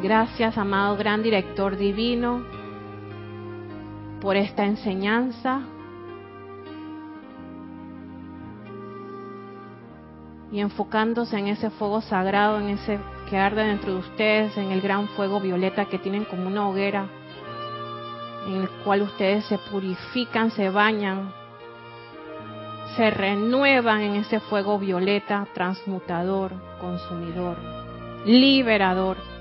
Gracias, 0.00 0.56
amado 0.56 0.96
gran 0.96 1.22
director 1.22 1.76
divino, 1.76 2.63
por 4.24 4.36
esta 4.36 4.64
enseñanza. 4.64 5.60
Y 10.50 10.60
enfocándose 10.60 11.38
en 11.38 11.48
ese 11.48 11.68
fuego 11.68 12.00
sagrado, 12.00 12.58
en 12.58 12.70
ese 12.70 12.98
que 13.28 13.36
arde 13.36 13.64
dentro 13.64 13.92
de 13.92 13.98
ustedes, 13.98 14.56
en 14.56 14.70
el 14.70 14.80
gran 14.80 15.08
fuego 15.08 15.40
violeta 15.40 15.84
que 15.84 15.98
tienen 15.98 16.24
como 16.24 16.46
una 16.46 16.66
hoguera 16.66 17.06
en 18.46 18.62
el 18.62 18.68
cual 18.82 19.02
ustedes 19.02 19.44
se 19.44 19.58
purifican, 19.58 20.50
se 20.50 20.70
bañan, 20.70 21.30
se 22.96 23.10
renuevan 23.10 24.00
en 24.00 24.16
ese 24.16 24.40
fuego 24.40 24.78
violeta, 24.78 25.46
transmutador, 25.52 26.52
consumidor, 26.80 27.58
liberador. 28.24 29.33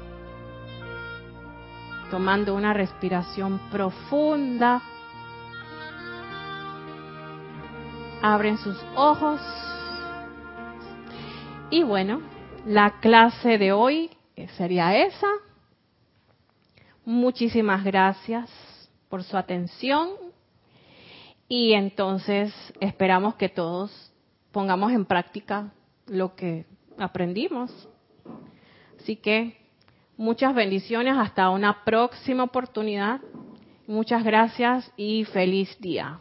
Tomando 2.09 2.55
una 2.55 2.73
respiración 2.73 3.59
profunda, 3.71 4.81
abren 8.21 8.57
sus 8.57 8.77
ojos. 8.95 9.41
Y 11.69 11.83
bueno, 11.83 12.21
la 12.65 12.99
clase 12.99 13.57
de 13.57 13.71
hoy 13.71 14.11
sería 14.57 14.97
esa. 15.05 15.27
Muchísimas 17.05 17.83
gracias 17.83 18.49
por 19.09 19.23
su 19.23 19.35
atención 19.35 20.11
y 21.49 21.73
entonces 21.73 22.53
esperamos 22.79 23.35
que 23.35 23.49
todos 23.49 24.13
pongamos 24.51 24.91
en 24.93 25.05
práctica 25.05 25.73
lo 26.07 26.35
que 26.35 26.65
aprendimos. 26.97 27.89
Así 28.99 29.17
que 29.17 29.62
muchas 30.17 30.53
bendiciones, 30.55 31.15
hasta 31.17 31.49
una 31.49 31.83
próxima 31.83 32.43
oportunidad. 32.43 33.21
Muchas 33.87 34.23
gracias 34.23 34.91
y 34.95 35.25
feliz 35.25 35.77
día. 35.79 36.19